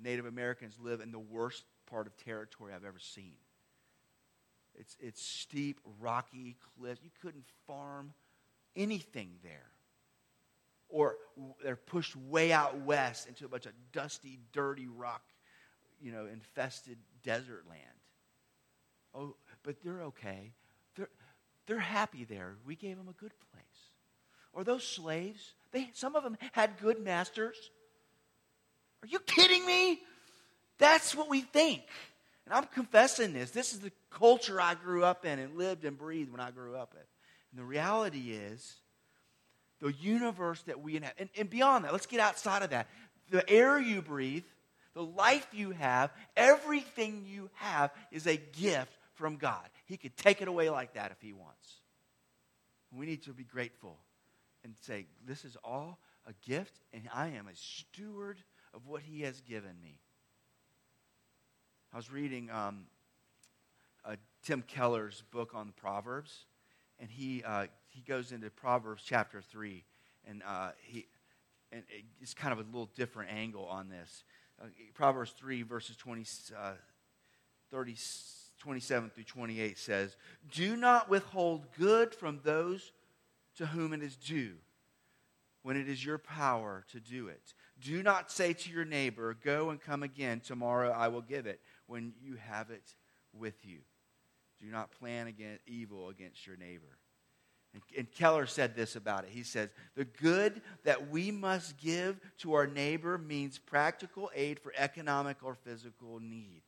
Native 0.02 0.26
Americans 0.26 0.76
live 0.82 1.02
in 1.02 1.12
the 1.12 1.20
worst 1.20 1.64
part 1.90 2.08
of 2.08 2.18
territory 2.18 2.74
I've 2.74 2.86
ever 2.86 3.00
seen. 3.00 3.36
It's, 4.78 4.96
it's 5.00 5.24
steep, 5.24 5.80
rocky 6.00 6.56
cliffs. 6.78 7.02
You 7.04 7.10
couldn't 7.22 7.46
farm 7.66 8.14
anything 8.76 9.32
there. 9.44 9.72
Or 10.90 11.16
they're 11.64 11.76
pushed 11.76 12.16
way 12.16 12.52
out 12.54 12.80
west 12.82 13.28
into 13.28 13.46
a 13.46 13.50
bunch 13.50 13.66
of 13.66 13.74
dusty, 13.92 14.40
dirty 14.54 14.88
rock, 14.88 15.22
you 16.02 16.12
know, 16.12 16.26
infested 16.26 16.98
desert 17.24 17.66
land. 17.68 17.82
Oh, 19.14 19.36
but 19.64 19.76
they're 19.84 20.04
okay. 20.04 20.52
They're, 20.96 21.10
they're 21.66 21.80
happy 21.80 22.24
there. 22.24 22.56
We 22.66 22.76
gave 22.76 22.98
them 22.98 23.10
a 23.10 23.20
good 23.20 23.34
place. 23.52 23.64
Or 24.54 24.64
those 24.64 24.84
slaves, 24.84 25.54
they, 25.72 25.90
some 25.94 26.16
of 26.16 26.24
them 26.24 26.38
had 26.54 26.80
good 26.80 27.04
masters. 27.04 27.58
Are 29.04 29.08
you 29.08 29.20
kidding 29.20 29.66
me? 29.66 30.00
That's 30.78 31.14
what 31.16 31.30
we 31.30 31.42
think. 31.42 31.84
And 32.48 32.54
I'm 32.54 32.64
confessing 32.74 33.34
this. 33.34 33.52
This 33.52 33.74
is 33.74 33.80
the 33.80 33.92
culture 34.10 34.62
I 34.62 34.74
grew 34.74 35.04
up 35.04 35.26
in 35.26 35.38
and 35.38 35.58
lived 35.58 35.84
and 35.84 35.98
breathed 35.98 36.32
when 36.32 36.40
I 36.40 36.50
grew 36.50 36.78
up 36.78 36.94
in. 36.94 37.02
And 37.52 37.60
the 37.60 37.66
reality 37.66 38.32
is, 38.32 38.76
the 39.82 39.92
universe 39.92 40.62
that 40.64 40.82
we 40.82 40.96
inhabit, 40.96 41.18
and, 41.20 41.30
and 41.38 41.50
beyond 41.50 41.84
that, 41.84 41.92
let's 41.92 42.06
get 42.06 42.22
outside 42.22 42.64
of 42.64 42.70
that. 42.70 42.88
The 43.32 43.48
air 43.50 43.78
you 43.78 44.02
breathe, 44.02 44.46
the 44.94 45.04
life 45.04 45.46
you 45.52 45.72
have, 45.72 46.10
everything 46.38 47.26
you 47.28 47.50
have 47.56 47.92
is 48.14 48.26
a 48.28 48.38
gift 48.38 48.94
from 49.16 49.36
God. 49.36 49.68
He 49.86 49.98
could 49.98 50.16
take 50.16 50.42
it 50.42 50.48
away 50.48 50.70
like 50.70 50.94
that 50.94 51.12
if 51.12 51.18
He 51.20 51.34
wants. 51.34 51.82
We 52.94 53.06
need 53.06 53.24
to 53.24 53.34
be 53.34 53.44
grateful 53.44 53.98
and 54.64 54.74
say, 54.84 55.06
This 55.26 55.44
is 55.44 55.58
all 55.66 56.00
a 56.26 56.34
gift, 56.50 56.80
and 56.94 57.04
I 57.14 57.28
am 57.28 57.50
a 57.50 57.56
steward 57.56 58.38
of 58.74 58.88
what 58.88 59.02
He 59.02 59.24
has 59.24 59.42
given 59.42 59.74
me. 59.84 60.00
I 61.94 61.96
was 61.96 62.12
reading 62.12 62.50
um, 62.52 62.86
uh, 64.04 64.16
Tim 64.44 64.62
Keller's 64.62 65.24
book 65.32 65.52
on 65.56 65.68
the 65.68 65.74
Proverbs, 65.74 66.46
and 67.00 67.10
he, 67.10 67.44
uh, 67.44 67.68
he 67.88 68.02
goes 68.02 68.32
into 68.32 68.50
Proverbs 68.50 69.04
chapter 69.06 69.42
3, 69.42 69.84
and, 70.28 70.44
uh, 70.46 70.72
he, 70.84 71.08
and 71.72 71.84
it's 72.22 72.34
kind 72.34 72.52
of 72.52 72.60
a 72.60 72.64
little 72.64 72.90
different 72.96 73.32
angle 73.32 73.66
on 73.66 73.90
this. 73.90 74.26
Uh, 74.62 74.66
Proverbs 74.94 75.34
3, 75.38 75.64
verses 75.64 75.96
20, 75.96 76.26
uh, 76.58 76.74
30, 77.72 77.96
27 78.60 79.10
through 79.10 79.24
28 79.24 79.78
says, 79.78 80.18
Do 80.54 80.76
not 80.76 81.10
withhold 81.10 81.68
good 81.78 82.14
from 82.14 82.42
those 82.44 82.92
to 83.56 83.66
whom 83.66 83.94
it 83.94 84.04
is 84.04 84.18
due 84.18 84.56
when 85.64 85.78
it 85.78 85.88
is 85.88 86.04
your 86.04 86.18
power 86.18 86.84
to 86.92 87.00
do 87.00 87.30
it. 87.30 87.54
Do 87.82 88.02
not 88.02 88.32
say 88.32 88.54
to 88.54 88.70
your 88.72 88.86
neighbor, 88.86 89.38
Go 89.44 89.70
and 89.70 89.80
come 89.80 90.04
again, 90.04 90.40
tomorrow 90.40 90.92
I 90.92 91.08
will 91.10 91.22
give 91.22 91.46
it 91.46 91.62
when 91.86 92.14
you 92.22 92.36
have 92.36 92.72
it 92.72 92.96
with 93.34 93.66
you. 93.66 93.80
Do 94.62 94.68
not 94.68 94.92
plan 94.92 95.28
against 95.28 95.62
evil 95.68 96.10
against 96.10 96.48
your 96.48 96.58
neighbor. 96.58 96.98
And, 97.74 97.84
and 97.96 98.12
Keller 98.12 98.48
said 98.48 98.76
this 98.76 98.96
about 98.96 99.24
it. 99.24 99.30
He 99.32 99.44
says, 99.44 99.70
The 99.96 100.06
good 100.06 100.62
that 100.84 101.10
we 101.10 101.32
must 101.32 101.78
give 101.78 102.20
to 102.40 102.54
our 102.54 102.66
neighbor 102.66 103.18
means 103.18 103.60
practical 103.60 104.32
aid 104.34 104.60
for 104.60 104.74
economic 104.76 105.38
or 105.44 105.54
physical 105.54 106.20
need. 106.20 106.62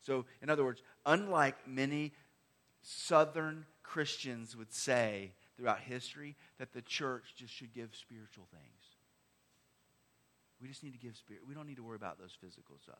So, 0.00 0.26
in 0.42 0.50
other 0.50 0.64
words, 0.64 0.82
unlike 1.04 1.66
many 1.66 2.12
Southern 2.82 3.66
Christians 3.82 4.56
would 4.56 4.72
say 4.72 5.32
throughout 5.56 5.80
history, 5.80 6.36
that 6.58 6.72
the 6.72 6.82
church 6.82 7.34
just 7.36 7.52
should 7.52 7.72
give 7.72 7.94
spiritual 7.94 8.46
things. 8.50 8.73
We 10.64 10.68
just 10.70 10.82
need 10.82 10.94
to 10.94 10.98
give 10.98 11.14
spirit. 11.14 11.42
We 11.46 11.52
don't 11.52 11.66
need 11.66 11.76
to 11.76 11.82
worry 11.82 11.96
about 11.96 12.18
those 12.18 12.32
physical 12.40 12.78
stuff. 12.82 12.96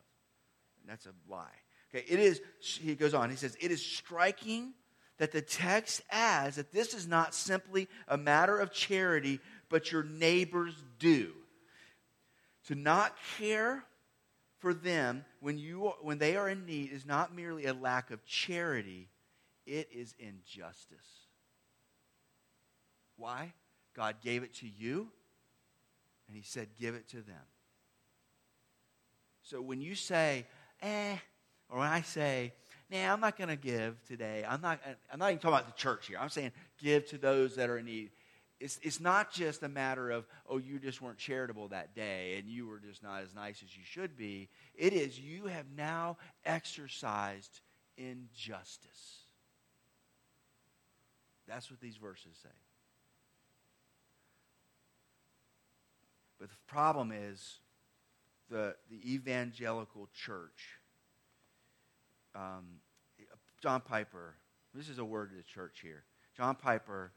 And 0.83 0.91
That's 0.91 1.07
a 1.07 1.15
lie. 1.33 1.47
Okay, 1.89 2.05
it 2.07 2.21
is, 2.21 2.43
he 2.61 2.95
goes 2.95 3.15
on, 3.15 3.31
he 3.31 3.37
says, 3.37 3.57
it 3.59 3.71
is 3.71 3.81
striking 3.81 4.75
that 5.17 5.33
the 5.33 5.41
text 5.41 6.03
adds 6.11 6.57
that 6.57 6.73
this 6.73 6.93
is 6.93 7.07
not 7.07 7.35
simply 7.35 7.89
a 8.07 8.19
matter 8.19 8.59
of 8.59 8.71
charity, 8.71 9.41
but 9.71 9.91
your 9.91 10.03
neighbors 10.03 10.75
due. 10.99 11.33
To 12.67 12.75
not 12.75 13.17
care 13.39 13.83
for 14.59 14.75
them 14.75 15.25
when, 15.41 15.57
you, 15.57 15.91
when 16.03 16.19
they 16.19 16.37
are 16.37 16.51
in 16.51 16.67
need 16.67 16.93
is 16.93 17.07
not 17.07 17.35
merely 17.35 17.65
a 17.65 17.73
lack 17.73 18.11
of 18.11 18.27
charity, 18.27 19.09
it 19.65 19.89
is 19.91 20.15
injustice. 20.19 20.99
Why? 23.17 23.55
God 23.97 24.17
gave 24.23 24.43
it 24.43 24.53
to 24.57 24.69
you, 24.69 25.09
and 26.29 26.37
He 26.37 26.43
said, 26.43 26.69
give 26.79 26.95
it 26.95 27.09
to 27.09 27.23
them. 27.23 27.41
So 29.45 29.61
when 29.61 29.81
you 29.81 29.95
say, 29.95 30.47
eh, 30.83 31.17
or 31.69 31.79
when 31.79 31.89
I 31.89 32.01
say, 32.01 32.53
nah, 32.91 33.13
I'm 33.13 33.21
not 33.21 33.37
going 33.37 33.49
to 33.49 33.57
give 33.57 34.03
today, 34.07 34.45
I'm 34.49 34.61
not, 34.63 34.81
I'm 35.13 35.19
not 35.19 35.29
even 35.29 35.39
talking 35.39 35.59
about 35.59 35.67
the 35.67 35.81
church 35.81 36.07
here. 36.07 36.19
I'm 36.19 36.31
saying 36.31 36.53
give 36.83 37.07
to 37.11 37.19
those 37.19 37.57
that 37.57 37.69
are 37.69 37.79
in 37.79 37.85
need. 37.85 38.11
It's, 38.59 38.81
it's 38.83 39.01
not 39.01 39.31
just 39.31 39.63
a 39.63 39.69
matter 39.69 40.11
of, 40.11 40.27
oh, 40.49 40.57
you 40.57 40.79
just 40.79 41.03
weren't 41.03 41.19
charitable 41.19 41.69
that 41.69 41.95
day 41.95 42.37
and 42.39 42.49
you 42.49 42.67
were 42.67 42.79
just 42.79 43.03
not 43.03 43.23
as 43.23 43.35
nice 43.35 43.63
as 43.63 43.77
you 43.77 43.83
should 43.85 44.17
be. 44.17 44.49
It 44.75 44.95
is 44.95 45.21
you 45.21 45.47
have 45.47 45.67
now 45.77 46.17
exercised 46.47 47.61
injustice. 47.99 49.25
That's 51.47 51.71
what 51.71 51.81
these 51.81 51.97
verses 51.97 52.39
say. 52.43 52.49
But 56.41 56.49
the 56.49 56.57
problem 56.67 57.13
is 57.13 57.59
the, 58.51 58.75
the 58.91 59.15
evangelical 59.15 60.09
church. 60.15 60.79
Um, 62.35 62.81
John 63.61 63.81
Piper, 63.81 64.35
this 64.75 64.89
is 64.89 64.99
a 64.99 65.05
word 65.05 65.31
to 65.31 65.37
the 65.37 65.43
church 65.43 65.81
here. 65.83 66.05
John 66.37 66.55
Piper, 66.57 67.13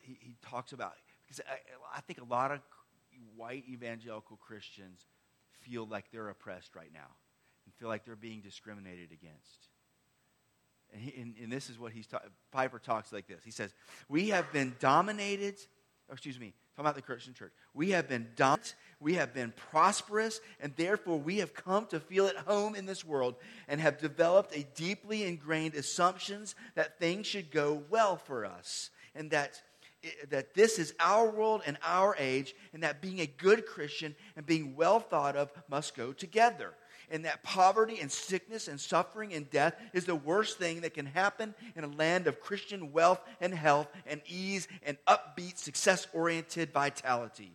he, 0.00 0.16
he 0.20 0.36
talks 0.42 0.72
about, 0.72 0.94
because 1.24 1.40
I, 1.48 1.96
I 1.96 2.00
think 2.00 2.20
a 2.20 2.24
lot 2.24 2.50
of 2.50 2.60
white 3.36 3.64
evangelical 3.68 4.36
Christians 4.36 5.06
feel 5.60 5.86
like 5.86 6.06
they're 6.12 6.30
oppressed 6.30 6.74
right 6.74 6.90
now 6.92 7.08
and 7.64 7.74
feel 7.74 7.88
like 7.88 8.04
they're 8.04 8.16
being 8.16 8.40
discriminated 8.40 9.12
against. 9.12 9.68
And, 10.92 11.02
he, 11.02 11.20
and, 11.20 11.34
and 11.42 11.52
this 11.52 11.70
is 11.70 11.78
what 11.78 11.92
he's 11.92 12.06
ta- 12.06 12.22
Piper 12.50 12.78
talks 12.78 13.12
like 13.12 13.26
this. 13.26 13.40
He 13.44 13.50
says, 13.50 13.72
"We 14.08 14.28
have 14.28 14.52
been 14.52 14.74
dominated. 14.78 15.54
Excuse 16.10 16.38
me, 16.38 16.52
talking 16.74 16.86
about 16.86 16.94
the 16.94 17.02
Christian 17.02 17.34
church. 17.34 17.52
We 17.74 17.90
have 17.90 18.08
been 18.08 18.28
dominant. 18.36 18.74
We 19.00 19.14
have 19.14 19.34
been 19.34 19.52
prosperous, 19.70 20.40
and 20.60 20.74
therefore 20.76 21.18
we 21.18 21.38
have 21.38 21.54
come 21.54 21.86
to 21.86 21.98
feel 21.98 22.26
at 22.26 22.36
home 22.36 22.76
in 22.76 22.86
this 22.86 23.04
world 23.04 23.34
and 23.66 23.80
have 23.80 23.98
developed 23.98 24.56
a 24.56 24.64
deeply 24.74 25.24
ingrained 25.24 25.74
assumptions 25.74 26.54
that 26.76 27.00
things 27.00 27.26
should 27.26 27.50
go 27.50 27.82
well 27.90 28.16
for 28.16 28.44
us, 28.44 28.90
and 29.14 29.30
that." 29.30 29.62
Eh, 30.04 30.10
that 30.30 30.54
this 30.54 30.80
is 30.80 30.94
our 30.98 31.30
world 31.30 31.62
and 31.64 31.78
our 31.82 32.16
age, 32.18 32.56
and 32.72 32.82
that 32.82 33.00
being 33.00 33.20
a 33.20 33.26
good 33.26 33.66
Christian 33.66 34.16
and 34.34 34.44
being 34.44 34.74
well 34.74 34.98
thought 34.98 35.36
of 35.36 35.52
must 35.68 35.94
go 35.94 36.12
together 36.12 36.74
and 37.12 37.26
that 37.26 37.42
poverty 37.42 38.00
and 38.00 38.10
sickness 38.10 38.66
and 38.66 38.80
suffering 38.80 39.34
and 39.34 39.48
death 39.50 39.76
is 39.92 40.06
the 40.06 40.16
worst 40.16 40.58
thing 40.58 40.80
that 40.80 40.94
can 40.94 41.06
happen 41.06 41.54
in 41.76 41.84
a 41.84 41.88
land 41.88 42.26
of 42.26 42.40
Christian 42.40 42.90
wealth 42.90 43.20
and 43.40 43.54
health 43.54 43.86
and 44.06 44.22
ease 44.26 44.66
and 44.82 44.96
upbeat, 45.06 45.58
success 45.58 46.08
oriented 46.12 46.72
vitality. 46.72 47.52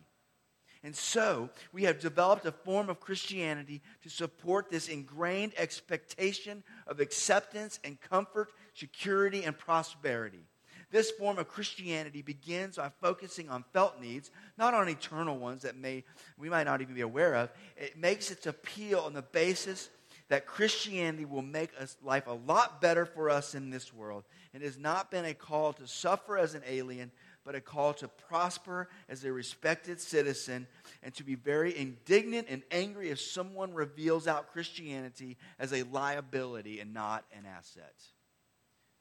And 0.84 0.94
so, 0.94 1.50
we 1.72 1.82
have 1.82 1.98
developed 1.98 2.46
a 2.46 2.52
form 2.52 2.88
of 2.88 3.00
Christianity 3.00 3.82
to 4.04 4.08
support 4.08 4.70
this 4.70 4.88
ingrained 4.88 5.52
expectation 5.56 6.62
of 6.86 7.00
acceptance 7.00 7.80
and 7.82 8.00
comfort, 8.00 8.52
security, 8.74 9.42
and 9.42 9.58
prosperity. 9.58 10.47
This 10.90 11.10
form 11.10 11.38
of 11.38 11.48
Christianity 11.48 12.22
begins 12.22 12.76
by 12.76 12.90
focusing 13.00 13.50
on 13.50 13.64
felt 13.72 14.00
needs, 14.00 14.30
not 14.56 14.72
on 14.72 14.88
eternal 14.88 15.38
ones 15.38 15.62
that 15.62 15.76
may 15.76 16.04
we 16.38 16.48
might 16.48 16.64
not 16.64 16.80
even 16.80 16.94
be 16.94 17.02
aware 17.02 17.34
of. 17.34 17.50
It 17.76 17.98
makes 17.98 18.30
its 18.30 18.46
appeal 18.46 19.00
on 19.00 19.12
the 19.12 19.22
basis 19.22 19.90
that 20.28 20.46
Christianity 20.46 21.24
will 21.24 21.42
make 21.42 21.70
us, 21.78 21.96
life 22.02 22.26
a 22.26 22.32
lot 22.32 22.80
better 22.80 23.06
for 23.06 23.30
us 23.30 23.54
in 23.54 23.70
this 23.70 23.92
world. 23.92 24.24
It 24.52 24.62
has 24.62 24.78
not 24.78 25.10
been 25.10 25.24
a 25.24 25.34
call 25.34 25.72
to 25.74 25.86
suffer 25.86 26.36
as 26.36 26.54
an 26.54 26.62
alien, 26.66 27.10
but 27.44 27.54
a 27.54 27.60
call 27.60 27.94
to 27.94 28.08
prosper 28.08 28.88
as 29.08 29.24
a 29.24 29.32
respected 29.32 30.00
citizen 30.00 30.66
and 31.02 31.14
to 31.14 31.24
be 31.24 31.34
very 31.34 31.76
indignant 31.76 32.46
and 32.50 32.62
angry 32.70 33.08
if 33.10 33.20
someone 33.20 33.72
reveals 33.72 34.26
out 34.26 34.52
Christianity 34.52 35.38
as 35.58 35.72
a 35.72 35.84
liability 35.84 36.80
and 36.80 36.92
not 36.92 37.24
an 37.32 37.44
asset. 37.46 37.94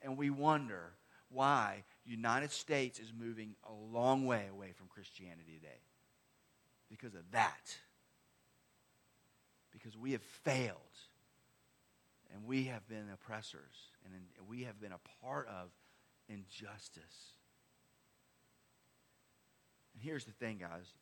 And 0.01 0.17
we 0.17 0.29
wonder 0.29 0.93
why 1.29 1.83
United 2.05 2.51
States 2.51 2.99
is 2.99 3.11
moving 3.17 3.55
a 3.67 3.73
long 3.73 4.25
way 4.25 4.45
away 4.51 4.71
from 4.75 4.87
Christianity 4.87 5.59
today. 5.59 5.81
Because 6.89 7.15
of 7.15 7.31
that. 7.31 7.75
Because 9.71 9.97
we 9.97 10.13
have 10.13 10.21
failed. 10.21 10.77
And 12.33 12.45
we 12.45 12.65
have 12.65 12.87
been 12.87 13.09
oppressors. 13.13 13.91
And 14.05 14.13
we 14.47 14.63
have 14.63 14.79
been 14.79 14.93
a 14.93 15.25
part 15.25 15.47
of 15.47 15.69
injustice. 16.29 17.33
And 19.93 20.03
here's 20.03 20.25
the 20.25 20.31
thing, 20.31 20.59
guys 20.59 20.93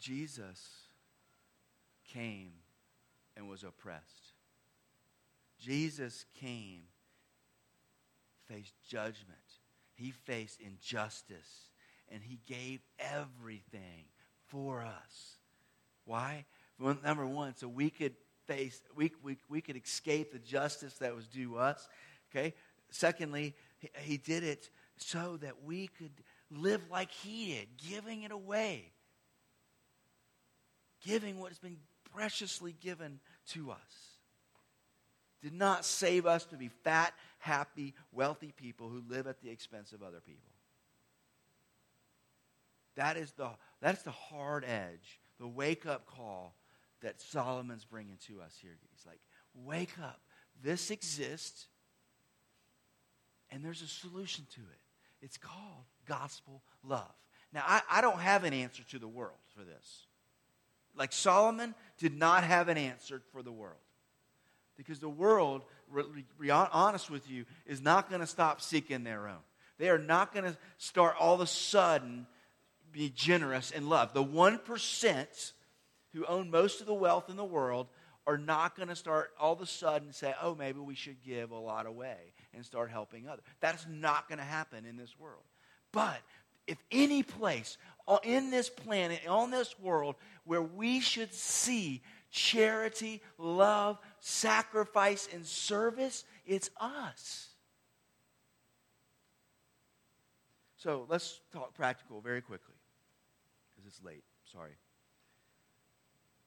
Jesus 0.00 0.88
came 2.12 2.52
and 3.36 3.48
was 3.48 3.62
oppressed. 3.62 4.32
Jesus 5.60 6.24
came 6.40 6.82
faced 8.52 8.74
judgment, 8.88 9.38
he 9.94 10.10
faced 10.10 10.60
injustice, 10.60 11.70
and 12.10 12.22
he 12.22 12.38
gave 12.46 12.80
everything 12.98 14.04
for 14.48 14.82
us. 14.82 15.36
Why? 16.04 16.44
Well, 16.78 16.96
number 17.04 17.26
one, 17.26 17.54
so 17.56 17.68
we 17.68 17.90
could 17.90 18.14
face, 18.46 18.82
we, 18.94 19.12
we, 19.22 19.36
we 19.48 19.60
could 19.60 19.76
escape 19.76 20.32
the 20.32 20.38
justice 20.38 20.94
that 20.94 21.14
was 21.14 21.26
due 21.26 21.56
us. 21.56 21.88
Okay? 22.30 22.54
Secondly, 22.90 23.54
he, 23.78 23.88
he 24.00 24.16
did 24.16 24.42
it 24.42 24.68
so 24.96 25.38
that 25.38 25.62
we 25.64 25.86
could 25.86 26.12
live 26.50 26.82
like 26.90 27.10
he 27.10 27.54
did, 27.54 27.68
giving 27.88 28.22
it 28.22 28.32
away. 28.32 28.92
Giving 31.04 31.38
what 31.38 31.50
has 31.50 31.58
been 31.58 31.78
preciously 32.14 32.74
given 32.80 33.20
to 33.48 33.70
us. 33.70 34.11
Did 35.42 35.54
not 35.54 35.84
save 35.84 36.24
us 36.24 36.44
to 36.46 36.56
be 36.56 36.68
fat, 36.68 37.12
happy, 37.38 37.94
wealthy 38.12 38.52
people 38.56 38.88
who 38.88 39.02
live 39.08 39.26
at 39.26 39.40
the 39.40 39.50
expense 39.50 39.92
of 39.92 40.02
other 40.02 40.20
people. 40.20 40.50
That 42.94 43.16
is 43.16 43.32
the, 43.32 43.48
that's 43.80 44.02
the 44.02 44.10
hard 44.10 44.64
edge, 44.64 45.20
the 45.40 45.48
wake 45.48 45.86
up 45.86 46.06
call 46.06 46.54
that 47.00 47.20
Solomon's 47.20 47.84
bringing 47.84 48.18
to 48.28 48.40
us 48.40 48.56
here. 48.60 48.76
He's 48.94 49.06
like, 49.06 49.20
wake 49.54 49.98
up. 50.00 50.20
This 50.62 50.90
exists, 50.90 51.66
and 53.50 53.64
there's 53.64 53.82
a 53.82 53.88
solution 53.88 54.46
to 54.54 54.60
it. 54.60 54.78
It's 55.20 55.38
called 55.38 55.86
gospel 56.06 56.62
love. 56.84 57.14
Now, 57.52 57.64
I, 57.66 57.80
I 57.90 58.00
don't 58.00 58.20
have 58.20 58.44
an 58.44 58.52
answer 58.52 58.82
to 58.90 58.98
the 58.98 59.08
world 59.08 59.38
for 59.56 59.64
this. 59.64 60.06
Like 60.96 61.12
Solomon 61.12 61.74
did 61.98 62.16
not 62.16 62.44
have 62.44 62.68
an 62.68 62.76
answer 62.76 63.22
for 63.32 63.42
the 63.42 63.52
world. 63.52 63.76
Because 64.76 64.98
the 64.98 65.08
world, 65.08 65.62
be 66.40 66.50
honest 66.50 67.10
with 67.10 67.28
you, 67.30 67.44
is 67.66 67.80
not 67.80 68.08
going 68.08 68.20
to 68.20 68.26
stop 68.26 68.60
seeking 68.60 69.04
their 69.04 69.28
own. 69.28 69.42
They 69.78 69.88
are 69.88 69.98
not 69.98 70.32
going 70.32 70.44
to 70.44 70.56
start 70.78 71.16
all 71.18 71.34
of 71.34 71.40
a 71.40 71.46
sudden 71.46 72.26
be 72.92 73.10
generous 73.10 73.70
and 73.70 73.88
love. 73.88 74.12
The 74.12 74.24
1% 74.24 75.52
who 76.12 76.26
own 76.26 76.50
most 76.50 76.80
of 76.80 76.86
the 76.86 76.94
wealth 76.94 77.30
in 77.30 77.36
the 77.36 77.44
world 77.44 77.88
are 78.26 78.38
not 78.38 78.76
going 78.76 78.88
to 78.88 78.96
start 78.96 79.30
all 79.40 79.52
of 79.52 79.60
a 79.60 79.66
sudden 79.66 80.12
say, 80.12 80.34
oh, 80.40 80.54
maybe 80.54 80.78
we 80.78 80.94
should 80.94 81.22
give 81.24 81.50
a 81.50 81.58
lot 81.58 81.86
away 81.86 82.34
and 82.54 82.64
start 82.64 82.90
helping 82.90 83.26
others. 83.26 83.44
That's 83.60 83.84
not 83.90 84.28
going 84.28 84.38
to 84.38 84.44
happen 84.44 84.84
in 84.84 84.96
this 84.96 85.18
world. 85.18 85.42
But 85.90 86.18
if 86.66 86.78
any 86.92 87.22
place 87.22 87.78
uh, 88.06 88.18
in 88.22 88.50
this 88.50 88.68
planet, 88.68 89.20
on 89.28 89.50
this 89.50 89.78
world, 89.80 90.14
where 90.44 90.62
we 90.62 91.00
should 91.00 91.34
see 91.34 92.02
charity, 92.32 93.22
love, 93.38 93.98
sacrifice, 94.18 95.28
and 95.32 95.46
service, 95.46 96.24
it's 96.44 96.70
us. 96.80 97.50
So 100.76 101.06
let's 101.08 101.40
talk 101.52 101.74
practical 101.74 102.20
very 102.20 102.40
quickly 102.40 102.74
because 103.70 103.86
it's 103.86 104.02
late. 104.02 104.24
Sorry. 104.50 104.72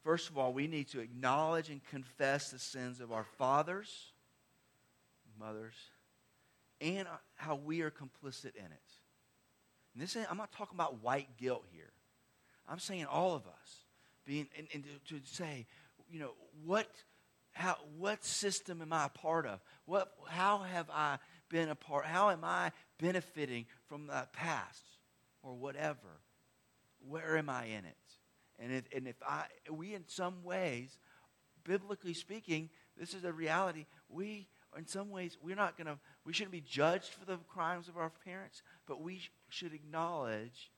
First 0.04 0.30
of 0.30 0.38
all, 0.38 0.52
we 0.52 0.68
need 0.68 0.90
to 0.90 1.00
acknowledge 1.00 1.70
and 1.70 1.82
confess 1.86 2.52
the 2.52 2.60
sins 2.60 3.00
of 3.00 3.12
our 3.12 3.24
fathers, 3.24 4.12
mothers, 5.40 5.76
and 6.82 7.08
uh, 7.08 7.12
how 7.36 7.56
we 7.56 7.82
are 7.82 7.92
complicit 7.92 8.56
in 8.56 8.66
it. 8.66 8.92
And 9.94 10.04
this 10.04 10.18
I'm 10.30 10.38
not 10.38 10.52
talking 10.52 10.76
about 10.76 11.02
white 11.02 11.38
guilt 11.38 11.64
here. 11.72 11.92
I'm 12.68 12.80
saying 12.80 13.06
all 13.06 13.34
of 13.34 13.48
us 13.48 13.85
being 14.26 14.48
and, 14.58 14.68
and 14.74 14.84
to, 15.08 15.20
to, 15.20 15.26
say, 15.26 15.66
you 16.10 16.20
know, 16.20 16.32
what 16.66 16.88
how 17.52 17.78
what 17.98 18.24
system 18.24 18.82
am 18.82 18.92
I 18.92 19.06
a 19.06 19.10
part 19.10 19.46
of? 19.46 19.60
What 19.86 20.12
how 20.28 20.60
have 20.60 20.90
I 20.90 21.20
been 21.50 21.70
a 21.70 21.76
part? 21.76 22.06
How 22.06 22.32
am 22.32 22.44
I 22.44 22.72
benefiting 23.00 23.66
from 23.88 24.08
the 24.08 24.28
past 24.34 24.84
or 25.42 25.54
whatever? 25.54 26.20
Where 27.08 27.38
am 27.38 27.50
I 27.50 27.66
in 27.66 27.86
it? 27.86 27.96
And 28.60 28.72
if, 28.72 28.84
and 28.96 29.08
if 29.08 29.16
I 29.28 29.46
we 29.72 29.94
in 29.94 30.04
some 30.08 30.44
ways, 30.44 30.98
biblically 31.64 32.14
speaking, 32.14 32.70
this 32.98 33.14
is 33.14 33.24
a 33.24 33.32
reality. 33.32 33.86
We 34.10 34.48
in 34.78 34.88
some 34.88 35.10
ways 35.10 35.38
we're 35.42 35.56
not 35.56 35.78
going 35.78 35.88
to 35.88 35.98
we 36.26 36.34
shouldn't 36.34 36.52
be 36.52 36.62
judged 36.62 37.14
for 37.14 37.26
the 37.26 37.38
crimes 37.48 37.88
of 37.88 37.98
our 37.98 38.12
parents, 38.26 38.64
but 38.88 39.02
we 39.02 39.22
should 39.50 39.74
acknowledge 39.74 40.72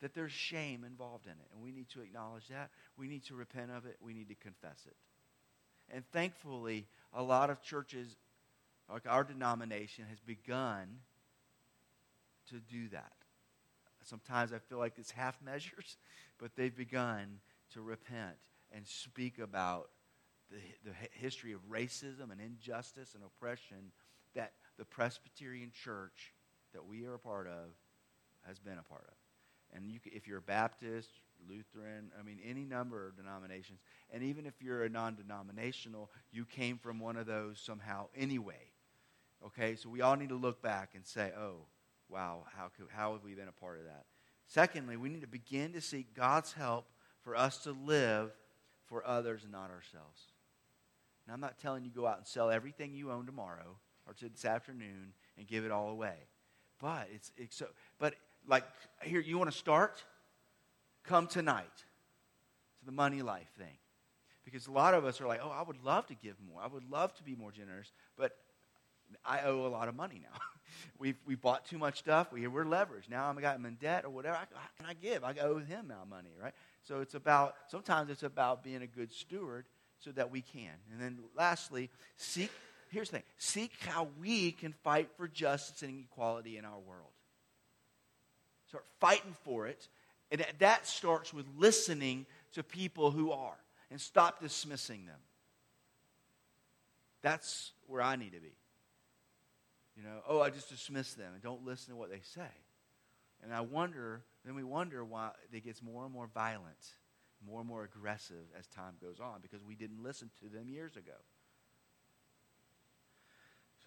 that 0.00 0.14
there's 0.14 0.32
shame 0.32 0.84
involved 0.84 1.26
in 1.26 1.32
it. 1.32 1.48
And 1.52 1.62
we 1.62 1.72
need 1.72 1.88
to 1.90 2.00
acknowledge 2.00 2.48
that. 2.48 2.70
We 2.96 3.08
need 3.08 3.24
to 3.26 3.34
repent 3.34 3.70
of 3.70 3.86
it. 3.86 3.96
We 4.00 4.12
need 4.14 4.28
to 4.28 4.34
confess 4.34 4.84
it. 4.86 4.96
And 5.90 6.04
thankfully, 6.12 6.86
a 7.12 7.22
lot 7.22 7.50
of 7.50 7.62
churches, 7.62 8.16
like 8.90 9.06
our 9.08 9.24
denomination, 9.24 10.04
has 10.08 10.20
begun 10.20 10.98
to 12.50 12.60
do 12.60 12.88
that. 12.88 13.12
Sometimes 14.02 14.52
I 14.52 14.58
feel 14.58 14.78
like 14.78 14.94
it's 14.98 15.10
half 15.10 15.40
measures, 15.42 15.96
but 16.38 16.54
they've 16.56 16.76
begun 16.76 17.40
to 17.72 17.80
repent 17.82 18.36
and 18.72 18.86
speak 18.86 19.38
about 19.38 19.90
the, 20.50 20.58
the 20.84 20.92
history 21.12 21.52
of 21.52 21.60
racism 21.68 22.30
and 22.30 22.40
injustice 22.40 23.14
and 23.14 23.24
oppression 23.24 23.90
that 24.34 24.52
the 24.78 24.84
Presbyterian 24.84 25.72
Church 25.72 26.34
that 26.72 26.84
we 26.84 27.04
are 27.04 27.14
a 27.14 27.18
part 27.18 27.46
of 27.46 27.70
has 28.46 28.58
been 28.58 28.78
a 28.78 28.82
part 28.82 29.04
of. 29.08 29.25
And 29.74 29.90
you, 29.90 29.98
if 30.04 30.26
you're 30.26 30.38
a 30.38 30.42
Baptist, 30.42 31.10
Lutheran, 31.48 32.10
I 32.18 32.22
mean, 32.22 32.38
any 32.44 32.64
number 32.64 33.06
of 33.06 33.16
denominations, 33.16 33.80
and 34.12 34.22
even 34.22 34.46
if 34.46 34.54
you're 34.60 34.84
a 34.84 34.88
non 34.88 35.14
denominational, 35.14 36.10
you 36.32 36.44
came 36.44 36.78
from 36.78 36.98
one 36.98 37.16
of 37.16 37.26
those 37.26 37.58
somehow 37.58 38.06
anyway. 38.16 38.72
Okay, 39.44 39.76
so 39.76 39.88
we 39.88 40.00
all 40.00 40.16
need 40.16 40.30
to 40.30 40.36
look 40.36 40.62
back 40.62 40.90
and 40.94 41.06
say, 41.06 41.30
oh, 41.38 41.66
wow, 42.08 42.44
how, 42.56 42.70
could, 42.76 42.86
how 42.90 43.12
have 43.12 43.22
we 43.22 43.34
been 43.34 43.48
a 43.48 43.52
part 43.52 43.78
of 43.78 43.84
that? 43.84 44.06
Secondly, 44.46 44.96
we 44.96 45.08
need 45.08 45.20
to 45.20 45.26
begin 45.26 45.72
to 45.72 45.80
seek 45.80 46.14
God's 46.14 46.52
help 46.52 46.86
for 47.22 47.36
us 47.36 47.58
to 47.64 47.72
live 47.72 48.30
for 48.86 49.06
others 49.06 49.42
and 49.42 49.52
not 49.52 49.70
ourselves. 49.70 50.22
And 51.26 51.34
I'm 51.34 51.40
not 51.40 51.58
telling 51.58 51.84
you 51.84 51.90
go 51.90 52.06
out 52.06 52.18
and 52.18 52.26
sell 52.26 52.50
everything 52.50 52.94
you 52.94 53.10
own 53.10 53.26
tomorrow 53.26 53.76
or 54.06 54.14
to 54.14 54.28
this 54.28 54.44
afternoon 54.44 55.12
and 55.36 55.46
give 55.46 55.64
it 55.64 55.72
all 55.72 55.90
away. 55.90 56.14
But 56.80 57.08
it's, 57.12 57.32
it's 57.36 57.56
so, 57.56 57.66
but 57.98 58.14
like 58.48 58.64
here, 59.02 59.20
you 59.20 59.38
want 59.38 59.50
to 59.50 59.56
start? 59.56 60.02
Come 61.04 61.26
tonight 61.26 61.64
to 62.80 62.86
the 62.86 62.92
money 62.92 63.22
life 63.22 63.48
thing. 63.58 63.78
Because 64.44 64.66
a 64.66 64.72
lot 64.72 64.94
of 64.94 65.04
us 65.04 65.20
are 65.20 65.26
like, 65.26 65.40
oh, 65.42 65.50
I 65.50 65.62
would 65.62 65.84
love 65.84 66.06
to 66.06 66.14
give 66.14 66.36
more. 66.48 66.60
I 66.62 66.68
would 66.68 66.88
love 66.90 67.14
to 67.16 67.22
be 67.22 67.34
more 67.34 67.50
generous, 67.50 67.90
but 68.16 68.36
I 69.24 69.40
owe 69.42 69.66
a 69.66 69.68
lot 69.68 69.88
of 69.88 69.96
money 69.96 70.20
now. 70.22 70.38
we've, 70.98 71.16
we 71.26 71.34
bought 71.34 71.64
too 71.66 71.78
much 71.78 71.98
stuff. 71.98 72.32
We, 72.32 72.46
we're 72.46 72.64
leveraged. 72.64 73.08
Now 73.10 73.28
I'm 73.28 73.36
him 73.38 73.66
in 73.66 73.74
debt 73.74 74.04
or 74.04 74.10
whatever. 74.10 74.36
I, 74.36 74.46
how 74.54 74.68
can 74.76 74.86
I 74.86 74.94
give? 74.94 75.24
I 75.24 75.34
owe 75.42 75.58
him 75.58 75.88
now 75.88 76.02
money, 76.08 76.30
right? 76.40 76.52
So 76.82 77.00
it's 77.00 77.14
about, 77.14 77.54
sometimes 77.68 78.10
it's 78.10 78.22
about 78.22 78.62
being 78.62 78.82
a 78.82 78.86
good 78.86 79.12
steward 79.12 79.66
so 79.98 80.10
that 80.12 80.30
we 80.30 80.42
can. 80.42 80.72
And 80.92 81.00
then 81.00 81.18
lastly, 81.36 81.90
seek, 82.16 82.50
here's 82.90 83.10
the 83.10 83.16
thing 83.16 83.24
seek 83.38 83.72
how 83.80 84.08
we 84.20 84.52
can 84.52 84.74
fight 84.84 85.08
for 85.16 85.28
justice 85.28 85.82
and 85.82 86.04
equality 86.04 86.56
in 86.56 86.64
our 86.64 86.78
world. 86.78 87.10
Start 88.68 88.84
fighting 89.00 89.34
for 89.44 89.66
it. 89.66 89.88
And 90.30 90.44
that 90.58 90.86
starts 90.86 91.32
with 91.32 91.46
listening 91.56 92.26
to 92.52 92.62
people 92.62 93.10
who 93.10 93.30
are 93.30 93.56
and 93.90 94.00
stop 94.00 94.40
dismissing 94.40 95.06
them. 95.06 95.18
That's 97.22 97.72
where 97.86 98.02
I 98.02 98.16
need 98.16 98.32
to 98.32 98.40
be. 98.40 98.56
You 99.96 100.02
know, 100.02 100.18
oh, 100.28 100.40
I 100.40 100.50
just 100.50 100.68
dismiss 100.68 101.14
them 101.14 101.32
and 101.32 101.42
don't 101.42 101.64
listen 101.64 101.94
to 101.94 101.96
what 101.96 102.10
they 102.10 102.20
say. 102.22 102.48
And 103.42 103.52
I 103.52 103.60
wonder, 103.60 104.22
then 104.44 104.54
we 104.54 104.64
wonder 104.64 105.04
why 105.04 105.30
it 105.52 105.64
gets 105.64 105.82
more 105.82 106.04
and 106.04 106.12
more 106.12 106.28
violent, 106.34 106.76
more 107.46 107.60
and 107.60 107.68
more 107.68 107.84
aggressive 107.84 108.44
as 108.58 108.66
time 108.66 108.94
goes 109.00 109.20
on 109.20 109.40
because 109.40 109.62
we 109.64 109.74
didn't 109.74 110.02
listen 110.02 110.30
to 110.40 110.48
them 110.48 110.68
years 110.68 110.96
ago. 110.96 111.12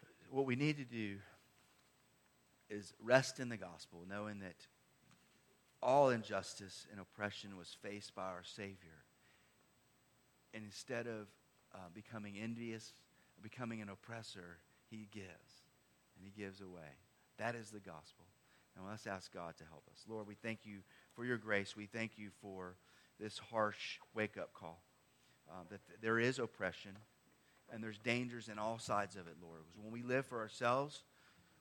So 0.02 0.28
what 0.32 0.46
we 0.46 0.56
need 0.56 0.78
to 0.78 0.86
do 0.86 1.18
is 2.70 2.94
rest 3.02 3.40
in 3.40 3.50
the 3.50 3.58
gospel, 3.58 4.06
knowing 4.08 4.40
that 4.40 4.68
all 5.82 6.10
injustice 6.10 6.86
and 6.92 7.00
oppression 7.00 7.58
was 7.58 7.76
faced 7.82 8.14
by 8.14 8.26
our 8.26 8.44
Savior. 8.44 9.04
And 10.54 10.64
instead 10.64 11.08
of 11.08 11.28
uh, 11.74 11.90
becoming 11.94 12.38
envious, 12.38 12.94
becoming 13.42 13.82
an 13.82 13.90
oppressor, 13.90 14.58
he 14.90 15.08
gives 15.12 15.64
and 16.16 16.26
he 16.26 16.42
gives 16.42 16.62
away. 16.62 16.98
That 17.38 17.56
is 17.56 17.70
the 17.70 17.80
gospel. 17.80 18.26
And 18.76 18.86
let's 18.88 19.08
ask 19.08 19.34
God 19.34 19.56
to 19.58 19.64
help 19.66 19.84
us. 19.92 20.04
Lord, 20.08 20.28
we 20.28 20.36
thank 20.36 20.60
you 20.66 20.80
for 21.14 21.26
your 21.26 21.38
grace. 21.38 21.76
We 21.76 21.86
thank 21.86 22.18
you 22.18 22.30
for 22.42 22.76
this 23.20 23.38
harsh 23.38 24.00
wake 24.14 24.38
up 24.38 24.54
call. 24.54 24.82
Uh, 25.50 25.64
that 25.70 25.86
th- 25.88 26.00
there 26.02 26.20
is 26.20 26.40
oppression 26.40 26.92
and 27.72 27.84
there's 27.84 27.98
dangers 27.98 28.50
in 28.50 28.60
all 28.60 28.80
sides 28.80 29.16
of 29.16 29.28
it, 29.28 29.36
Lord. 29.42 29.62
Because 29.66 29.84
when 29.84 29.92
we 29.92 30.04
live 30.04 30.26
for 30.26 30.40
ourselves, 30.40 31.04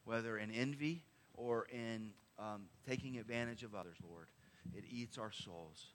whether 0.08 0.38
in 0.38 0.50
envy 0.50 1.02
or 1.34 1.66
in 1.70 2.10
um, 2.38 2.62
taking 2.88 3.18
advantage 3.18 3.62
of 3.62 3.74
others, 3.74 3.98
Lord, 4.08 4.28
it 4.74 4.84
eats 4.90 5.18
our 5.18 5.30
souls 5.30 5.88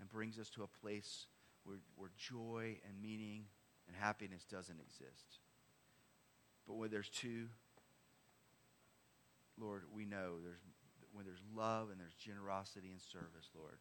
and 0.00 0.08
brings 0.08 0.36
us 0.36 0.50
to 0.50 0.64
a 0.64 0.66
place 0.66 1.26
where, 1.62 1.78
where 1.94 2.10
joy 2.18 2.78
and 2.84 3.00
meaning 3.00 3.44
and 3.86 3.96
happiness 3.96 4.44
doesn't 4.50 4.80
exist. 4.80 5.38
But 6.66 6.74
when 6.74 6.90
there's 6.90 7.08
two 7.08 7.46
Lord, 9.60 9.82
we 9.94 10.06
know 10.06 10.40
there's, 10.42 10.64
when 11.12 11.26
there's 11.26 11.42
love 11.54 11.90
and 11.90 12.00
there's 12.00 12.14
generosity 12.14 12.90
and 12.90 13.00
service, 13.00 13.52
Lord, 13.54 13.76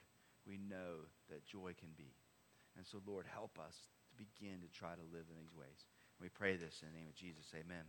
we 0.46 0.58
know 0.58 1.08
that 1.30 1.46
joy 1.46 1.72
can 1.80 1.90
be. 1.98 2.12
And 2.76 2.86
so, 2.86 3.00
Lord, 3.08 3.26
help 3.32 3.58
us 3.58 3.88
to 4.12 4.14
begin 4.20 4.60
to 4.60 4.68
try 4.78 4.92
to 4.92 5.14
live 5.14 5.26
in 5.32 5.40
these 5.40 5.56
ways. 5.56 5.88
We 6.20 6.28
pray 6.28 6.58
this 6.58 6.84
in 6.84 6.92
the 6.92 7.00
name 7.00 7.08
of 7.08 7.16
Jesus. 7.16 7.48
Amen. 7.56 7.88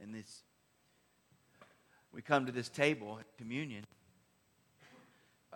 And 0.00 0.14
this, 0.14 0.42
we 2.12 2.22
come 2.22 2.46
to 2.46 2.52
this 2.52 2.68
table, 2.68 3.20
communion. 3.38 3.84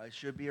It 0.05 0.13
should 0.13 0.37
be 0.37 0.43